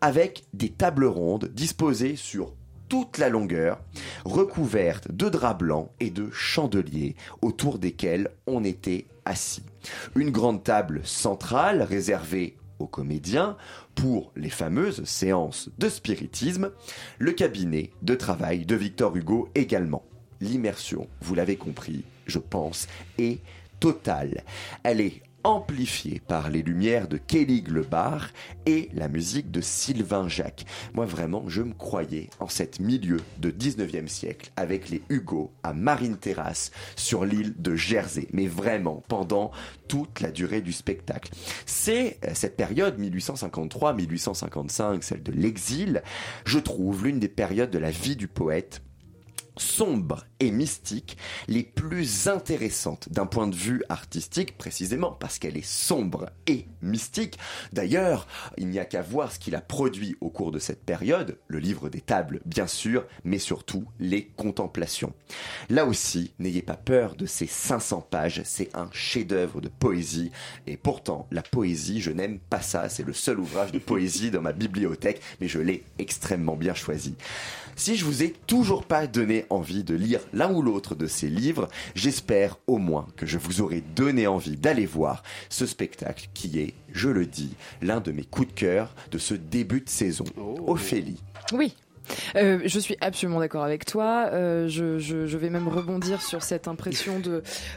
avec 0.00 0.44
des 0.52 0.70
tables 0.70 1.06
rondes 1.06 1.50
disposées 1.52 2.16
sur 2.16 2.54
toute 2.88 3.18
la 3.18 3.28
longueur, 3.28 3.80
recouvertes 4.24 5.12
de 5.12 5.28
draps 5.28 5.58
blancs 5.58 5.90
et 6.00 6.10
de 6.10 6.30
chandeliers 6.30 7.16
autour 7.42 7.78
desquels 7.78 8.30
on 8.46 8.64
était 8.64 9.06
assis. 9.24 9.62
Une 10.16 10.30
grande 10.30 10.64
table 10.64 11.02
centrale 11.04 11.82
réservée 11.82 12.56
aux 12.78 12.86
comédiens 12.86 13.56
pour 13.94 14.32
les 14.36 14.50
fameuses 14.50 15.04
séances 15.04 15.68
de 15.78 15.88
spiritisme, 15.88 16.70
le 17.18 17.32
cabinet 17.32 17.90
de 18.02 18.14
travail 18.14 18.64
de 18.64 18.76
Victor 18.76 19.16
Hugo 19.16 19.48
également. 19.54 20.04
L'immersion, 20.40 21.08
vous 21.20 21.34
l'avez 21.34 21.56
compris, 21.56 22.04
je 22.26 22.38
pense, 22.38 22.86
est 23.18 23.40
totale. 23.80 24.44
Elle 24.82 25.00
est 25.00 25.22
amplifié 25.44 26.20
par 26.26 26.50
les 26.50 26.62
lumières 26.62 27.08
de 27.08 27.16
Kellig 27.16 27.68
le 27.68 27.82
bar 27.82 28.28
et 28.66 28.88
la 28.92 29.08
musique 29.08 29.50
de 29.50 29.60
Sylvain 29.60 30.28
Jacques. 30.28 30.66
Moi 30.94 31.06
vraiment, 31.06 31.44
je 31.48 31.62
me 31.62 31.74
croyais 31.74 32.28
en 32.40 32.48
cet 32.48 32.80
milieu 32.80 33.18
de 33.38 33.50
19e 33.50 34.08
siècle 34.08 34.50
avec 34.56 34.90
les 34.90 35.02
Hugo 35.08 35.52
à 35.62 35.72
Marine 35.72 36.16
Terrasse 36.16 36.70
sur 36.96 37.24
l'île 37.24 37.54
de 37.58 37.76
Jersey. 37.76 38.28
Mais 38.32 38.46
vraiment, 38.46 39.02
pendant 39.08 39.52
toute 39.88 40.20
la 40.20 40.30
durée 40.30 40.60
du 40.60 40.72
spectacle. 40.72 41.32
C'est 41.66 42.18
euh, 42.24 42.30
cette 42.34 42.56
période 42.56 43.00
1853-1855, 43.00 45.02
celle 45.02 45.22
de 45.22 45.32
l'exil, 45.32 46.02
je 46.44 46.58
trouve 46.58 47.04
l'une 47.04 47.18
des 47.18 47.28
périodes 47.28 47.70
de 47.70 47.78
la 47.78 47.90
vie 47.90 48.16
du 48.16 48.28
poète 48.28 48.82
sombres 49.60 50.26
et 50.40 50.50
mystiques, 50.50 51.16
les 51.48 51.62
plus 51.62 52.28
intéressantes 52.28 53.08
d'un 53.10 53.26
point 53.26 53.46
de 53.46 53.54
vue 53.54 53.82
artistique, 53.88 54.56
précisément 54.56 55.12
parce 55.12 55.38
qu'elle 55.38 55.56
est 55.56 55.66
sombre 55.66 56.30
et 56.46 56.66
mystique. 56.82 57.38
D'ailleurs, 57.72 58.26
il 58.56 58.68
n'y 58.68 58.78
a 58.78 58.84
qu'à 58.84 59.02
voir 59.02 59.32
ce 59.32 59.38
qu'il 59.38 59.54
a 59.54 59.60
produit 59.60 60.16
au 60.20 60.30
cours 60.30 60.52
de 60.52 60.58
cette 60.58 60.84
période, 60.84 61.38
le 61.48 61.58
livre 61.58 61.88
des 61.88 62.00
tables 62.00 62.40
bien 62.44 62.66
sûr, 62.66 63.04
mais 63.24 63.38
surtout 63.38 63.84
les 63.98 64.26
contemplations. 64.26 65.12
Là 65.70 65.86
aussi, 65.86 66.32
n'ayez 66.38 66.62
pas 66.62 66.76
peur 66.76 67.16
de 67.16 67.26
ces 67.26 67.46
500 67.46 68.06
pages, 68.10 68.42
c'est 68.44 68.74
un 68.76 68.88
chef-d'œuvre 68.92 69.60
de 69.60 69.68
poésie, 69.68 70.30
et 70.66 70.76
pourtant, 70.76 71.26
la 71.30 71.42
poésie, 71.42 72.00
je 72.00 72.10
n'aime 72.10 72.38
pas 72.38 72.60
ça, 72.60 72.88
c'est 72.88 73.06
le 73.06 73.12
seul 73.12 73.40
ouvrage 73.40 73.72
de 73.72 73.78
poésie 73.78 74.30
dans 74.30 74.42
ma 74.42 74.52
bibliothèque, 74.52 75.20
mais 75.40 75.48
je 75.48 75.58
l'ai 75.58 75.84
extrêmement 75.98 76.56
bien 76.56 76.74
choisi. 76.74 77.14
Si 77.78 77.94
je 77.94 78.04
vous 78.04 78.24
ai 78.24 78.34
toujours 78.48 78.82
pas 78.82 79.06
donné 79.06 79.46
envie 79.50 79.84
de 79.84 79.94
lire 79.94 80.18
l'un 80.32 80.52
ou 80.52 80.62
l'autre 80.62 80.96
de 80.96 81.06
ces 81.06 81.28
livres, 81.28 81.68
j'espère 81.94 82.58
au 82.66 82.78
moins 82.78 83.06
que 83.16 83.24
je 83.24 83.38
vous 83.38 83.60
aurai 83.60 83.84
donné 83.94 84.26
envie 84.26 84.56
d'aller 84.56 84.84
voir 84.84 85.22
ce 85.48 85.64
spectacle 85.64 86.28
qui 86.34 86.58
est, 86.58 86.74
je 86.92 87.08
le 87.08 87.24
dis, 87.24 87.54
l'un 87.80 88.00
de 88.00 88.10
mes 88.10 88.24
coups 88.24 88.48
de 88.48 88.52
cœur 88.52 88.96
de 89.12 89.18
ce 89.18 89.34
début 89.34 89.80
de 89.80 89.88
saison. 89.88 90.24
Ophélie. 90.66 91.22
Oui. 91.52 91.76
Euh, 92.36 92.60
je 92.64 92.78
suis 92.78 92.96
absolument 93.00 93.40
d'accord 93.40 93.64
avec 93.64 93.84
toi. 93.84 94.28
Euh, 94.32 94.68
je, 94.68 95.36
vais 95.36 95.50
même 95.50 95.68
rebondir 95.68 96.22
sur 96.22 96.42
cette 96.42 96.68
impression 96.68 97.22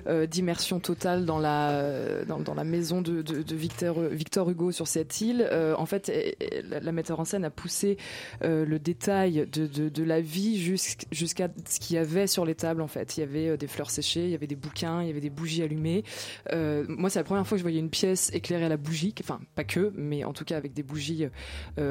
euh, 0.07 0.25
d'immersion 0.25 0.79
totale 0.79 1.25
dans 1.25 1.39
la 1.39 2.63
maison 2.63 3.01
de, 3.01 3.23
Victor 3.53 4.49
Hugo 4.49 4.71
sur 4.71 4.87
cette 4.87 5.21
île. 5.21 5.49
En 5.77 5.85
fait, 5.85 6.11
la, 6.69 6.79
la, 6.79 6.91
metteur 6.91 7.19
en 7.19 7.25
scène 7.25 7.45
a 7.45 7.49
poussé 7.49 7.97
le 8.41 8.77
détail 8.77 9.47
de, 9.47 10.03
la 10.03 10.21
vie 10.21 10.59
jusqu'à 11.11 11.49
ce 11.67 11.79
qu'il 11.79 11.95
y 11.95 11.99
avait 11.99 12.27
sur 12.27 12.45
les 12.45 12.55
tables. 12.55 12.81
En 12.81 12.87
fait, 12.87 13.17
il 13.17 13.21
y 13.21 13.23
avait 13.23 13.57
des 13.57 13.67
fleurs 13.67 13.89
séchées, 13.89 14.25
il 14.25 14.31
y 14.31 14.35
avait 14.35 14.47
des 14.47 14.55
bouquins, 14.55 15.01
il 15.01 15.07
y 15.07 15.11
avait 15.11 15.21
des 15.21 15.29
bougies 15.29 15.63
allumées. 15.63 16.03
moi, 16.51 17.09
c'est 17.09 17.19
la 17.19 17.23
première 17.23 17.45
fois 17.45 17.55
que 17.55 17.59
je 17.59 17.63
voyais 17.63 17.79
une 17.79 17.89
pièce 17.89 18.31
éclairée 18.33 18.65
à 18.65 18.69
la 18.69 18.77
bougie. 18.77 19.13
Enfin, 19.19 19.39
pas 19.55 19.63
que, 19.63 19.91
mais 19.95 20.23
en 20.23 20.33
tout 20.33 20.45
cas 20.45 20.57
avec 20.57 20.73
des 20.73 20.83
bougies 20.83 21.27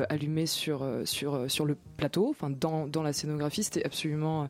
allumées 0.09 0.47
sur 0.47 0.85
le 0.85 1.77
plateau 1.97 2.30
dans, 2.49 2.87
dans 2.87 3.03
la 3.03 3.13
scénographie, 3.13 3.65
c'était 3.65 3.85
absolument 3.85 4.49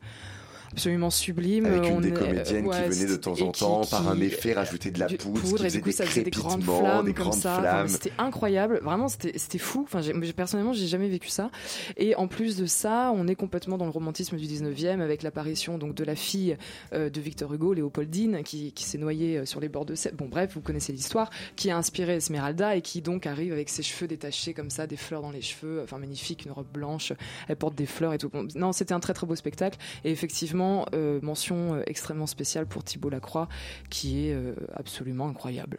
absolument 0.73 1.11
sublime. 1.11 1.66
Avec 1.66 1.87
une 1.87 1.97
on 1.97 2.01
des 2.01 2.12
comédiennes 2.12 2.66
ouais, 2.66 2.89
qui 2.89 2.99
venaient 2.99 3.11
de 3.11 3.16
temps 3.16 3.41
en 3.41 3.53
temps 3.53 3.81
qui, 3.83 3.91
par 3.91 4.09
un 4.09 4.21
effet 4.21 4.53
rajouter 4.53 4.91
de 4.91 4.99
la 4.99 5.07
poudre, 5.07 5.41
poudre 5.41 5.64
et 5.64 5.71
du 5.71 5.81
coup 5.81 5.93
ça 5.93 6.07
faisait 6.07 6.23
des 6.23 6.31
grandes 6.31 6.62
flammes 6.62 7.07
des 7.07 7.14
comme 7.14 7.33
ça. 7.33 7.59
Enfin, 7.59 7.89
c'était 7.89 8.12
incroyable, 8.18 8.81
vraiment 8.83 9.09
c'était 9.09 9.33
c'était 9.37 9.59
fou. 9.59 9.83
Enfin, 9.85 10.01
personnellement, 10.37 10.73
j'ai 10.73 10.87
jamais 10.87 11.09
vécu 11.09 11.29
ça. 11.29 11.51
Et 11.97 12.14
en 12.14 12.29
plus 12.29 12.57
de 12.57 12.66
ça, 12.66 13.12
on 13.14 13.27
est 13.27 13.35
complètement 13.35 13.79
dans 13.79 13.85
le 13.85 13.91
romantisme 13.91 14.37
du 14.37 14.47
19e 14.47 15.01
avec 15.01 15.23
l'apparition 15.23 15.79
donc 15.79 15.95
de 15.95 16.05
la 16.05 16.14
fille 16.14 16.57
euh, 16.93 17.11
de 17.11 17.21
Victor 17.21 17.53
Hugo, 17.53 17.73
Léopoldine, 17.75 18.43
qui, 18.45 18.73
qui 18.73 18.85
s'est 18.85 18.99
noyée 18.99 19.39
euh, 19.39 19.45
sur 19.45 19.61
les 19.61 19.68
bords 19.68 19.87
de 19.87 19.95
Seine. 19.95 20.14
Bon 20.16 20.29
bref, 20.29 20.53
vous 20.55 20.61
connaissez 20.61 20.93
l'histoire, 20.93 21.31
qui 21.57 21.71
a 21.71 21.77
inspiré 21.77 22.16
Esmeralda 22.16 22.77
et 22.77 22.83
qui 22.83 23.01
donc 23.03 23.27
arrive 23.27 23.53
avec 23.53 23.68
ses 23.68 23.83
cheveux 23.83 24.07
détachés 24.07 24.55
comme 24.55 24.71
ça, 24.71 24.87
des 24.87 24.97
fleurs 24.97 25.23
dans 25.23 25.31
les 25.31 25.43
cheveux, 25.43 25.81
enfin 25.83 25.99
magnifique, 25.99 26.45
une 26.45 26.53
robe 26.53 26.71
blanche, 26.73 27.12
elle 27.49 27.57
porte 27.57 27.75
des 27.75 27.87
fleurs 27.87 28.12
et 28.12 28.18
tout. 28.18 28.31
Non, 28.55 28.73
c'était 28.73 28.95
un 28.95 29.01
très 29.01 29.14
très 29.14 29.27
beau 29.27 29.37
spectacle 29.37 29.79
et 30.05 30.11
effectivement 30.11 30.60
euh, 30.95 31.21
mention 31.23 31.75
euh, 31.75 31.83
extrêmement 31.87 32.27
spéciale 32.27 32.67
pour 32.67 32.85
Thibault 32.85 33.11
Lacroix, 33.11 33.49
qui 33.89 34.29
est 34.29 34.35
euh, 34.35 34.55
absolument 34.75 35.29
incroyable. 35.29 35.79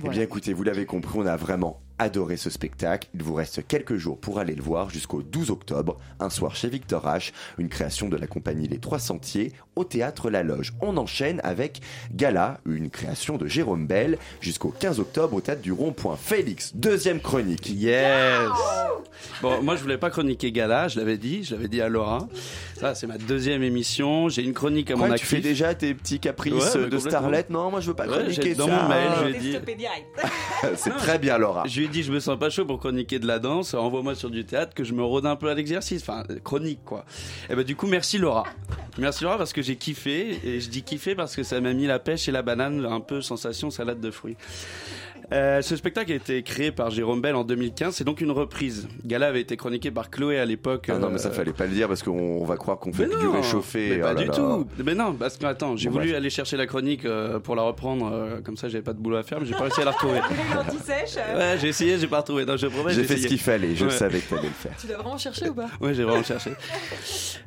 Voilà. 0.00 0.14
Eh 0.14 0.18
bien 0.18 0.24
écoutez, 0.24 0.52
vous 0.52 0.62
l'avez 0.62 0.86
compris, 0.86 1.18
on 1.18 1.26
a 1.26 1.36
vraiment 1.36 1.80
adoré 2.02 2.36
ce 2.36 2.50
spectacle. 2.50 3.08
Il 3.14 3.22
vous 3.22 3.34
reste 3.34 3.66
quelques 3.66 3.96
jours 3.96 4.18
pour 4.18 4.38
aller 4.38 4.54
le 4.54 4.62
voir 4.62 4.90
jusqu'au 4.90 5.22
12 5.22 5.50
octobre, 5.50 5.98
un 6.20 6.30
soir 6.30 6.54
chez 6.56 6.68
Victor 6.68 7.06
H, 7.06 7.32
une 7.58 7.68
création 7.68 8.08
de 8.08 8.16
la 8.16 8.26
compagnie 8.26 8.68
Les 8.68 8.78
Trois 8.78 8.98
Sentiers 8.98 9.52
au 9.76 9.84
théâtre 9.84 10.30
La 10.30 10.42
Loge. 10.42 10.72
On 10.80 10.96
enchaîne 10.96 11.40
avec 11.44 11.80
Gala, 12.14 12.60
une 12.66 12.90
création 12.90 13.38
de 13.38 13.46
Jérôme 13.46 13.86
Bell, 13.86 14.18
jusqu'au 14.40 14.68
15 14.78 15.00
octobre 15.00 15.34
au 15.34 15.40
théâtre 15.40 15.62
du 15.62 15.72
Rond-Point. 15.72 16.16
Félix, 16.16 16.72
deuxième 16.74 17.20
chronique. 17.20 17.70
Yes 17.70 18.48
Bon, 19.40 19.62
moi 19.62 19.76
je 19.76 19.82
voulais 19.82 19.98
pas 19.98 20.10
chroniquer 20.10 20.52
Gala, 20.52 20.88
je 20.88 20.98
l'avais 20.98 21.16
dit, 21.16 21.44
je 21.44 21.54
l'avais 21.54 21.68
dit 21.68 21.80
à 21.80 21.88
Laura. 21.88 22.26
Ça, 22.80 22.94
c'est 22.96 23.06
ma 23.06 23.18
deuxième 23.18 23.62
émission. 23.62 24.28
J'ai 24.28 24.42
une 24.42 24.52
chronique 24.54 24.90
à 24.90 24.94
Quoi, 24.94 25.08
mon 25.08 25.14
tu 25.14 25.24
fais 25.24 25.40
déjà 25.40 25.74
tes 25.74 25.94
petits 25.94 26.18
caprices 26.18 26.52
Ouais, 26.74 26.80
mais 26.82 26.88
de 26.88 26.98
Starlet 26.98 27.46
Non, 27.48 27.70
moi 27.70 27.80
je 27.80 27.86
veux 27.88 27.94
pas 27.94 28.06
Ouais, 28.06 28.18
chroniquer 28.18 28.42
j'ai- 28.42 28.54
dans 28.56 28.66
ça. 28.66 28.82
mon 28.82 28.88
mail, 28.88 29.10
je 29.20 29.24
lui 29.28 29.36
ai 29.36 29.38
dit. 29.38 29.56
C'est 30.76 30.90
très 30.96 31.18
bien, 31.18 31.38
Laura. 31.38 31.64
Je 31.66 31.78
lui 31.78 31.86
ai 31.86 31.88
dit, 31.92 32.02
je 32.02 32.12
me 32.12 32.18
sens 32.18 32.38
pas 32.38 32.50
chaud 32.50 32.64
pour 32.64 32.80
chroniquer 32.80 33.18
de 33.18 33.26
la 33.26 33.38
danse. 33.38 33.74
Envoie-moi 33.74 34.14
sur 34.14 34.30
du 34.30 34.44
théâtre 34.44 34.74
que 34.74 34.82
je 34.82 34.92
me 34.92 35.02
rôde 35.02 35.26
un 35.26 35.36
peu 35.36 35.48
à 35.48 35.54
l'exercice. 35.54 36.02
Enfin, 36.02 36.24
chronique, 36.42 36.80
quoi. 36.84 37.04
Et 37.48 37.54
ben, 37.54 37.62
du 37.62 37.76
coup, 37.76 37.86
merci 37.86 38.18
Laura. 38.18 38.44
Merci 38.98 39.24
Laura 39.24 39.38
parce 39.38 39.52
que 39.52 39.62
j'ai 39.62 39.76
kiffé. 39.76 40.40
Et 40.44 40.60
je 40.60 40.68
dis 40.68 40.82
kiffé 40.82 41.14
parce 41.14 41.36
que 41.36 41.42
ça 41.42 41.60
m'a 41.60 41.72
mis 41.72 41.86
la 41.86 41.98
pêche 41.98 42.28
et 42.28 42.32
la 42.32 42.42
banane, 42.42 42.84
un 42.84 43.00
peu 43.00 43.22
sensation 43.22 43.70
salade 43.70 44.00
de 44.00 44.10
fruits. 44.10 44.36
Euh, 45.32 45.62
ce 45.62 45.76
spectacle 45.76 46.12
a 46.12 46.14
été 46.14 46.42
créé 46.42 46.72
par 46.72 46.90
Jérôme 46.90 47.20
Bell 47.20 47.34
en 47.34 47.44
2015. 47.44 47.94
C'est 47.94 48.04
donc 48.04 48.20
une 48.20 48.30
reprise. 48.30 48.86
Gala 49.04 49.28
avait 49.28 49.40
été 49.40 49.56
chroniqué 49.56 49.90
par 49.90 50.10
Chloé 50.10 50.38
à 50.38 50.44
l'époque. 50.44 50.86
Ah 50.90 50.98
non, 50.98 51.08
mais 51.10 51.18
ça 51.18 51.28
euh, 51.28 51.32
fallait 51.32 51.52
pas 51.52 51.64
le 51.66 51.72
dire 51.72 51.88
parce 51.88 52.02
qu'on 52.02 52.12
on 52.12 52.44
va 52.44 52.56
croire 52.56 52.78
qu'on 52.78 52.92
fait 52.92 53.06
du 53.06 53.14
non, 53.16 53.32
réchauffé. 53.32 53.88
Mais 53.90 53.98
pas 53.98 54.10
Oh 54.12 54.14
là 54.14 54.20
du 54.20 54.26
là. 54.28 54.32
tout. 54.34 54.66
Mais 54.84 54.94
non, 54.94 55.14
parce 55.14 55.36
que 55.38 55.46
attends, 55.46 55.76
j'ai 55.76 55.88
Bon, 55.88 55.94
voulu 55.94 56.08
bref. 56.08 56.18
aller 56.18 56.30
chercher 56.30 56.56
la 56.56 56.66
chronique 56.66 57.04
euh, 57.06 57.38
pour 57.38 57.56
la 57.56 57.62
reprendre, 57.62 58.10
euh, 58.12 58.40
comme 58.42 58.56
ça 58.56 58.68
j'avais 58.68 58.82
pas 58.84 58.92
de 58.92 58.98
boulot 58.98 59.16
à 59.16 59.22
faire, 59.22 59.40
mais 59.40 59.46
j'ai 59.46 59.54
pas 59.54 59.62
réussi 59.62 59.80
à 59.80 59.84
la 59.86 59.92
retrouver. 59.92 60.20
Ouais, 61.36 61.56
j'ai 61.60 61.68
essayé, 61.68 61.98
j'ai 61.98 62.06
pas 62.06 62.18
retrouvé. 62.20 62.44
Non, 62.44 62.56
je 62.56 62.66
promets, 62.66 62.92
J'ai 62.92 63.04
fait 63.04 63.16
ce 63.16 63.26
qu'il 63.26 63.38
fallait, 63.38 63.74
je 63.74 63.84
Ouais. 63.86 63.90
savais 63.90 64.20
que 64.20 64.28
t'allais 64.34 64.48
le 64.48 64.54
faire. 64.54 64.72
Tu 64.80 64.86
l'as 64.86 64.96
vraiment 64.96 65.18
cherché 65.18 65.48
ou 65.48 65.54
pas? 65.54 65.68
Ouais, 65.80 65.94
j'ai 65.94 66.04
vraiment 66.04 66.22
cherché. 66.22 66.50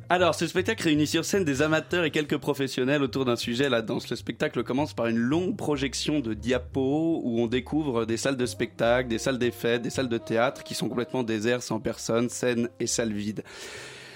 Alors, 0.10 0.36
ce 0.36 0.46
spectacle 0.48 0.84
réunit 0.84 1.08
sur 1.08 1.26
scène 1.26 1.44
des 1.46 1.62
amateurs 1.62 2.04
et 2.06 2.12
quelques 2.12 2.38
professionnels 2.38 3.02
autour 3.04 3.26
d'un 3.26 3.36
sujet, 3.36 3.70
la 3.70 3.82
danse. 3.82 4.10
Le 4.10 4.16
spectacle 4.16 4.64
commence 4.64 4.94
par 4.94 5.08
une 5.08 5.18
longue 5.18 5.56
projection 5.58 6.20
de 6.20 6.34
diapos 6.34 7.22
où 7.24 7.40
on 7.42 7.48
découvre 7.48 7.75
des 8.06 8.18
salles 8.18 8.38
de 8.38 8.46
spectacle, 8.46 9.10
des 9.10 9.18
salles 9.18 9.40
des 9.40 9.52
fêtes, 9.52 9.82
des 9.82 9.90
salles 9.90 10.10
de 10.10 10.18
théâtre 10.18 10.64
qui 10.64 10.74
sont 10.76 10.90
complètement 10.90 11.24
désertes, 11.24 11.64
sans 11.64 11.80
personne, 11.80 12.30
scène 12.30 12.70
et 12.80 12.88
salles 12.88 13.14
vides. 13.14 13.44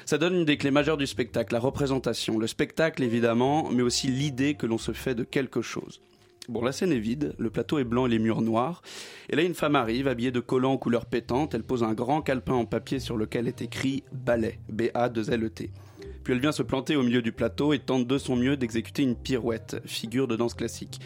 Ça 0.05 0.17
donne 0.17 0.35
une 0.35 0.45
des 0.45 0.57
clés 0.57 0.71
majeures 0.71 0.97
du 0.97 1.05
spectacle, 1.05 1.53
la 1.53 1.59
représentation. 1.59 2.39
Le 2.39 2.47
spectacle, 2.47 3.03
évidemment, 3.03 3.69
mais 3.71 3.83
aussi 3.83 4.07
l'idée 4.07 4.55
que 4.55 4.65
l'on 4.65 4.79
se 4.79 4.91
fait 4.91 5.13
de 5.13 5.23
quelque 5.23 5.61
chose. 5.61 6.01
Bon, 6.47 6.63
la 6.63 6.71
scène 6.71 6.91
est 6.91 6.97
vide, 6.97 7.35
le 7.37 7.51
plateau 7.51 7.77
est 7.77 7.83
blanc 7.83 8.07
et 8.07 8.09
les 8.09 8.17
murs 8.17 8.41
noirs. 8.41 8.81
Et 9.29 9.35
là, 9.35 9.43
une 9.43 9.53
femme 9.53 9.75
arrive, 9.75 10.07
habillée 10.07 10.31
de 10.31 10.39
collants 10.39 10.73
aux 10.73 10.77
couleurs 10.79 11.05
pétantes. 11.05 11.53
Elle 11.53 11.63
pose 11.63 11.83
un 11.83 11.93
grand 11.93 12.23
calepin 12.23 12.53
en 12.53 12.65
papier 12.65 12.99
sur 12.99 13.17
lequel 13.17 13.47
est 13.47 13.61
écrit 13.61 14.03
ballet, 14.11 14.57
B-A-2-L-E-T. 14.69 15.69
Puis 16.29 16.35
elle 16.35 16.41
vient 16.43 16.51
se 16.51 16.61
planter 16.61 16.95
au 16.95 17.01
milieu 17.01 17.23
du 17.23 17.31
plateau 17.31 17.73
et 17.73 17.79
tente 17.79 18.05
de 18.05 18.19
son 18.19 18.35
mieux 18.35 18.55
d'exécuter 18.55 19.01
une 19.01 19.15
pirouette, 19.15 19.81
figure 19.87 20.27
de 20.27 20.35
danse 20.35 20.53
classique. 20.53 20.99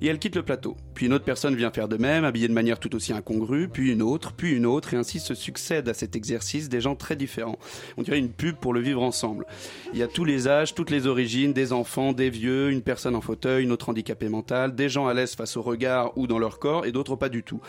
Et 0.00 0.06
elle 0.06 0.18
quitte 0.18 0.34
le 0.34 0.42
plateau. 0.42 0.78
Puis 0.94 1.04
une 1.04 1.12
autre 1.12 1.26
personne 1.26 1.54
vient 1.54 1.70
faire 1.70 1.88
de 1.88 1.98
même, 1.98 2.24
habillée 2.24 2.48
de 2.48 2.54
manière 2.54 2.80
tout 2.80 2.96
aussi 2.96 3.12
incongrue, 3.12 3.68
puis 3.68 3.92
une 3.92 4.00
autre, 4.00 4.32
puis 4.32 4.52
une 4.52 4.64
autre, 4.64 4.94
et 4.94 4.96
ainsi 4.96 5.20
se 5.20 5.34
succèdent 5.34 5.90
à 5.90 5.92
cet 5.92 6.16
exercice 6.16 6.70
des 6.70 6.80
gens 6.80 6.94
très 6.94 7.16
différents. 7.16 7.58
On 7.98 8.02
dirait 8.02 8.18
une 8.18 8.30
pub 8.30 8.56
pour 8.56 8.72
le 8.72 8.80
vivre 8.80 9.02
ensemble. 9.02 9.44
Il 9.92 9.98
y 9.98 10.02
a 10.02 10.08
tous 10.08 10.24
les 10.24 10.48
âges, 10.48 10.74
toutes 10.74 10.88
les 10.88 11.06
origines, 11.06 11.52
des 11.52 11.74
enfants, 11.74 12.14
des 12.14 12.30
vieux, 12.30 12.70
une 12.70 12.80
personne 12.80 13.14
en 13.14 13.20
fauteuil, 13.20 13.64
une 13.64 13.72
autre 13.72 13.90
handicapée 13.90 14.30
mentale, 14.30 14.74
des 14.74 14.88
gens 14.88 15.06
à 15.06 15.12
l'aise 15.12 15.34
face 15.34 15.58
au 15.58 15.62
regard 15.62 16.16
ou 16.16 16.26
dans 16.26 16.38
leur 16.38 16.58
corps, 16.58 16.86
et 16.86 16.92
d'autres 16.92 17.16
pas 17.16 17.28
du 17.28 17.42
tout. 17.42 17.60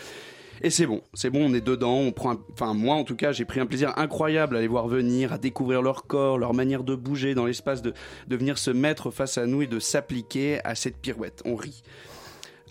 Et 0.62 0.70
c'est 0.70 0.86
bon, 0.86 1.02
c'est 1.14 1.30
bon, 1.30 1.50
on 1.50 1.54
est 1.54 1.62
dedans, 1.62 1.96
on 1.96 2.12
prend, 2.12 2.36
enfin 2.54 2.74
moi 2.74 2.96
en 2.96 3.04
tout 3.04 3.16
cas, 3.16 3.32
j'ai 3.32 3.46
pris 3.46 3.60
un 3.60 3.66
plaisir 3.66 3.94
incroyable 3.98 4.56
à 4.56 4.62
les 4.62 4.68
voir 4.68 4.88
venir, 4.88 5.34
à 5.34 5.38
découvrir 5.38 5.82
leur 5.82 6.08
corps, 6.08 6.38
leur 6.38 6.54
manière 6.54 6.84
de 6.84 6.96
bouger 6.96 7.34
dans 7.34 7.46
l'espace, 7.46 7.82
de 7.82 7.94
venir 8.30 8.58
se 8.58 8.72
mettre 8.72 9.12
face 9.12 9.38
à 9.38 9.46
nous 9.46 9.62
et 9.62 9.68
de 9.68 9.80
s'appliquer 9.80 10.60
à 10.64 10.76
cette 10.76 10.98
pirouette. 10.98 11.42
On 11.46 11.56
rit. 11.56 11.84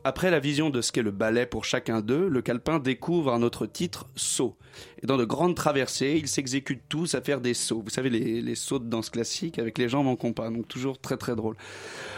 Après 0.04 0.32
la 0.32 0.40
vision 0.40 0.68
de 0.68 0.80
ce 0.80 0.90
qu'est 0.90 1.02
le 1.02 1.12
ballet 1.12 1.46
pour 1.46 1.64
chacun 1.64 2.00
d'eux, 2.00 2.26
le 2.28 2.42
calepin 2.42 2.80
découvre 2.80 3.32
un 3.32 3.42
autre 3.42 3.66
titre, 3.66 4.08
saut. 4.16 4.56
Et 5.00 5.06
dans 5.06 5.16
de 5.16 5.24
grandes 5.24 5.54
traversées, 5.54 6.18
ils 6.20 6.26
s'exécutent 6.26 6.82
tous 6.88 7.14
à 7.14 7.20
faire 7.20 7.40
des 7.40 7.54
sauts. 7.54 7.82
Vous 7.84 7.90
savez, 7.90 8.10
les, 8.10 8.40
les 8.40 8.54
sauts 8.56 8.80
de 8.80 8.88
danse 8.88 9.10
classique 9.10 9.60
avec 9.60 9.78
les 9.78 9.88
jambes 9.88 10.08
en 10.08 10.16
compas, 10.16 10.50
donc 10.50 10.66
toujours 10.66 10.98
très 10.98 11.16
très 11.16 11.36
drôle. 11.36 11.56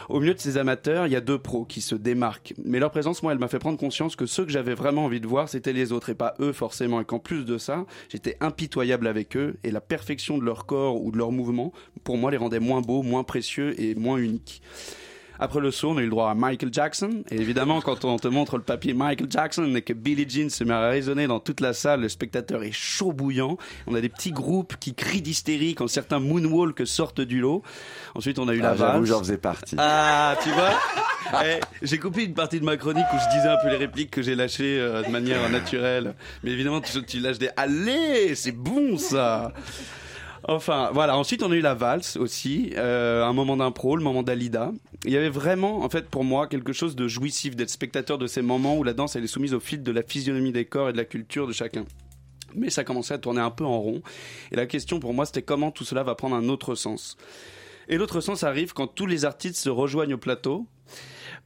Au 0.09 0.19
milieu 0.19 0.33
de 0.33 0.39
ces 0.39 0.57
amateurs, 0.57 1.07
il 1.07 1.13
y 1.13 1.17
a 1.17 1.21
deux 1.21 1.39
pros 1.39 1.67
qui 1.67 1.83
se 1.83 1.95
démarquent. 1.95 2.55
Mais 2.65 2.79
leur 2.79 2.91
présence, 2.91 3.23
moi, 3.23 3.33
elle 3.33 3.39
m'a 3.39 3.49
fait 3.49 3.59
prendre 3.59 3.79
conscience 3.79 4.17
que 4.17 4.25
ceux 4.25 4.47
que 4.47 4.53
j'avais 4.53 4.75
vraiment 4.75 5.05
envie 5.05 5.21
de 5.21 5.27
voir, 5.27 5.51
c'était 5.51 5.75
les 5.75 5.93
autres 5.93 6.09
et 6.09 6.15
pas 6.15 6.35
eux 6.41 6.53
forcément. 6.53 7.03
Et 7.03 7.05
qu'en 7.05 7.19
plus 7.19 7.45
de 7.45 7.59
ça, 7.59 7.85
j'étais 8.09 8.39
impitoyable 8.41 9.07
avec 9.07 9.37
eux 9.37 9.57
et 9.63 9.71
la 9.71 9.83
perfection 9.83 10.39
de 10.39 10.45
leur 10.45 10.65
corps 10.65 11.03
ou 11.03 11.11
de 11.11 11.19
leurs 11.19 11.33
mouvements, 11.33 11.73
pour 12.03 12.17
moi, 12.17 12.31
les 12.31 12.39
rendait 12.39 12.61
moins 12.61 12.81
beaux, 12.81 13.03
moins 13.03 13.25
précieux 13.25 13.79
et 13.79 13.95
moins 13.95 14.17
uniques. 14.17 14.63
Après 15.39 15.61
le 15.61 15.71
saut, 15.71 15.91
on 15.91 15.97
a 15.99 16.01
eu 16.01 16.05
le 16.05 16.11
droit 16.11 16.31
à 16.31 16.35
Michael 16.35 16.73
Jackson. 16.73 17.23
Et 17.31 17.37
évidemment, 17.37 17.81
quand 17.81 18.05
on 18.05 18.17
te 18.19 18.29
montre 18.29 18.57
le 18.57 18.63
papier 18.63 18.95
Michael 18.95 19.27
Jackson 19.31 19.75
et 19.75 19.83
que 19.83 19.93
Billie 19.93 20.27
Jean 20.29 20.49
se 20.51 20.63
met 20.65 20.75
à 20.75 20.89
résonner 20.89 21.27
dans 21.27 21.41
toute 21.41 21.61
la 21.61 21.73
salle, 21.73 22.03
le 22.03 22.09
spectateur 22.09 22.63
est 22.63 22.73
chaud 22.73 23.13
bouillant. 23.13 23.57
On 23.87 23.95
a 23.95 24.01
des 24.01 24.09
petits 24.09 24.31
groupes 24.33 24.77
qui 24.79 24.95
crient 24.95 25.23
d'hystérie 25.23 25.75
quand 25.75 25.89
certains 25.89 26.21
moonwalk 26.21 26.87
sortent 26.87 27.21
du 27.21 27.41
lot. 27.41 27.63
Ensuite, 28.15 28.39
on 28.39 28.49
a 28.49 28.55
eu 28.55 28.61
la 28.61 28.71
Ah, 28.71 28.77
J'avoue, 28.77 28.93
valse. 28.99 29.09
j'en 29.09 29.19
faisais 29.21 29.39
partie. 29.39 29.77
Ah, 29.79 30.37
tu 30.43 30.51
vois? 30.51 30.71
Eh, 31.45 31.59
J'ai 31.83 31.99
coupé 31.99 32.25
une 32.25 32.35
partie 32.35 32.61
de 32.61 32.65
ma 32.65 32.77
chronique 32.77 33.07
où 33.13 33.17
je 33.19 33.37
disais 33.37 33.49
un 33.49 33.57
peu 33.63 33.71
les 33.71 33.77
répliques 33.77 34.11
que 34.11 34.23
j'ai 34.23 34.35
lâchées 34.37 34.79
euh, 34.79 35.03
de 35.03 35.09
manière 35.11 35.49
naturelle. 35.51 36.15
Mais 36.45 36.51
évidemment, 36.53 36.81
tu, 36.81 37.03
tu 37.05 37.19
lâches 37.19 37.39
des 37.39 37.51
«Allez, 37.57 38.35
c'est 38.35 38.53
bon 38.53 38.97
ça!» 38.99 39.53
Enfin, 40.47 40.91
voilà. 40.93 41.17
Ensuite, 41.17 41.43
on 41.43 41.51
a 41.51 41.55
eu 41.55 41.61
la 41.61 41.75
valse 41.75 42.17
aussi, 42.17 42.71
euh, 42.77 43.25
un 43.25 43.33
moment 43.33 43.57
d'impro, 43.57 43.97
le 43.97 44.03
moment 44.03 44.23
d'Alida. 44.23 44.73
Il 45.05 45.13
y 45.13 45.17
avait 45.17 45.31
vraiment, 45.31 45.83
en 45.83 45.89
fait, 45.89 46.09
pour 46.09 46.25
moi, 46.25 46.47
quelque 46.47 46.73
chose 46.73 46.97
de 46.97 47.09
jouissif 47.09 47.57
d'être 47.57 47.71
spectateur 47.71 48.19
de 48.19 48.27
ces 48.27 48.43
moments 48.43 48.77
où 48.77 48.85
la 48.85 48.93
danse, 48.93 49.17
elle 49.17 49.25
est 49.25 49.29
soumise 49.29 49.55
au 49.55 49.61
fil 49.61 49.83
de 49.83 49.91
la 49.91 50.03
physionomie 50.03 50.53
des 50.53 50.67
corps 50.67 50.91
et 50.91 50.93
de 50.93 50.99
la 50.99 51.05
culture 51.05 51.47
de 51.47 51.53
chacun. 51.53 51.85
Mais 52.55 52.71
ça 52.71 52.85
commençait 52.85 53.15
à 53.15 53.19
tourner 53.19 53.41
un 53.41 53.51
peu 53.51 53.65
en 53.65 53.81
rond. 53.81 54.03
Et 54.53 54.57
la 54.57 54.67
question 54.67 55.01
pour 55.01 55.15
moi, 55.15 55.25
c'était 55.27 55.43
comment 55.43 55.71
tout 55.71 55.85
cela 55.85 56.03
va 56.03 56.15
prendre 56.15 56.37
un 56.37 56.49
autre 56.49 56.75
sens. 56.75 57.17
Et 57.89 57.97
l'autre 57.97 58.21
sens 58.21 58.45
arrive 58.45 58.73
quand 58.73 58.87
tous 58.87 59.07
les 59.07 59.25
artistes 59.25 59.57
se 59.57 59.71
rejoignent 59.71 60.15
au 60.15 60.19
plateau 60.19 60.67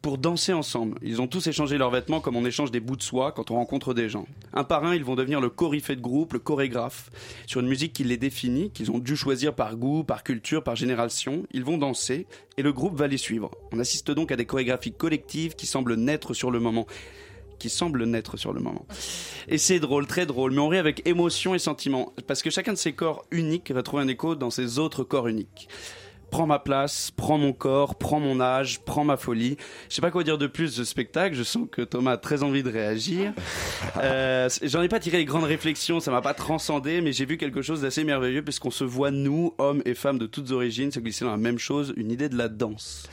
pour 0.03 0.19
danser 0.19 0.53
ensemble. 0.53 0.99
Ils 1.03 1.21
ont 1.21 1.27
tous 1.27 1.47
échangé 1.47 1.77
leurs 1.79 1.91
vêtements 1.91 2.21
comme 2.21 2.37
on 2.37 2.45
échange 2.45 2.71
des 2.71 2.81
bouts 2.81 2.97
de 2.97 3.03
soie 3.03 3.33
quand 3.33 3.51
on 3.51 3.57
rencontre 3.57 3.95
des 3.95 4.09
gens. 4.09 4.27
Un 4.53 4.65
par 4.65 4.85
un, 4.85 4.95
ils 4.95 5.05
vont 5.05 5.17
devenir 5.17 5.41
le 5.41 5.51
coryphée 5.51 5.97
de 5.97 6.01
groupe, 6.01 6.35
le 6.35 6.39
chorégraphe, 6.39 7.11
sur 7.47 7.61
une 7.61 7.69
musique 7.69 7.93
qui 7.93 8.05
les 8.05 8.17
définit, 8.17 8.71
qu'ils 8.71 8.91
ont 8.91 8.99
dû 8.99 9.17
choisir 9.17 9.55
par 9.55 9.77
goût, 9.77 10.05
par 10.05 10.23
culture, 10.23 10.63
par 10.63 10.77
génération. 10.77 11.45
Ils 11.53 11.65
vont 11.65 11.79
danser 11.79 12.27
et 12.57 12.63
le 12.63 12.73
groupe 12.73 12.97
va 12.97 13.09
les 13.09 13.19
suivre. 13.19 13.51
On 13.73 13.81
assiste 13.81 14.11
donc 14.11 14.31
à 14.31 14.37
des 14.37 14.47
chorégraphies 14.47 14.93
collectives 14.93 15.57
qui 15.57 15.67
semblent 15.67 15.95
naître 15.95 16.35
sur 16.35 16.51
le 16.51 16.61
moment 16.61 16.87
qui 17.59 17.71
semblent 17.71 18.05
naître 18.05 18.37
sur 18.37 18.53
le 18.53 18.61
moment. 18.61 18.87
Et 19.49 19.59
c'est 19.59 19.81
drôle, 19.81 20.07
très 20.07 20.27
drôle, 20.27 20.53
mais 20.53 20.61
on 20.61 20.69
rit 20.69 20.79
avec 20.79 21.07
émotion 21.09 21.57
et 21.57 21.59
sentiment, 21.59 22.13
parce 22.29 22.41
que 22.41 22.51
chacun 22.51 22.73
de 22.73 22.79
ces 22.79 22.93
corps 22.93 23.27
uniques 23.33 23.73
va 23.73 23.83
trouver 23.83 24.05
un 24.05 24.09
écho 24.09 24.37
dans 24.37 24.51
ses 24.51 24.79
autres 24.79 25.03
corps 25.03 25.27
uniques 25.27 25.69
prends 26.31 26.47
ma 26.47 26.59
place, 26.59 27.11
prends 27.11 27.39
mon 27.39 27.53
corps, 27.53 27.97
prends 27.97 28.21
mon 28.21 28.41
âge, 28.41 28.81
prends 28.81 29.05
ma 29.05 29.17
folie. 29.17 29.57
Je 29.89 29.95
sais 29.95 30.01
pas 30.01 30.11
quoi 30.11 30.25
dire 30.25 30.39
de 30.39 30.47
plus 30.47 30.67
de 30.67 30.71
ce 30.71 30.85
spectacle. 30.85 31.35
Je 31.35 31.43
sens 31.43 31.67
que 31.71 31.83
Thomas 31.83 32.13
a 32.13 32.17
très 32.17 32.43
envie 32.43 32.63
de 32.63 32.71
réagir. 32.71 33.33
Euh, 33.97 34.49
J'en 34.63 34.83
ai 34.83 34.89
pas 34.89 35.01
tiré 35.01 35.19
les 35.19 35.25
grandes 35.25 35.45
réflexions, 35.45 35.99
ça 35.99 36.11
m'a 36.11 36.21
pas 36.21 36.35
transcendé, 36.35 37.01
mais 37.01 37.13
j'ai 37.13 37.25
vu 37.25 37.37
quelque 37.37 37.63
chose 37.63 37.83
d'assez 37.83 38.05
merveilleux 38.05 38.43
puisqu'on 38.43 38.71
se 38.71 38.85
voit 38.85 39.11
nous, 39.11 39.55
hommes 39.59 39.83
et 39.87 39.95
femmes 39.95 40.19
de 40.19 40.27
toutes 40.27 40.51
origines, 40.53 40.93
se 40.93 41.01
glisser 41.01 41.25
dans 41.25 41.31
la 41.33 41.37
même 41.37 41.59
chose, 41.59 41.95
une 41.97 42.11
idée 42.11 42.29
de 42.29 42.37
la 42.37 42.49
danse. 42.49 43.09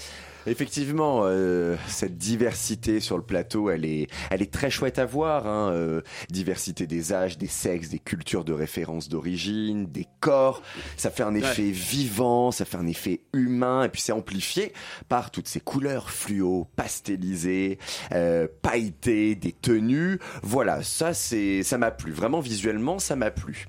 Effectivement, 0.48 1.22
euh, 1.24 1.76
cette 1.88 2.18
diversité 2.18 3.00
sur 3.00 3.18
le 3.18 3.24
plateau, 3.24 3.70
elle 3.70 3.86
est, 3.86 4.08
elle 4.30 4.42
est 4.42 4.52
très 4.52 4.70
chouette 4.70 5.00
à 5.00 5.06
voir. 5.06 5.48
Hein, 5.48 5.72
euh, 5.72 6.02
diversité 6.30 6.88
des 6.88 7.14
âges, 7.14 7.38
des 7.38 7.48
sexes, 7.48 7.90
des 7.90 8.00
cultures 8.00 8.44
de 8.44 8.54
référence 8.54 9.10
d'origine, 9.10 9.86
des 9.88 10.08
corps. 10.20 10.62
Ça 10.98 11.10
fait 11.10 11.24
un 11.24 11.36
effet 11.36 11.72
vivant, 11.72 12.52
ça 12.52 12.66
fait 12.66 12.78
un 12.78 12.88
effet 12.88 13.22
humain, 13.34 13.84
et 13.84 13.90
puis 13.90 14.02
c'est 14.02 14.12
amplifié 14.12 14.74
par 15.10 15.32
toutes 15.32 15.48
ces 15.48 15.60
couleurs 15.60 16.10
fluo, 16.12 16.68
pastelisées, 16.76 17.80
euh, 18.12 18.48
pailletées, 18.62 19.36
des 19.36 19.52
tenues. 19.52 20.20
Voilà, 20.44 20.84
ça 20.84 21.14
c'est, 21.14 21.64
ça 21.64 21.78
m'a 21.78 21.92
plu. 21.92 22.12
Vraiment 22.12 22.40
visuellement, 22.40 23.00
ça 23.00 23.16
m'a 23.16 23.32
plu. 23.32 23.68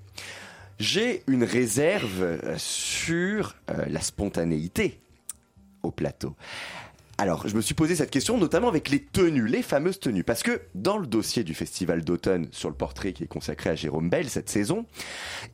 J'ai 0.79 1.23
une 1.27 1.45
réserve 1.45 2.23
euh, 2.23 2.55
sur 2.59 3.57
euh, 3.71 3.85
la 3.89 4.01
spontanéité 4.01 5.01
au 5.87 5.91
plateau. 5.91 6.35
Alors, 7.19 7.49
je 7.49 7.57
me 7.57 7.63
suis 7.63 7.75
posé 7.75 7.95
cette 7.97 8.11
question 8.11 8.37
notamment 8.37 8.69
avec 8.69 8.91
les 8.91 9.01
tenues, 9.01 9.47
les 9.47 9.63
fameuses 9.63 9.99
tenues, 10.01 10.23
parce 10.23 10.43
que 10.43 10.61
dans 10.75 10.99
le 10.99 11.07
dossier 11.07 11.45
du 11.45 11.55
festival 11.55 12.05
d'automne 12.05 12.47
sur 12.51 12.69
le 12.69 12.75
portrait 12.75 13.15
qui 13.15 13.25
est 13.25 13.27
consacré 13.27 13.71
à 13.71 13.75
Jérôme 13.75 14.11
Bell 14.11 14.29
cette 14.29 14.51
saison, 14.51 14.85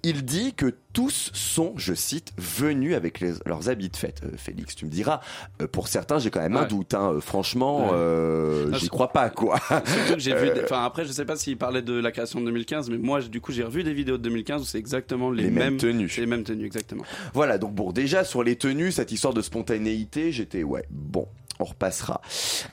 il 0.03 0.25
dit 0.25 0.55
que 0.55 0.75
tous 0.93 1.31
sont, 1.35 1.73
je 1.77 1.95
cite, 1.95 2.33
venus 2.37 2.97
avec 2.97 3.21
les- 3.21 3.35
leurs 3.47 3.69
habits 3.69 3.91
de 3.91 3.97
fête. 3.97 4.23
Euh, 4.25 4.37
Félix, 4.37 4.75
tu 4.75 4.87
me 4.87 4.91
diras, 4.91 5.21
euh, 5.63 5.69
pour 5.69 5.87
certains, 5.87 6.19
j'ai 6.19 6.31
quand 6.31 6.41
même 6.41 6.57
un 6.57 6.67
doute. 6.67 6.95
hein. 6.95 7.13
Euh, 7.15 7.21
Franchement, 7.21 7.91
Ouais. 7.93 8.71
Ah, 8.73 8.79
j'y 8.79 8.89
crois 8.89 9.13
pas, 9.13 9.31
quoi. 9.31 9.61
Surtout 9.69 10.15
que 10.15 10.19
j'ai 10.21 10.35
vu. 10.35 10.51
Des- 10.51 10.65
Enfin, 10.65 10.83
après, 10.85 11.05
je 11.05 11.13
sais 11.13 11.25
pas 11.25 11.37
s'il 11.37 11.57
parlait 11.59 11.83
de 11.83 11.95
la 11.95 12.11
création 12.11 12.41
de 12.41 12.47
2015, 12.47 12.91
mais 12.91 12.99
moi, 12.99 13.21
du 13.23 13.41
coup, 13.41 13.53
j'ai 13.53 13.63
revu 13.63 13.85
des 13.85 13.95
vidéos 13.95 14.19
de 14.19 14.23
2015 14.25 14.63
où 14.63 14.65
c'est 14.65 14.79
exactement 14.79 15.31
les, 15.31 15.45
Les 15.45 15.51
mêmes 15.51 15.77
tenues. 15.77 16.13
Les 16.19 16.27
mêmes 16.27 16.43
tenues, 16.43 16.67
exactement. 16.67 17.05
Voilà, 17.35 17.57
donc 17.59 17.73
bon, 17.73 17.93
déjà 17.93 18.25
sur 18.25 18.43
les 18.43 18.57
tenues, 18.57 18.91
cette 18.91 19.13
histoire 19.13 19.33
de 19.33 19.43
spontanéité, 19.43 20.33
j'étais 20.33 20.65
ouais, 20.65 20.85
bon, 20.91 21.27
on 21.63 21.67
repassera. 21.67 22.21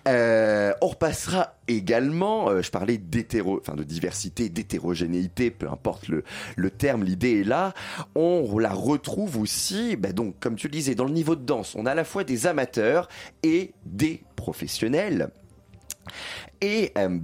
Euh, 0.08 0.74
on 0.82 0.88
repassera 0.88 1.54
également, 1.68 2.50
euh, 2.50 2.62
je 2.62 2.72
parlais 2.72 2.98
d'hétéro, 2.98 3.62
de 3.76 3.84
diversité, 3.84 4.50
d'hétérogénéité, 4.50 5.52
peu 5.52 5.70
importe 5.70 6.08
le, 6.08 6.24
le 6.56 6.72
terme, 6.72 7.04
l'idée 7.04 7.42
est 7.42 7.44
là. 7.44 7.74
On 8.16 8.58
la 8.58 8.74
retrouve 8.74 9.38
aussi, 9.38 9.96
bah 9.96 10.12
donc 10.12 10.36
comme 10.40 10.56
tu 10.56 10.68
le 10.68 10.72
disais, 10.74 10.96
dans 10.96 11.06
le 11.06 11.14
niveau 11.14 11.36
de 11.36 11.46
danse, 11.46 11.76
on 11.76 11.86
a 11.86 11.92
à 11.92 11.96
la 11.96 12.04
fois 12.04 12.24
des 12.24 12.48
amateurs 12.48 13.08
et 13.44 13.74
des 13.86 14.24
professionnels. 14.36 15.30
Et 16.62 16.92
euh, 16.98 17.20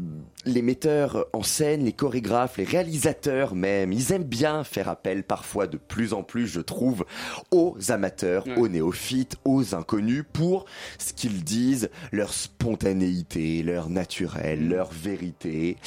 les 0.46 0.62
metteurs 0.62 1.26
en 1.34 1.44
scène, 1.44 1.86
les 1.86 1.92
chorégraphes, 1.92 2.58
les 2.58 2.64
réalisateurs 2.64 3.56
même, 3.56 3.92
ils 3.92 4.12
aiment 4.12 4.24
bien 4.24 4.64
faire 4.64 4.90
appel 4.90 5.24
parfois 5.24 5.68
de 5.68 5.78
plus 5.78 6.14
en 6.14 6.24
plus, 6.24 6.48
je 6.48 6.62
trouve, 6.62 7.06
aux 7.52 7.76
amateurs, 7.90 8.46
aux 8.58 8.68
néophytes, 8.68 9.38
aux 9.44 9.76
inconnus 9.76 10.24
pour 10.32 10.66
ce 10.98 11.14
qu'ils 11.14 11.44
disent, 11.44 11.90
leur 12.12 12.34
spontanéité, 12.34 13.64
leur 13.64 13.90
naturel, 13.90 14.70
leur 14.70 14.92
vérité. 14.92 15.78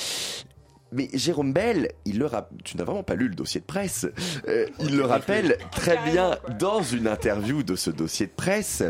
Mais 0.93 1.09
Jérôme 1.13 1.53
Bell, 1.53 1.91
il 2.07 2.19
le 2.19 2.27
rap- 2.27 2.51
tu 2.65 2.77
n'as 2.77 2.85
vraiment 2.85 3.03
pas 3.03 3.15
lu 3.15 3.29
le 3.29 3.35
dossier 3.35 3.61
de 3.61 3.67
presse. 3.67 4.07
Euh, 4.49 4.67
il 4.81 4.97
le 4.97 5.05
rappelle 5.07 5.59
très 5.71 5.99
bien 6.11 6.39
dans 6.59 6.83
une 6.83 7.07
interview 7.07 7.63
de 7.63 7.77
ce 7.77 7.91
dossier 7.91 8.27
de 8.27 8.33
presse. 8.33 8.83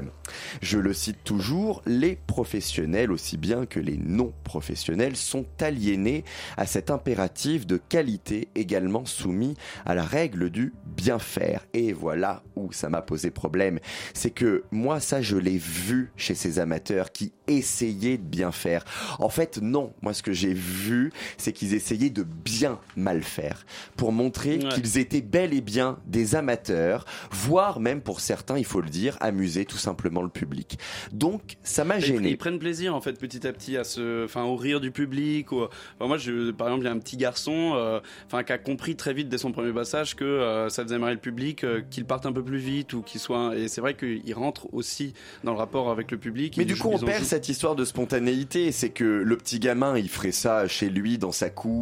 Je 0.62 0.78
le 0.78 0.92
cite 0.92 1.24
toujours, 1.24 1.82
les 1.86 2.16
professionnels 2.26 3.11
aussi 3.11 3.36
bien 3.36 3.66
que 3.66 3.80
les 3.80 3.96
non 3.96 4.32
professionnels 4.44 5.16
sont 5.16 5.46
aliénés 5.61 6.24
à 6.57 6.66
cet 6.66 6.90
impératif 6.90 7.66
de 7.66 7.78
qualité 7.78 8.49
également 8.55 9.05
soumis 9.05 9.57
à 9.84 9.94
la 9.94 10.05
règle 10.05 10.51
du 10.51 10.72
bien 10.84 11.18
faire. 11.18 11.66
Et 11.74 11.92
voilà 11.92 12.42
où 12.57 12.70
ça 12.72 12.88
m'a 12.90 13.03
posé 13.03 13.30
problème. 13.30 13.80
C'est 14.14 14.30
que 14.30 14.62
moi 14.70 15.01
ça 15.01 15.20
je 15.20 15.36
l'ai 15.36 15.59
vu 15.59 16.12
chez 16.16 16.34
ces 16.34 16.59
amateurs 16.61 17.11
qui 17.11 17.32
essayaient 17.49 18.18
de 18.18 18.22
bien 18.22 18.53
faire. 18.53 18.84
En 19.18 19.30
fait 19.30 19.59
non, 19.61 19.92
moi 20.03 20.12
ce 20.14 20.22
que 20.22 20.32
j'ai 20.32 20.55
vu 20.55 21.12
c'est 21.38 21.53
qu'ils 21.53 21.74
essayaient 21.74 21.88
de 21.97 22.22
bien 22.22 22.78
mal 22.97 23.22
faire 23.22 23.64
pour 23.97 24.12
montrer 24.12 24.59
Ouais. 24.59 24.68
qu'ils 24.74 24.99
étaient 24.99 25.20
bel 25.20 25.53
et 25.55 25.61
bien 25.61 25.99
des 26.07 26.34
amateurs, 26.34 27.05
voire 27.30 27.80
même 27.80 28.01
pour 28.01 28.20
certains, 28.20 28.59
il 28.59 28.64
faut 28.64 28.80
le 28.80 28.89
dire, 28.89 29.16
amuser 29.20 29.64
tout 29.64 29.76
simplement 29.78 30.22
le 30.22 30.28
public. 30.28 30.78
Donc 31.12 31.57
ça 31.62 31.84
m'a 31.84 31.99
gêné. 31.99 32.30
Ils 32.30 32.39
prennent 32.39 32.59
plaisir 32.59 32.95
en 32.95 33.01
fait 33.01 33.18
petit 33.18 33.47
à 33.47 33.53
petit 33.53 33.76
à 33.76 33.84
se, 33.84 34.24
enfin 34.24 34.43
au 34.45 34.57
rire 34.57 34.80
du 34.80 34.91
public. 34.91 35.53
Ou... 35.53 35.62
Enfin, 35.62 36.07
moi, 36.07 36.18
je, 36.18 36.51
par 36.51 36.68
exemple, 36.68 36.84
il 36.84 36.86
y 36.86 36.91
a 36.91 36.93
un 36.93 36.99
petit 36.99 37.16
garçon, 37.16 37.72
euh, 37.74 38.01
enfin 38.26 38.43
qui 38.43 38.53
a 38.53 38.59
compris 38.59 38.97
très 38.97 39.12
vite 39.14 39.28
dès 39.28 39.39
son 39.39 39.53
premier 39.53 39.72
passage 39.72 40.16
que 40.16 40.24
euh, 40.24 40.68
ça 40.68 40.82
faisait 40.82 40.99
marrer 40.99 41.14
le 41.14 41.20
public, 41.20 41.64
euh, 41.64 41.82
qu'il 41.91 42.05
parte 42.05 42.26
un 42.26 42.32
peu 42.32 42.43
plus 42.43 42.59
vite 42.59 42.93
ou 42.95 43.03
qu'il 43.03 43.20
soit. 43.20 43.57
Et 43.57 43.68
c'est 43.68 43.80
vrai 43.80 43.95
qu'il 43.95 44.34
rentre 44.34 44.72
aussi 44.72 45.14
dans 45.45 45.53
le 45.53 45.59
rapport 45.59 45.91
avec 45.91 46.11
le 46.11 46.18
public. 46.18 46.57
Mais 46.57 46.64
du 46.64 46.76
coup, 46.76 46.91
on 46.93 46.99
perd 46.99 47.24
cette 47.24 47.49
histoire 47.49 47.76
de 47.76 47.84
spontanéité. 47.84 48.72
C'est 48.72 48.91
que 48.91 49.05
le 49.05 49.36
petit 49.36 49.59
gamin, 49.59 49.97
il 49.97 50.09
ferait 50.09 50.32
ça 50.32 50.66
chez 50.68 50.91
lui, 50.91 51.18
dans 51.18 51.32
sa 51.32 51.51
cour, 51.51 51.78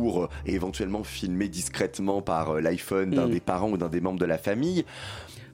et 0.47 0.55
éventuellement 0.55 1.05
filmé 1.05 1.49
discrètement 1.49 2.23
par 2.23 2.51
euh, 2.57 2.61
l'iPhone 2.61 3.11
d'un 3.11 3.27
Mm. 3.27 3.31
des 3.31 3.41
parents 3.41 3.71
ou 3.71 3.77
d'un 3.77 3.89
des 3.89 4.01
membres 4.01 4.19
de 4.19 4.25
la 4.27 4.39
famille. 4.39 4.85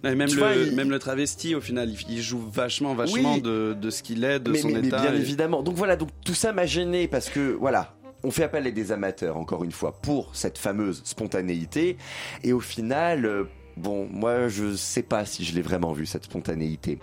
Non, 0.04 0.16
même, 0.16 0.28
le, 0.30 0.38
vois, 0.38 0.54
il- 0.54 0.74
même 0.74 0.90
le 0.90 0.98
travesti, 0.98 1.54
au 1.54 1.60
final, 1.60 1.88
il, 2.08 2.20
joue 2.20 2.40
vachement, 2.52 2.94
vachement 2.94 3.34
Oui. 3.34 3.40
de, 3.42 3.76
de 3.80 3.90
ce 3.90 4.02
qu'il 4.02 4.24
est, 4.24 4.40
de 4.40 4.50
mais, 4.50 4.58
son 4.58 4.68
mais- 4.68 4.80
mais 4.80 4.88
état. 4.88 5.00
bien 5.00 5.14
et- 5.14 5.18
évidemment. 5.18 5.62
Donc 5.62 5.76
voilà, 5.76 5.94
donc 5.96 6.08
tout 6.24 6.34
ça 6.34 6.52
m'a 6.52 6.66
gêné 6.66 7.06
parce 7.08 7.28
que 7.28 7.52
voilà. 7.60 7.94
On 8.24 8.30
fait 8.30 8.44
appel 8.44 8.64
à 8.68 8.70
des 8.70 8.92
amateurs, 8.92 9.36
encore 9.36 9.64
une 9.64 9.72
fois, 9.72 9.92
pour 10.00 10.30
cette 10.36 10.56
fameuse 10.56 11.02
spontanéité. 11.04 11.96
Et 12.44 12.52
au 12.52 12.60
final, 12.60 13.26
euh, 13.26 13.44
bon, 13.76 14.08
moi, 14.10 14.48
je 14.48 14.74
sais 14.74 15.02
pas 15.02 15.24
si 15.24 15.44
je 15.44 15.54
l'ai 15.54 15.62
vraiment 15.62 15.92
vu, 15.92 16.06
cette 16.06 16.24
spontanéité. 16.24 16.98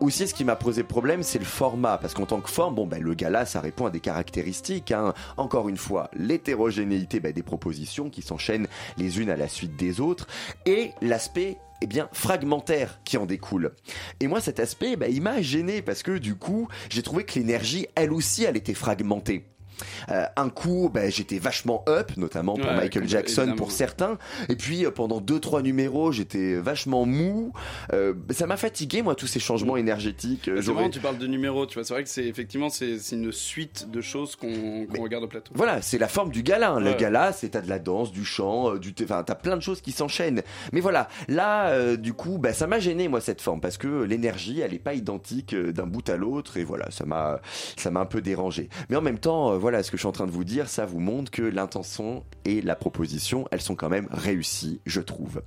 Aussi, 0.00 0.28
ce 0.28 0.34
qui 0.34 0.44
m'a 0.44 0.56
posé 0.56 0.82
problème, 0.82 1.22
c'est 1.22 1.38
le 1.38 1.44
format. 1.44 1.98
Parce 1.98 2.14
qu'en 2.14 2.26
tant 2.26 2.40
que 2.40 2.50
forme, 2.50 2.74
bon, 2.74 2.86
ben, 2.86 3.02
le 3.02 3.14
gala, 3.14 3.46
ça 3.46 3.60
répond 3.60 3.86
à 3.86 3.90
des 3.90 4.00
caractéristiques. 4.00 4.92
hein. 4.92 5.14
Encore 5.36 5.68
une 5.68 5.76
fois, 5.76 6.10
l'hétérogénéité 6.14 7.20
ben, 7.20 7.32
des 7.32 7.42
propositions 7.42 8.10
qui 8.10 8.22
s'enchaînent 8.22 8.68
les 8.96 9.20
unes 9.20 9.30
à 9.30 9.36
la 9.36 9.48
suite 9.48 9.76
des 9.76 10.00
autres. 10.00 10.26
Et 10.66 10.92
l'aspect 11.00 11.58
eh 11.80 11.86
bien, 11.86 12.08
fragmentaire 12.12 13.00
qui 13.04 13.16
en 13.16 13.26
découle. 13.26 13.72
Et 14.20 14.26
moi, 14.26 14.40
cet 14.40 14.60
aspect, 14.60 14.96
ben, 14.96 15.10
il 15.12 15.22
m'a 15.22 15.40
gêné 15.42 15.82
parce 15.82 16.02
que 16.02 16.18
du 16.18 16.34
coup, 16.34 16.68
j'ai 16.90 17.02
trouvé 17.02 17.24
que 17.24 17.38
l'énergie, 17.38 17.86
elle 17.94 18.12
aussi, 18.12 18.44
elle 18.44 18.56
était 18.56 18.74
fragmentée. 18.74 19.44
Euh, 20.10 20.24
un 20.36 20.48
coup, 20.48 20.90
ben, 20.92 21.10
j'étais 21.10 21.38
vachement 21.38 21.84
up, 21.88 22.12
notamment 22.16 22.54
pour 22.56 22.68
Ouais, 22.68 22.76
Michael 22.76 23.08
Jackson, 23.08 23.42
évidemment. 23.42 23.56
pour 23.56 23.72
certains. 23.72 24.18
Et 24.48 24.56
puis 24.56 24.84
euh, 24.84 24.90
pendant 24.90 25.20
deux 25.20 25.40
trois 25.40 25.62
numéros, 25.62 26.12
j'étais 26.12 26.56
vachement 26.56 27.04
mou. 27.06 27.52
Euh, 27.92 28.14
ça 28.30 28.46
m'a 28.46 28.56
fatigué, 28.56 29.02
moi, 29.02 29.14
tous 29.14 29.26
ces 29.26 29.40
changements 29.40 29.76
énergétiques. 29.76 30.48
Euh, 30.48 30.56
C'est 30.56 30.62
j'aurais- 30.62 30.76
marrant, 30.82 30.90
tu 30.90 31.00
parles 31.00 31.18
de 31.18 31.26
numéros, 31.26 31.66
tu 31.66 31.74
vois. 31.74 31.84
C'est 31.84 31.94
vrai 31.94 32.02
que 32.04 32.08
c'est 32.10 32.24
effectivement 32.26 32.68
c'est 32.70 32.96
une 33.12 33.32
suite 33.32 33.90
de 33.90 34.00
choses 34.00 34.36
qu'on 34.36 34.86
regarde 35.00 35.24
au 35.24 35.28
plateau. 35.28 35.52
Voilà, 35.54 35.82
c'est 35.82 35.98
la 35.98 36.08
forme 36.08 36.30
du 36.30 36.42
gala. 36.42 36.70
hein. 36.72 36.80
Le 36.80 36.90
Ouais. 36.90 36.96
gala, 36.96 37.32
c'est 37.32 37.50
t'as 37.50 37.60
de 37.60 37.68
la 37.68 37.78
danse, 37.78 38.12
du 38.12 38.24
chant, 38.24 38.74
euh, 38.74 38.78
du, 38.78 38.94
enfin 39.02 39.22
t'as 39.24 39.34
plein 39.34 39.56
de 39.56 39.62
choses 39.62 39.80
qui 39.80 39.92
s'enchaînent. 39.92 40.42
Mais 40.72 40.80
voilà, 40.80 41.08
là, 41.28 41.68
euh, 41.70 41.96
du 41.96 42.12
coup, 42.14 42.38
bah, 42.38 42.52
ça 42.52 42.66
m'a 42.66 42.78
gêné 42.78 43.08
moi 43.08 43.20
cette 43.20 43.40
forme 43.40 43.60
parce 43.60 43.76
que 43.78 44.02
l'énergie, 44.04 44.60
elle 44.60 44.74
est 44.74 44.78
pas 44.78 44.94
identique 44.94 45.54
euh, 45.54 45.72
d'un 45.72 45.86
bout 45.86 46.08
à 46.08 46.16
l'autre 46.16 46.56
et 46.56 46.64
voilà, 46.64 46.90
ça 46.90 47.04
m'a, 47.04 47.40
ça 47.76 47.90
m'a 47.90 48.00
un 48.00 48.06
peu 48.06 48.20
dérangé. 48.20 48.68
Mais 48.88 48.96
en 48.96 49.02
même 49.02 49.18
temps, 49.18 49.52
euh, 49.52 49.58
voilà. 49.58 49.67
Voilà, 49.68 49.82
ce 49.82 49.90
que 49.90 49.98
je 49.98 50.00
suis 50.00 50.08
en 50.08 50.12
train 50.12 50.26
de 50.26 50.30
vous 50.30 50.44
dire, 50.44 50.66
ça 50.70 50.86
vous 50.86 50.98
montre 50.98 51.30
que 51.30 51.42
l'intention 51.42 52.24
et 52.46 52.62
la 52.62 52.74
proposition, 52.74 53.46
elles 53.50 53.60
sont 53.60 53.74
quand 53.74 53.90
même 53.90 54.08
réussies, 54.10 54.80
je 54.86 55.02
trouve. 55.02 55.42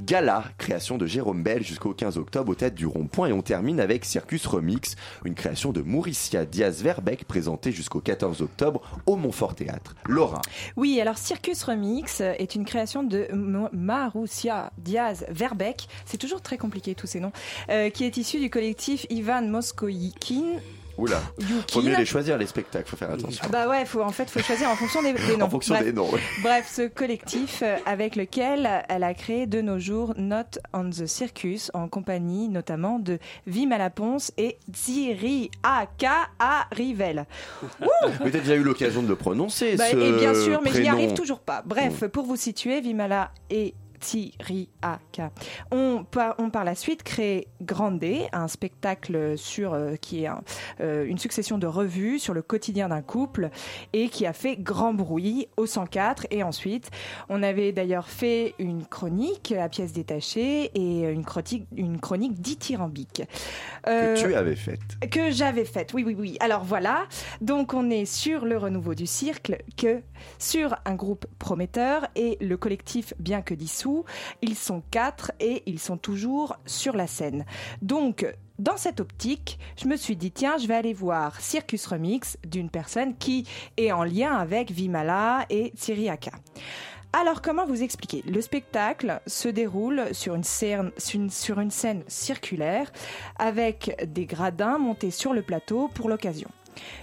Gala, 0.00 0.44
création 0.58 0.96
de 0.96 1.06
Jérôme 1.06 1.42
Bell 1.42 1.64
jusqu'au 1.64 1.92
15 1.92 2.16
octobre 2.16 2.52
au 2.52 2.54
tête 2.54 2.76
du 2.76 2.86
rond-point 2.86 3.26
et 3.30 3.32
on 3.32 3.42
termine 3.42 3.80
avec 3.80 4.04
Circus 4.04 4.46
Remix, 4.46 4.94
une 5.24 5.34
création 5.34 5.72
de 5.72 5.82
Mauricia 5.82 6.44
Diaz-Verbeck 6.44 7.24
présentée 7.24 7.72
jusqu'au 7.72 7.98
14 8.00 8.42
octobre 8.42 8.80
au 9.06 9.16
Montfort 9.16 9.56
Théâtre. 9.56 9.96
Laura. 10.06 10.40
Oui, 10.76 11.00
alors 11.00 11.18
Circus 11.18 11.60
Remix 11.64 12.20
est 12.20 12.54
une 12.54 12.64
création 12.64 13.02
de 13.02 13.26
M- 13.30 13.68
Marussia 13.72 14.70
Diaz 14.78 15.26
Verbeck. 15.30 15.88
C'est 16.06 16.18
toujours 16.18 16.42
très 16.42 16.58
compliqué 16.58 16.94
tous 16.94 17.08
ces 17.08 17.18
noms. 17.18 17.32
euh, 17.70 17.90
qui 17.90 18.04
est 18.04 18.16
issu 18.18 18.38
du 18.38 18.50
collectif 18.50 19.04
Ivan 19.10 19.42
Moskoyikin. 19.48 20.60
Oula, 20.96 21.20
faut 21.70 21.82
mieux 21.82 21.96
les 21.96 22.04
choisir 22.04 22.38
les 22.38 22.46
spectacles, 22.46 22.88
faut 22.88 22.96
faire 22.96 23.10
attention. 23.10 23.44
Bah 23.50 23.68
ouais, 23.68 23.84
faut, 23.84 24.00
en 24.00 24.10
fait, 24.10 24.30
faut 24.30 24.40
choisir 24.40 24.68
en 24.68 24.76
fonction 24.76 25.02
des, 25.02 25.12
des 25.26 25.36
noms. 25.36 25.46
En 25.46 25.50
fonction 25.50 25.74
Bref. 25.74 25.84
des 25.86 25.92
noms, 25.92 26.08
ouais. 26.10 26.20
Bref, 26.42 26.70
ce 26.72 26.86
collectif 26.86 27.62
euh, 27.62 27.76
avec 27.84 28.14
lequel 28.16 28.84
elle 28.88 29.02
a 29.02 29.14
créé 29.14 29.46
de 29.46 29.60
nos 29.60 29.78
jours 29.78 30.14
Not 30.16 30.58
on 30.72 30.90
the 30.90 31.06
Circus, 31.06 31.70
en 31.74 31.88
compagnie 31.88 32.48
notamment 32.48 32.98
de 32.98 33.18
Vim 33.46 33.72
Alaponce 33.72 34.32
et 34.36 34.58
Ziri 34.74 35.50
Aka 35.62 36.28
Rivel. 36.72 37.26
Mais 38.24 38.30
t'as 38.30 38.38
déjà 38.38 38.54
eu 38.54 38.62
l'occasion 38.62 39.02
de 39.02 39.08
le 39.08 39.16
prononcer, 39.16 39.76
Bah, 39.76 39.84
ce 39.90 39.96
et 39.96 40.12
bien 40.12 40.34
sûr, 40.34 40.60
mais 40.62 40.72
je 40.72 40.80
n'y 40.80 40.88
arrive 40.88 41.14
toujours 41.14 41.40
pas. 41.40 41.62
Bref, 41.66 42.06
pour 42.06 42.24
vous 42.24 42.36
situer, 42.36 42.80
Vimala 42.80 43.30
et 43.50 43.74
Tiriaka 44.04 45.30
ont 45.70 46.04
par, 46.10 46.38
ont 46.38 46.50
par 46.50 46.64
la 46.64 46.74
suite 46.74 47.02
créé 47.02 47.48
Grande, 47.62 48.04
un 48.32 48.48
spectacle 48.48 49.38
sur 49.38 49.72
euh, 49.72 49.96
qui 49.96 50.24
est 50.24 50.26
un- 50.26 50.42
euh, 50.80 51.06
une 51.06 51.18
succession 51.18 51.56
de 51.58 51.66
revues 51.66 52.18
sur 52.18 52.34
le 52.34 52.42
quotidien 52.42 52.88
d'un 52.88 53.00
couple 53.02 53.50
et 53.92 54.08
qui 54.08 54.26
a 54.26 54.32
fait 54.32 54.56
grand 54.56 54.92
bruit 54.92 55.48
au 55.56 55.66
104 55.66 56.26
et 56.30 56.42
ensuite 56.42 56.90
on 57.28 57.42
avait 57.42 57.72
d'ailleurs 57.72 58.08
fait 58.08 58.54
une 58.58 58.84
chronique 58.84 59.52
à 59.52 59.68
pièces 59.68 59.92
détachées 59.92 60.70
et 60.74 61.08
une 61.10 61.24
chronique 61.24 61.66
une 61.76 62.00
chronique 62.00 62.40
dithyrambique 62.40 63.22
Euh, 63.86 64.14
Que 64.14 64.20
tu 64.20 64.34
avais 64.34 64.56
faite. 64.56 64.80
que 65.10 65.30
j'avais 65.30 65.64
faite. 65.66 65.92
Oui, 65.94 66.04
oui, 66.06 66.16
oui. 66.18 66.36
Alors 66.40 66.64
voilà. 66.64 67.04
Donc 67.42 67.74
on 67.74 67.90
est 67.90 68.06
sur 68.06 68.44
le 68.46 68.56
renouveau 68.56 68.94
du 68.94 69.06
cirque, 69.06 69.52
que 69.76 70.00
sur 70.38 70.74
un 70.86 70.94
groupe 70.94 71.26
prometteur 71.38 72.06
et 72.16 72.38
le 72.40 72.56
collectif, 72.56 73.12
bien 73.18 73.42
que 73.42 73.52
dissous, 73.54 73.93
ils 74.42 74.56
sont 74.56 74.82
quatre 74.90 75.32
et 75.40 75.62
ils 75.66 75.78
sont 75.78 75.96
toujours 75.96 76.56
sur 76.66 76.96
la 76.96 77.06
scène. 77.06 77.44
Donc 77.82 78.26
dans 78.58 78.76
cette 78.76 79.00
optique, 79.00 79.58
je 79.76 79.88
me 79.88 79.96
suis 79.96 80.16
dit 80.16 80.30
tiens, 80.30 80.58
je 80.58 80.66
vais 80.66 80.74
aller 80.74 80.92
voir 80.92 81.40
Circus 81.40 81.86
Remix 81.86 82.38
d'une 82.46 82.70
personne 82.70 83.16
qui 83.16 83.46
est 83.76 83.92
en 83.92 84.04
lien 84.04 84.32
avec 84.34 84.70
Vimala 84.70 85.44
et 85.50 85.72
Tsiriaka. 85.76 86.32
Alors, 87.16 87.42
comment 87.42 87.64
vous 87.64 87.84
expliquer? 87.84 88.24
Le 88.26 88.40
spectacle 88.40 89.20
se 89.28 89.48
déroule 89.48 90.12
sur 90.12 90.34
une 90.34 90.42
scène 90.42 92.02
circulaire 92.08 92.90
avec 93.38 94.04
des 94.12 94.26
gradins 94.26 94.78
montés 94.78 95.12
sur 95.12 95.32
le 95.32 95.42
plateau 95.42 95.88
pour 95.94 96.08
l'occasion. 96.08 96.48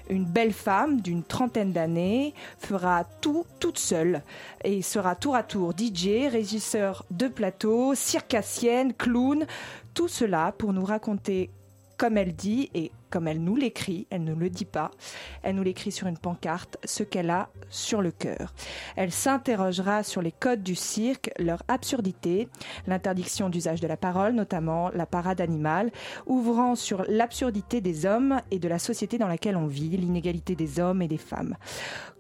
Une 0.10 0.26
belle 0.26 0.54
femme 0.54 1.02
d'une 1.02 1.24
trentaine 1.24 1.72
d'années 1.72 2.34
fera 2.58 3.04
tout 3.22 3.46
toute 3.60 3.78
seule 3.78 4.22
et 4.64 4.82
sera 4.82 5.16
tour 5.16 5.36
à 5.36 5.44
tour 5.44 5.74
DJ, 5.78 6.28
régisseur 6.30 7.06
de 7.12 7.28
plateau, 7.28 7.96
circassienne, 7.96 8.94
clown, 8.94 9.46
tout 9.94 10.08
cela 10.08 10.54
pour 10.58 10.74
nous 10.74 10.86
raconter 10.86 11.50
comme 11.98 12.18
elle 12.18 12.34
dit 12.34 12.70
et 12.74 12.92
comme 13.12 13.28
elle 13.28 13.44
nous 13.44 13.56
l'écrit, 13.56 14.08
elle 14.10 14.24
ne 14.24 14.34
le 14.34 14.50
dit 14.50 14.66
pas, 14.66 14.90
elle 15.44 15.56
nous 15.56 15.64
l'écrit 15.64 15.92
sur 15.92 16.08
une 16.08 16.18
pancarte, 16.18 16.78
ce 16.84 17.04
qu'elle 17.04 17.30
a 17.30 17.50
sur 17.70 18.02
le 18.02 18.12
cœur. 18.12 18.54
Elle 18.96 19.12
s'interrogera 19.12 20.02
sur 20.02 20.22
les 20.24 20.32
codes 20.32 20.64
du 20.64 20.76
cirque, 20.76 21.30
leur 21.38 21.62
absurdité, 21.68 22.48
l'interdiction 22.88 23.50
d'usage 23.50 23.82
de 23.82 23.88
la 23.88 23.98
parole, 23.98 24.34
notamment 24.34 24.90
la 24.90 25.06
parade 25.06 25.42
animale, 25.42 25.92
ouvrant 26.26 26.76
sur 26.76 27.04
l'absurdité 27.08 27.82
des 27.82 28.06
hommes 28.06 28.42
et 28.50 28.58
de 28.58 28.68
la 28.68 28.80
société 28.80 29.18
dans 29.18 29.28
laquelle 29.28 29.58
on 29.58 29.68
vit, 29.68 29.98
l'inégalité 29.98 30.56
des 30.56 30.80
hommes 30.80 31.02
et 31.02 31.08
des 31.08 31.18
femmes. 31.18 31.58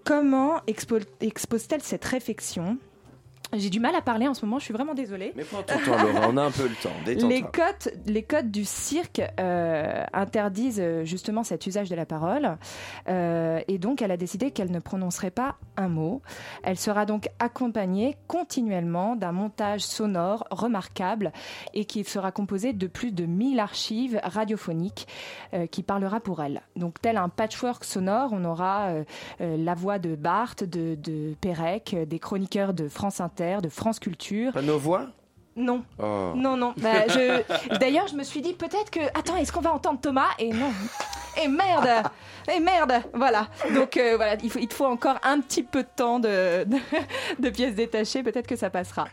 Comment 0.04 0.58
expo- 0.68 1.08
expose-t-elle 1.22 1.82
cette 1.82 2.06
réflexion? 2.06 2.78
J'ai 3.54 3.70
du 3.70 3.80
mal 3.80 3.96
à 3.96 4.02
parler 4.02 4.28
en 4.28 4.34
ce 4.34 4.46
moment, 4.46 4.60
je 4.60 4.66
suis 4.66 4.74
vraiment 4.74 4.94
désolée. 4.94 5.34
Mais 5.36 5.44
prends 5.44 5.64
ton 5.64 5.78
temps, 5.80 6.04
Laura, 6.04 6.30
on 6.30 6.38
a 6.38 6.44
un 6.44 6.52
peu 6.52 6.64
le 6.64 6.76
temps. 6.76 7.28
Les 7.28 7.42
codes, 7.42 7.94
les 8.06 8.24
codes 8.24 8.52
du 8.52 8.66
cirque 8.66 9.22
euh, 9.40 10.04
interdisent 10.14 10.80
euh, 10.82 11.04
justement 11.04 11.44
cet 11.44 11.68
usage 11.68 11.90
de 11.90 11.96
la 11.96 12.06
parole. 12.06 12.58
Euh, 13.10 13.60
et 13.68 13.78
donc, 13.78 14.02
elle 14.02 14.12
a 14.12 14.18
décidé 14.18 14.52
qu'elle 14.52 14.72
ne 14.72 14.80
prononcerait 14.80 15.32
pas 15.32 15.58
un 15.78 15.88
mot. 15.88 16.22
Elle 16.64 16.78
sera 16.78 17.06
donc 17.06 17.30
accompagnée 17.40 18.18
continuellement 18.28 19.16
d'un 19.16 19.32
montage 19.32 19.82
sonore 19.82 20.46
remarquable 20.52 21.32
et 21.74 21.86
qui 21.86 22.04
sera 22.04 22.32
composé 22.32 22.74
de 22.74 22.88
plus 22.88 23.12
de 23.12 23.26
1000 23.26 23.60
archives 23.60 24.20
radiophoniques 24.24 25.08
euh, 25.54 25.68
qui 25.68 25.84
parlera 25.84 26.20
pour 26.20 26.42
elle. 26.42 26.62
Donc, 26.76 27.02
tel 27.02 27.18
un 27.18 27.30
patchwork 27.30 27.84
sonore, 27.84 28.30
on 28.32 28.44
aura 28.46 28.90
euh, 28.90 29.04
euh, 29.42 29.58
la 29.58 29.74
voix 29.74 30.00
de 30.00 30.16
Barthes, 30.16 30.64
de, 30.64 30.96
de 30.96 31.36
Pérec, 31.40 31.96
des 32.08 32.20
chroniqueurs 32.20 32.74
de 32.74 32.88
France 32.88 33.22
Inter, 33.22 33.60
de 33.62 33.70
France 33.70 34.00
Culture. 34.00 34.54
Pas 34.54 34.62
nos 34.62 34.78
voix? 34.78 35.08
Non. 35.56 35.84
Oh. 36.00 36.32
Non, 36.36 36.56
non. 36.56 36.74
Bah, 36.78 37.08
je... 37.08 37.78
D'ailleurs, 37.80 38.08
je 38.08 38.16
me 38.16 38.24
suis 38.24 38.42
dit 38.42 38.54
peut-être 38.54 38.90
que. 38.90 39.02
Attends, 39.18 39.36
est-ce 39.36 39.52
qu'on 39.52 39.62
va 39.62 39.74
entendre 39.74 40.00
Thomas? 40.00 40.30
Et 40.40 40.52
non. 40.54 40.72
Et 41.38 41.48
merde 41.48 42.10
Et 42.52 42.60
merde 42.60 42.94
Voilà. 43.14 43.48
Donc 43.74 43.98
euh, 43.98 44.16
voilà, 44.16 44.36
il, 44.44 44.50
faut, 44.50 44.60
te 44.60 44.74
faut 44.74 44.86
encore 44.86 45.18
un 45.24 45.40
petit 45.40 45.64
peu 45.64 45.84
de 45.84 45.88
temps 45.96 46.20
de, 46.20 46.66
pièces 47.50 47.76
détachées. 47.76 48.24
Peut-être 48.24 48.48
que 48.48 48.56
ça 48.56 48.70
passera. 48.70 49.08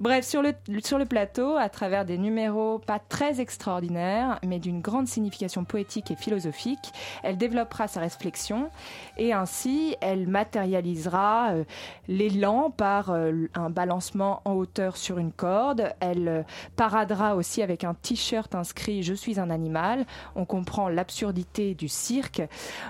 Bref, 0.00 0.24
sur 0.24 0.42
le, 0.42 0.54
sur 0.82 0.98
le 0.98 1.04
plateau, 1.04 1.56
à 1.56 1.68
travers 1.68 2.04
des 2.04 2.16
numéros 2.16 2.78
pas 2.78 2.98
très 2.98 3.40
extraordinaires, 3.40 4.38
mais 4.46 4.58
d'une 4.58 4.80
grande 4.80 5.08
signification 5.08 5.64
poétique 5.64 6.10
et 6.10 6.16
philosophique, 6.16 6.92
elle 7.22 7.36
développera 7.36 7.88
sa 7.88 8.00
réflexion 8.00 8.70
et 9.16 9.32
ainsi 9.32 9.96
elle 10.00 10.26
matérialisera 10.26 11.50
euh, 11.50 11.64
l'élan 12.06 12.70
par 12.70 13.10
euh, 13.10 13.48
un 13.54 13.70
balancement 13.70 14.40
en 14.44 14.52
hauteur 14.52 14.96
sur 14.96 15.18
une 15.18 15.32
corde. 15.32 15.92
Elle 16.00 16.46
paradera 16.76 17.36
aussi 17.36 17.62
avec 17.62 17.84
un 17.84 17.94
t-shirt 17.94 18.54
inscrit 18.54 19.02
Je 19.02 19.14
suis 19.14 19.38
un 19.38 19.50
animal. 19.50 20.06
On 20.34 20.44
comprend 20.44 20.88
l'absurdité 20.88 21.57
du 21.58 21.88
cirque. 21.88 22.42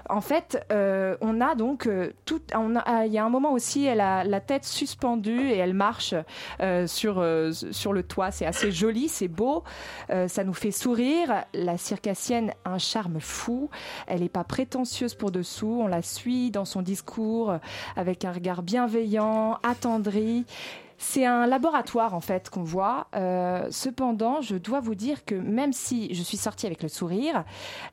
En 0.08 0.20
fait, 0.20 0.64
euh, 0.72 1.16
on 1.20 1.40
a 1.40 1.54
donc 1.54 1.86
euh, 1.86 2.12
tout. 2.24 2.42
on 2.54 2.76
a- 2.76 2.82
ah, 2.84 3.06
Il 3.06 3.12
y 3.12 3.18
a 3.18 3.24
un 3.24 3.28
moment 3.30 3.52
aussi, 3.52 3.84
elle 3.86 4.00
a 4.00 4.24
la 4.24 4.40
tête 4.40 4.64
suspendue 4.64 5.48
et 5.50 5.56
elle 5.56 5.74
marche 5.74 6.14
euh, 6.60 6.86
sur, 6.86 7.24
sur 7.72 7.92
le 7.92 8.02
toit. 8.02 8.30
C'est 8.30 8.46
assez 8.46 8.70
joli, 8.70 9.08
c'est 9.08 9.28
beau. 9.28 9.64
Ça 10.08 10.44
nous 10.44 10.54
fait 10.54 10.70
sourire. 10.70 11.44
La 11.54 11.76
circassienne 11.78 12.52
a 12.64 12.70
un 12.72 12.78
charme 12.78 13.20
fou. 13.20 13.70
Elle 14.06 14.20
n'est 14.20 14.28
pas 14.28 14.44
prétentieuse 14.44 15.14
pour 15.14 15.30
dessous. 15.30 15.80
On 15.82 15.86
la 15.86 16.02
suit 16.02 16.50
dans 16.50 16.64
son 16.64 16.82
discours 16.82 17.56
avec 17.96 18.24
un 18.24 18.32
regard 18.32 18.62
bienveillant, 18.62 19.58
attendri. 19.62 20.44
C'est 21.00 21.24
un 21.24 21.46
laboratoire 21.46 22.12
en 22.12 22.20
fait 22.20 22.50
qu'on 22.50 22.64
voit. 22.64 23.06
Euh, 23.14 23.68
cependant, 23.70 24.40
je 24.40 24.56
dois 24.56 24.80
vous 24.80 24.96
dire 24.96 25.24
que 25.24 25.36
même 25.36 25.72
si 25.72 26.12
je 26.12 26.22
suis 26.22 26.36
sortie 26.36 26.66
avec 26.66 26.82
le 26.82 26.88
sourire, 26.88 27.44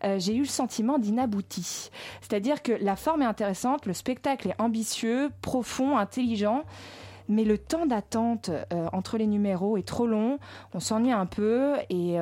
euh, 0.03 0.18
j'ai 0.18 0.36
eu 0.36 0.39
le 0.39 0.45
sentiment 0.45 0.97
d'inabouti. 0.97 1.91
C'est-à-dire 2.22 2.64
que 2.64 2.72
la 2.72 2.95
forme 2.95 3.22
est 3.22 3.28
intéressante, 3.28 3.86
le 3.86 3.93
spectacle 3.93 4.49
est 4.49 4.62
ambitieux, 4.62 5.30
profond, 5.41 5.97
intelligent. 5.97 6.64
Mais 7.28 7.43
le 7.43 7.58
temps 7.58 7.88
d'attente 7.88 8.51
euh, 8.72 8.88
entre 8.93 9.18
les 9.18 9.26
numéros 9.26 9.78
est 9.78 9.88
trop 9.88 10.06
long, 10.06 10.38
on 10.76 10.80
s'ennuie 10.80 11.12
un 11.12 11.26
peu 11.26 11.74
et 11.89 12.20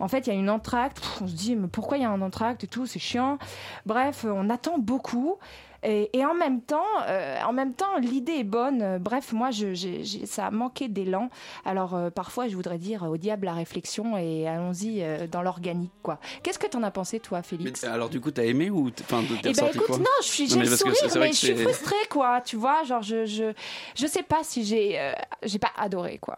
en 0.00 0.08
fait 0.08 0.26
il 0.26 0.34
y 0.34 0.36
a 0.36 0.38
une 0.38 0.50
entracte, 0.50 1.02
on 1.22 1.26
se 1.26 1.32
dit 1.32 1.56
mais 1.56 1.68
pourquoi 1.68 1.96
il 1.96 2.02
y 2.02 2.04
a 2.04 2.10
un 2.10 2.20
entracte 2.20 2.62
et 2.64 2.66
tout, 2.66 2.84
c'est 2.84 2.98
chiant. 2.98 3.38
Bref, 3.86 4.26
on 4.28 4.50
attend 4.50 4.78
beaucoup. 4.78 5.38
Et, 5.84 6.10
et 6.12 6.24
en 6.24 6.34
même 6.34 6.60
temps, 6.62 6.82
euh, 7.06 7.38
en 7.46 7.52
même 7.52 7.74
temps, 7.74 7.98
l'idée 8.00 8.38
est 8.38 8.44
bonne. 8.44 8.98
Bref, 8.98 9.32
moi, 9.32 9.50
je, 9.50 9.74
ça 10.24 10.46
a 10.46 10.50
manqué 10.50 10.88
d'élan. 10.88 11.30
Alors 11.64 11.94
euh, 11.94 12.10
parfois, 12.10 12.48
je 12.48 12.56
voudrais 12.56 12.78
dire 12.78 13.02
au 13.02 13.16
diable 13.16 13.46
la 13.46 13.54
réflexion 13.54 14.16
et 14.16 14.48
allons-y 14.48 15.02
euh, 15.02 15.26
dans 15.26 15.42
l'organique, 15.42 15.92
quoi. 16.02 16.18
Qu'est-ce 16.42 16.58
que 16.58 16.66
t'en 16.66 16.82
as 16.82 16.90
pensé, 16.90 17.20
toi, 17.20 17.42
Félix 17.42 17.82
Mais, 17.82 17.88
alors 17.88 18.08
du 18.08 18.20
coup, 18.20 18.30
t'as 18.30 18.44
aimé 18.44 18.70
ou 18.70 18.90
enfin, 19.00 19.22
t'es 19.22 19.34
eh 19.40 19.42
ben 19.42 19.50
ressorti 19.50 19.76
écoute, 19.76 19.86
quoi 19.86 19.98
non, 19.98 20.04
je 20.22 20.26
suis, 20.26 20.48
j'ai 20.48 20.58
le 20.58 20.76
sourire, 20.76 20.94
mais 21.16 21.32
je 21.32 21.36
suis 21.36 21.56
frustrée, 21.56 22.08
quoi. 22.10 22.40
Tu 22.40 22.56
vois, 22.56 22.84
genre 22.84 23.02
je, 23.02 23.26
je, 23.26 23.52
je 23.94 24.06
sais 24.06 24.22
pas 24.22 24.42
si 24.42 24.64
j'ai, 24.64 25.12
j'ai 25.42 25.58
pas 25.58 25.72
adoré, 25.76 26.18
quoi. 26.18 26.36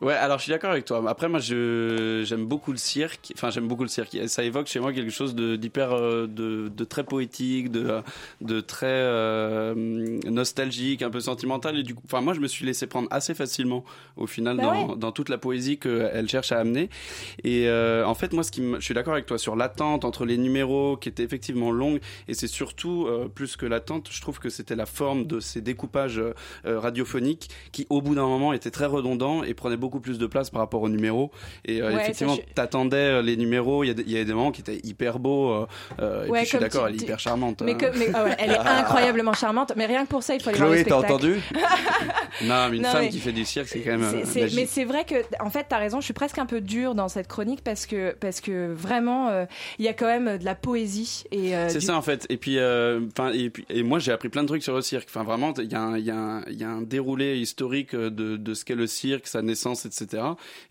Ouais, 0.00 0.14
alors 0.14 0.38
je 0.38 0.44
suis 0.44 0.52
d'accord 0.52 0.70
avec 0.70 0.84
toi. 0.84 1.02
Après, 1.08 1.28
moi, 1.28 1.40
je 1.40 2.22
j'aime 2.24 2.46
beaucoup 2.46 2.72
le 2.72 2.78
cirque. 2.78 3.32
Enfin, 3.34 3.50
j'aime 3.50 3.68
beaucoup 3.68 3.82
le 3.82 3.88
cirque. 3.88 4.16
Ça 4.26 4.44
évoque 4.44 4.66
chez 4.66 4.80
moi 4.80 4.92
quelque 4.92 5.10
chose 5.10 5.34
de 5.34 5.56
d'hyper, 5.56 5.92
euh, 5.92 6.26
de, 6.26 6.68
de 6.68 6.84
très 6.84 7.04
poétique, 7.04 7.70
de 7.70 8.00
de 8.40 8.60
très 8.60 8.86
euh, 8.88 9.74
nostalgique, 10.26 11.02
un 11.02 11.10
peu 11.10 11.20
sentimental. 11.20 11.78
Et 11.78 11.82
du 11.82 11.94
coup, 11.94 12.02
enfin, 12.06 12.20
moi, 12.20 12.34
je 12.34 12.40
me 12.40 12.48
suis 12.48 12.64
laissé 12.64 12.86
prendre 12.86 13.08
assez 13.10 13.34
facilement 13.34 13.84
au 14.16 14.26
final 14.26 14.56
Bah 14.56 14.62
dans, 14.62 14.88
ouais. 14.90 14.96
dans 14.96 15.12
toute 15.12 15.28
la 15.28 15.38
poésie 15.38 15.78
qu'elle 15.78 16.28
cherche 16.28 16.52
à 16.52 16.58
amener. 16.58 16.90
Et 17.44 17.68
euh, 17.68 18.04
en 18.06 18.14
fait, 18.14 18.32
moi, 18.32 18.42
ce 18.42 18.50
qui 18.50 18.62
je 18.78 18.80
suis 18.80 18.94
d'accord 18.94 19.14
avec 19.14 19.26
toi 19.26 19.38
sur 19.38 19.56
l'attente 19.56 20.04
entre 20.04 20.24
les 20.24 20.36
numéros 20.36 20.96
qui 20.96 21.08
étaient 21.08 21.22
effectivement 21.22 21.70
longues. 21.70 22.00
Et 22.28 22.34
c'est 22.34 22.46
surtout 22.48 23.06
euh, 23.06 23.28
plus 23.28 23.56
que 23.56 23.66
l'attente, 23.66 24.08
je 24.10 24.20
trouve 24.20 24.38
que 24.38 24.48
c'était 24.48 24.76
la 24.76 24.86
forme 24.86 25.26
de 25.26 25.40
ces 25.40 25.60
découpages 25.60 26.18
euh, 26.18 26.34
radiophoniques 26.78 27.50
qui, 27.72 27.86
au 27.90 28.02
bout 28.02 28.14
d'un 28.14 28.26
moment, 28.26 28.52
étaient 28.52 28.70
très 28.70 28.86
redondants 28.86 29.42
et 29.44 29.54
beaucoup 29.76 30.00
plus 30.00 30.18
de 30.18 30.26
place 30.26 30.50
par 30.50 30.60
rapport 30.60 30.82
aux 30.82 30.88
numéros. 30.88 31.30
Et 31.64 31.80
euh, 31.82 31.88
Ouais, 31.94 32.02
effectivement, 32.02 32.34
je- 32.36 32.54
t'attendais 32.54 32.96
euh, 32.96 33.22
les 33.22 33.36
numéros. 33.36 33.84
Il 33.84 33.88
y, 33.88 33.90
a 33.90 33.94
y 34.06 34.14
avait 34.16 34.24
des 34.24 34.32
moments 34.34 34.52
qui 34.52 34.60
étaient 34.60 34.80
hyper 34.84 35.18
beaux. 35.18 35.66
euh, 36.00 36.26
et 36.26 36.30
Ouais, 36.30 36.38
puis 36.38 36.44
je 36.44 36.48
suis 36.50 36.58
d'accord, 36.58 36.84
tu- 36.86 36.90
elle 36.90 36.94
est 36.96 37.02
hyper 37.02 37.18
charmante. 37.18 37.62
Mais, 37.62 37.72
hein. 37.72 37.74
que- 37.76 37.98
mais- 37.98 38.08
ah 38.14 38.24
ouais, 38.24 38.36
elle 38.38 38.50
est 38.52 38.58
incroyablement 38.58 39.32
charmante, 39.34 39.72
mais 39.76 39.86
rien 39.86 40.04
que 40.04 40.10
pour 40.10 40.22
ça, 40.22 40.34
il 40.34 40.42
faut 40.42 40.48
aller 40.50 40.58
voir 40.58 40.70
le 40.70 40.76
Chloé, 40.76 40.84
t'as 40.88 40.98
spectacle. 40.98 41.12
entendu 41.14 41.40
Non, 42.44 42.68
mais 42.70 42.76
une 42.76 42.82
Non, 42.82 42.90
femme 42.90 43.02
mais- 43.02 43.08
qui 43.08 43.18
fait 43.18 43.32
du 43.32 43.44
cirque, 43.44 43.68
c'est 43.68 43.80
quand 43.80 43.98
même. 43.98 44.22
Mais 44.54 44.66
c'est 44.66 44.84
vrai 44.84 45.04
que, 45.04 45.16
en 45.40 45.50
fait, 45.50 45.66
t'as 45.68 45.78
raison. 45.78 46.00
Je 46.00 46.04
suis 46.04 46.14
presque 46.14 46.38
un 46.38 46.46
peu 46.46 46.60
dure 46.60 46.94
dans 46.94 47.08
cette 47.08 47.26
chronique 47.28 47.62
parce 47.64 47.86
que 47.86 48.14
parce 48.20 48.40
que 48.40 48.72
vraiment, 48.72 49.28
euh, 49.28 49.44
il 49.78 49.84
y 49.84 49.88
a 49.88 49.92
quand 49.92 50.06
même 50.06 50.38
de 50.38 50.44
la 50.44 50.54
poésie 50.54 51.24
et. 51.32 51.52
C'est 51.68 51.78
du- 51.78 51.84
ça 51.86 51.96
en 51.96 52.02
fait. 52.02 52.26
Et 52.28 52.36
puis, 52.36 52.56
enfin, 52.58 53.32
et 53.32 53.50
puis, 53.50 53.64
et 53.70 53.82
moi 53.82 53.98
j'ai 53.98 54.12
appris 54.12 54.28
plein 54.28 54.42
de 54.42 54.48
trucs 54.48 54.62
sur 54.62 54.74
le 54.74 54.82
cirque. 54.82 55.08
Enfin, 55.10 55.24
vraiment, 55.24 55.52
il 55.58 55.70
y, 55.70 55.74
a 55.74 55.98
y, 55.98 56.10
a 56.10 56.40
y 56.48 56.64
a 56.64 56.68
un 56.68 56.82
déroulé 56.82 57.38
historique 57.38 57.94
de, 57.94 58.36
de 58.36 58.54
ce 58.54 58.64
qu'est 58.64 58.74
le 58.74 58.86
cirque, 58.86 59.26
sa 59.26 59.42
naissance, 59.42 59.57
etc. 59.66 60.22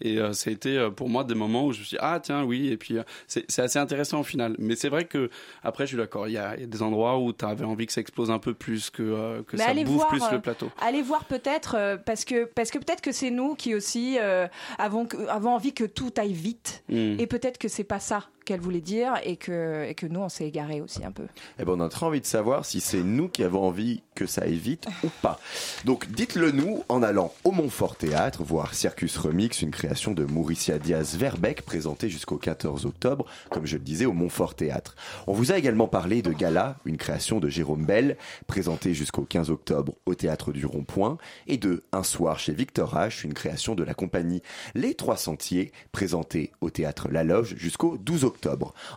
Et 0.02 0.18
euh, 0.18 0.34
ça 0.34 0.50
a 0.50 0.54
été 0.54 0.78
euh, 0.78 0.90
pour 0.90 1.10
moi 1.10 1.24
des 1.24 1.36
moments 1.36 1.66
où 1.66 1.74
je 1.74 1.80
me 1.80 1.84
suis 1.84 1.96
dit, 1.96 2.02
ah 2.02 2.20
tiens, 2.22 2.44
oui. 2.44 2.70
Et 2.70 2.78
puis, 2.78 2.98
euh, 2.98 3.04
c'est 3.28 3.60
assez 3.60 3.80
intéressant 3.80 4.20
au 4.22 4.24
final. 4.24 4.56
Mais 4.60 4.76
c'est 4.76 4.90
vrai 4.90 5.06
que 5.06 5.30
après, 5.64 5.86
je 5.86 5.90
suis 5.90 5.98
d'accord. 5.98 6.28
Il 6.28 6.34
y 6.34 6.38
a, 6.38 6.56
il 6.56 6.62
y 6.62 6.64
a 6.64 6.68
des 6.68 6.82
endroits 6.82 7.20
où 7.20 7.34
tu 7.34 7.46
avais 7.46 7.66
envie 7.66 7.86
que 7.86 7.94
ça 7.94 8.02
explose 8.02 8.32
un 8.32 8.40
peu 8.40 8.54
plus, 8.54 8.90
que, 8.90 9.42
que 9.48 9.58
Mais 9.58 9.64
ça 9.64 9.74
bouffe 9.74 9.96
voir, 9.96 10.08
plus 10.08 10.24
le 10.32 10.42
plateau. 10.42 10.70
Allez 10.82 11.02
voir 11.02 11.26
peut-être 11.26 12.00
parce 12.06 12.26
que 12.26 12.46
parce 12.46 12.72
que 12.72 12.78
peut-être 12.80 13.02
que 13.02 13.12
c'est 13.12 13.30
nous 13.30 13.56
qui 13.56 13.76
aussi 13.76 14.18
euh, 14.20 14.48
avons 14.78 15.08
avons 15.30 15.54
envie 15.54 15.74
que 15.74 15.84
tout 15.84 16.12
aille 16.18 16.34
vite 16.34 16.84
Mm. 16.90 17.20
et 17.20 17.28
peut-être 17.28 17.58
que 17.58 17.68
c'est 17.68 17.84
pas 17.84 18.00
ça 18.00 18.24
qu'elle 18.48 18.62
voulait 18.62 18.82
dire 18.82 19.14
et 19.24 19.36
que 19.36 19.84
et 19.84 19.96
nous 20.10 20.22
on 20.22 20.30
s'est 20.30 20.48
égaré 20.48 20.80
aussi 20.80 21.04
un 21.04 21.12
peu. 21.12 21.26
Eh 21.60 21.66
ben, 21.66 21.74
on 21.74 21.82
a 21.82 21.90
très 21.90 22.06
envie 22.06 22.22
de 22.22 22.26
savoir 22.26 22.64
si 22.66 22.80
c'est 22.80 23.04
nous 23.04 23.28
qui 23.28 23.44
avons 23.44 23.62
envie 23.62 24.02
que 24.16 24.26
ça 24.26 24.44
aille 24.44 24.58
vite 24.58 24.88
ou 25.04 25.10
pas. 25.22 25.40
Donc, 25.84 26.10
dites-le 26.10 26.52
nous 26.52 26.84
en 26.88 27.04
allant 27.04 27.34
au 27.44 27.52
Montfort 27.52 27.98
Théâtre, 27.98 28.44
voir 28.44 28.74
Circus 28.74 29.18
Remix, 29.18 29.62
une 29.62 29.72
création 29.72 30.14
de 30.14 30.24
Mauricia 30.24 30.80
Diaz-Verbeck, 30.80 31.64
présentée 31.64 32.10
jusqu'au 32.10 32.38
14 32.38 32.86
octobre, 32.86 33.26
comme 33.50 33.66
je 33.66 33.76
le 33.76 33.84
disais, 33.84 34.06
au 34.06 34.14
Montfort 34.14 34.56
Théâtre. 34.56 34.96
On 35.28 35.34
vous 35.34 35.52
a 35.52 35.58
également 35.58 35.88
parlé 35.88 36.22
de 36.22 36.32
Gala, 36.32 36.78
une 36.86 36.98
création 36.98 37.40
de 37.40 37.50
Jérôme 37.50 37.86
Bell, 37.86 38.18
présentée 38.48 38.94
jusqu'au 38.94 39.24
15 39.24 39.52
octobre 39.52 39.94
au 40.06 40.16
Théâtre 40.16 40.54
du 40.54 40.66
Rond-Point, 40.66 41.18
et 41.48 41.58
de 41.58 41.84
Un 41.92 42.04
soir 42.04 42.40
chez 42.40 42.54
Victor 42.54 42.96
H, 42.96 43.26
une 43.26 43.34
création 43.34 43.76
de 43.76 43.84
la 43.84 43.94
compagnie 43.94 44.42
Les 44.74 44.96
Trois 44.96 45.18
Sentiers, 45.18 45.74
présentée 45.92 46.52
au 46.62 46.70
Théâtre 46.70 47.10
La 47.12 47.26
Loge 47.26 47.56
jusqu'au 47.58 47.98
12 47.98 48.24
octobre. 48.24 48.37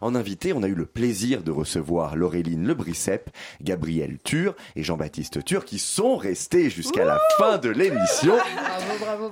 En 0.01 0.15
invité, 0.15 0.53
on 0.53 0.63
a 0.63 0.69
eu 0.69 0.75
le 0.75 0.87
plaisir 0.87 1.43
de 1.43 1.51
recevoir 1.51 2.17
Laureline 2.17 2.67
Lebricep, 2.67 3.31
Gabriel 3.63 4.19
Tur 4.23 4.55
et 4.77 4.83
Jean-Baptiste 4.83 5.45
Tur 5.45 5.65
qui 5.65 5.79
sont 5.79 6.17
restés 6.17 6.71
jusqu'à 6.71 7.05
la 7.05 7.19
fin 7.39 7.59
de 7.59 7.69
l'émission. 7.69 8.35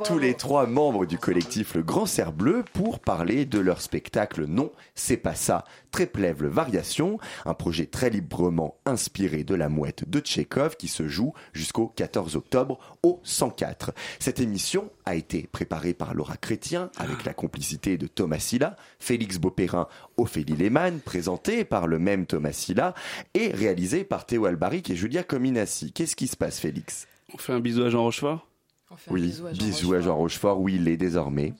Tous 0.04 0.18
les 0.18 0.34
trois 0.34 0.66
membres 0.66 1.06
du 1.06 1.18
collectif 1.18 1.74
Le 1.74 1.82
Grand 1.82 2.06
Cerf 2.06 2.32
Bleu 2.32 2.64
pour 2.72 3.00
parler 3.00 3.44
de 3.44 3.58
leur 3.58 3.80
spectacle 3.80 4.44
Non, 4.46 4.72
c'est 4.94 5.16
pas 5.16 5.34
ça, 5.34 5.64
Tréplève 5.90 6.44
Variation, 6.44 7.18
un 7.46 7.54
projet 7.54 7.86
très 7.86 8.10
librement 8.10 8.76
inspiré 8.86 9.44
de 9.44 9.54
la 9.54 9.68
mouette 9.68 10.08
de 10.08 10.20
Tchekhov 10.20 10.76
qui 10.76 10.88
se 10.88 11.08
joue 11.08 11.32
jusqu'au 11.52 11.88
14 11.88 12.36
octobre 12.36 12.78
au 13.02 13.20
104. 13.24 13.92
Cette 14.18 14.40
émission 14.40 14.90
a 15.08 15.14
été 15.14 15.48
préparée 15.50 15.94
par 15.94 16.14
Laura 16.14 16.36
Chrétien 16.36 16.90
avec 16.98 17.24
la 17.24 17.32
complicité 17.32 17.96
de 17.96 18.06
Thomas 18.06 18.38
Silla, 18.38 18.76
Félix 18.98 19.38
Beaupérin, 19.38 19.88
Ophélie 20.18 20.54
Lehmann, 20.54 21.00
présentée 21.00 21.64
par 21.64 21.86
le 21.86 21.98
même 21.98 22.26
Thomas 22.26 22.52
Silla 22.52 22.94
et 23.32 23.48
réalisée 23.48 24.04
par 24.04 24.26
Théo 24.26 24.44
Albaric 24.44 24.90
et 24.90 24.96
Julia 24.96 25.22
Cominassi. 25.22 25.92
Qu'est-ce 25.92 26.14
qui 26.14 26.28
se 26.28 26.36
passe 26.36 26.60
Félix? 26.60 27.06
On 27.32 27.38
fait 27.38 27.54
un 27.54 27.60
bisou 27.60 27.84
à 27.84 27.90
Jean 27.90 28.02
Rochefort? 28.02 28.46
Oui, 29.08 29.34
bisous 29.58 29.94
à 29.94 30.00
Jean 30.00 30.16
Rochefort, 30.16 30.60
oui, 30.60 30.76
il 30.76 30.88
est 30.88 30.96
désormais. 30.96 31.54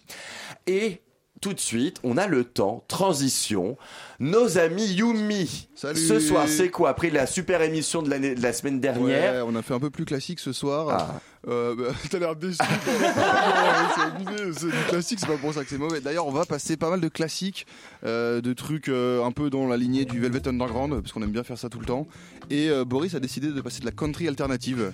Et 0.66 1.00
tout 1.40 1.54
de 1.54 1.60
suite, 1.60 2.00
on 2.02 2.16
a 2.16 2.26
le 2.26 2.44
temps, 2.44 2.84
transition, 2.88 3.76
nos 4.18 4.58
amis 4.58 4.92
Yumi. 4.94 5.68
Salut. 5.74 5.98
Ce 5.98 6.18
soir, 6.20 6.48
c'est 6.48 6.70
quoi? 6.70 6.90
Après 6.90 7.10
la 7.10 7.26
super 7.26 7.62
émission 7.62 8.02
de, 8.02 8.10
la 8.10 8.52
semaine 8.52 8.80
dernière 8.80 9.34
Ouais, 9.34 9.42
on 9.46 9.54
a 9.54 9.62
fait 9.62 9.74
un 9.74 9.80
peu 9.80 9.90
plus 9.90 10.04
classique 10.04 10.40
ce 10.40 10.52
soir. 10.52 10.88
Ah. 10.90 11.20
Euh, 11.46 11.74
bah, 11.76 11.94
T'as 12.10 12.18
l'air 12.18 12.34
déçu. 12.36 12.58
c'est 12.58 14.00
abusé, 14.02 14.52
c'est 14.52 14.66
du 14.66 14.84
classique, 14.88 15.20
c'est 15.20 15.26
pas 15.26 15.36
pour 15.36 15.54
ça 15.54 15.62
que 15.62 15.70
c'est 15.70 15.78
mauvais. 15.78 16.00
D'ailleurs, 16.00 16.26
on 16.26 16.32
va 16.32 16.44
passer 16.44 16.76
pas 16.76 16.90
mal 16.90 17.00
de 17.00 17.08
classiques, 17.08 17.66
euh, 18.04 18.40
de 18.40 18.52
trucs 18.52 18.88
euh, 18.88 19.24
un 19.24 19.30
peu 19.30 19.50
dans 19.50 19.66
la 19.66 19.76
lignée 19.76 20.04
du 20.04 20.20
Velvet 20.20 20.46
Underground, 20.48 21.00
parce 21.00 21.12
qu'on 21.12 21.22
aime 21.22 21.30
bien 21.30 21.44
faire 21.44 21.58
ça 21.58 21.68
tout 21.68 21.78
le 21.78 21.86
temps. 21.86 22.06
Et 22.50 22.70
euh, 22.70 22.84
Boris 22.84 23.14
a 23.14 23.20
décidé 23.20 23.52
de 23.52 23.60
passer 23.60 23.80
de 23.80 23.84
la 23.84 23.92
country 23.92 24.26
alternative. 24.26 24.92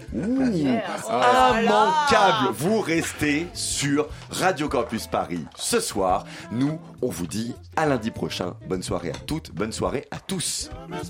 Ah, 1.08 1.60
Immanquable 1.62 2.54
Vous 2.54 2.80
restez 2.80 3.46
sur 3.54 4.08
Radio 4.30 4.68
Campus 4.68 5.06
Paris. 5.06 5.44
Ce 5.56 5.80
soir, 5.80 6.24
nous, 6.52 6.78
on 7.00 7.08
vous 7.08 7.26
dit 7.26 7.54
à 7.76 7.86
lundi 7.86 8.10
prochain. 8.10 8.54
Bonne 8.68 8.82
soirée 8.82 9.10
à 9.10 9.18
toutes, 9.26 9.52
bonne 9.52 9.72
soirée 9.72 10.06
à 10.10 10.18
tous. 10.18 10.70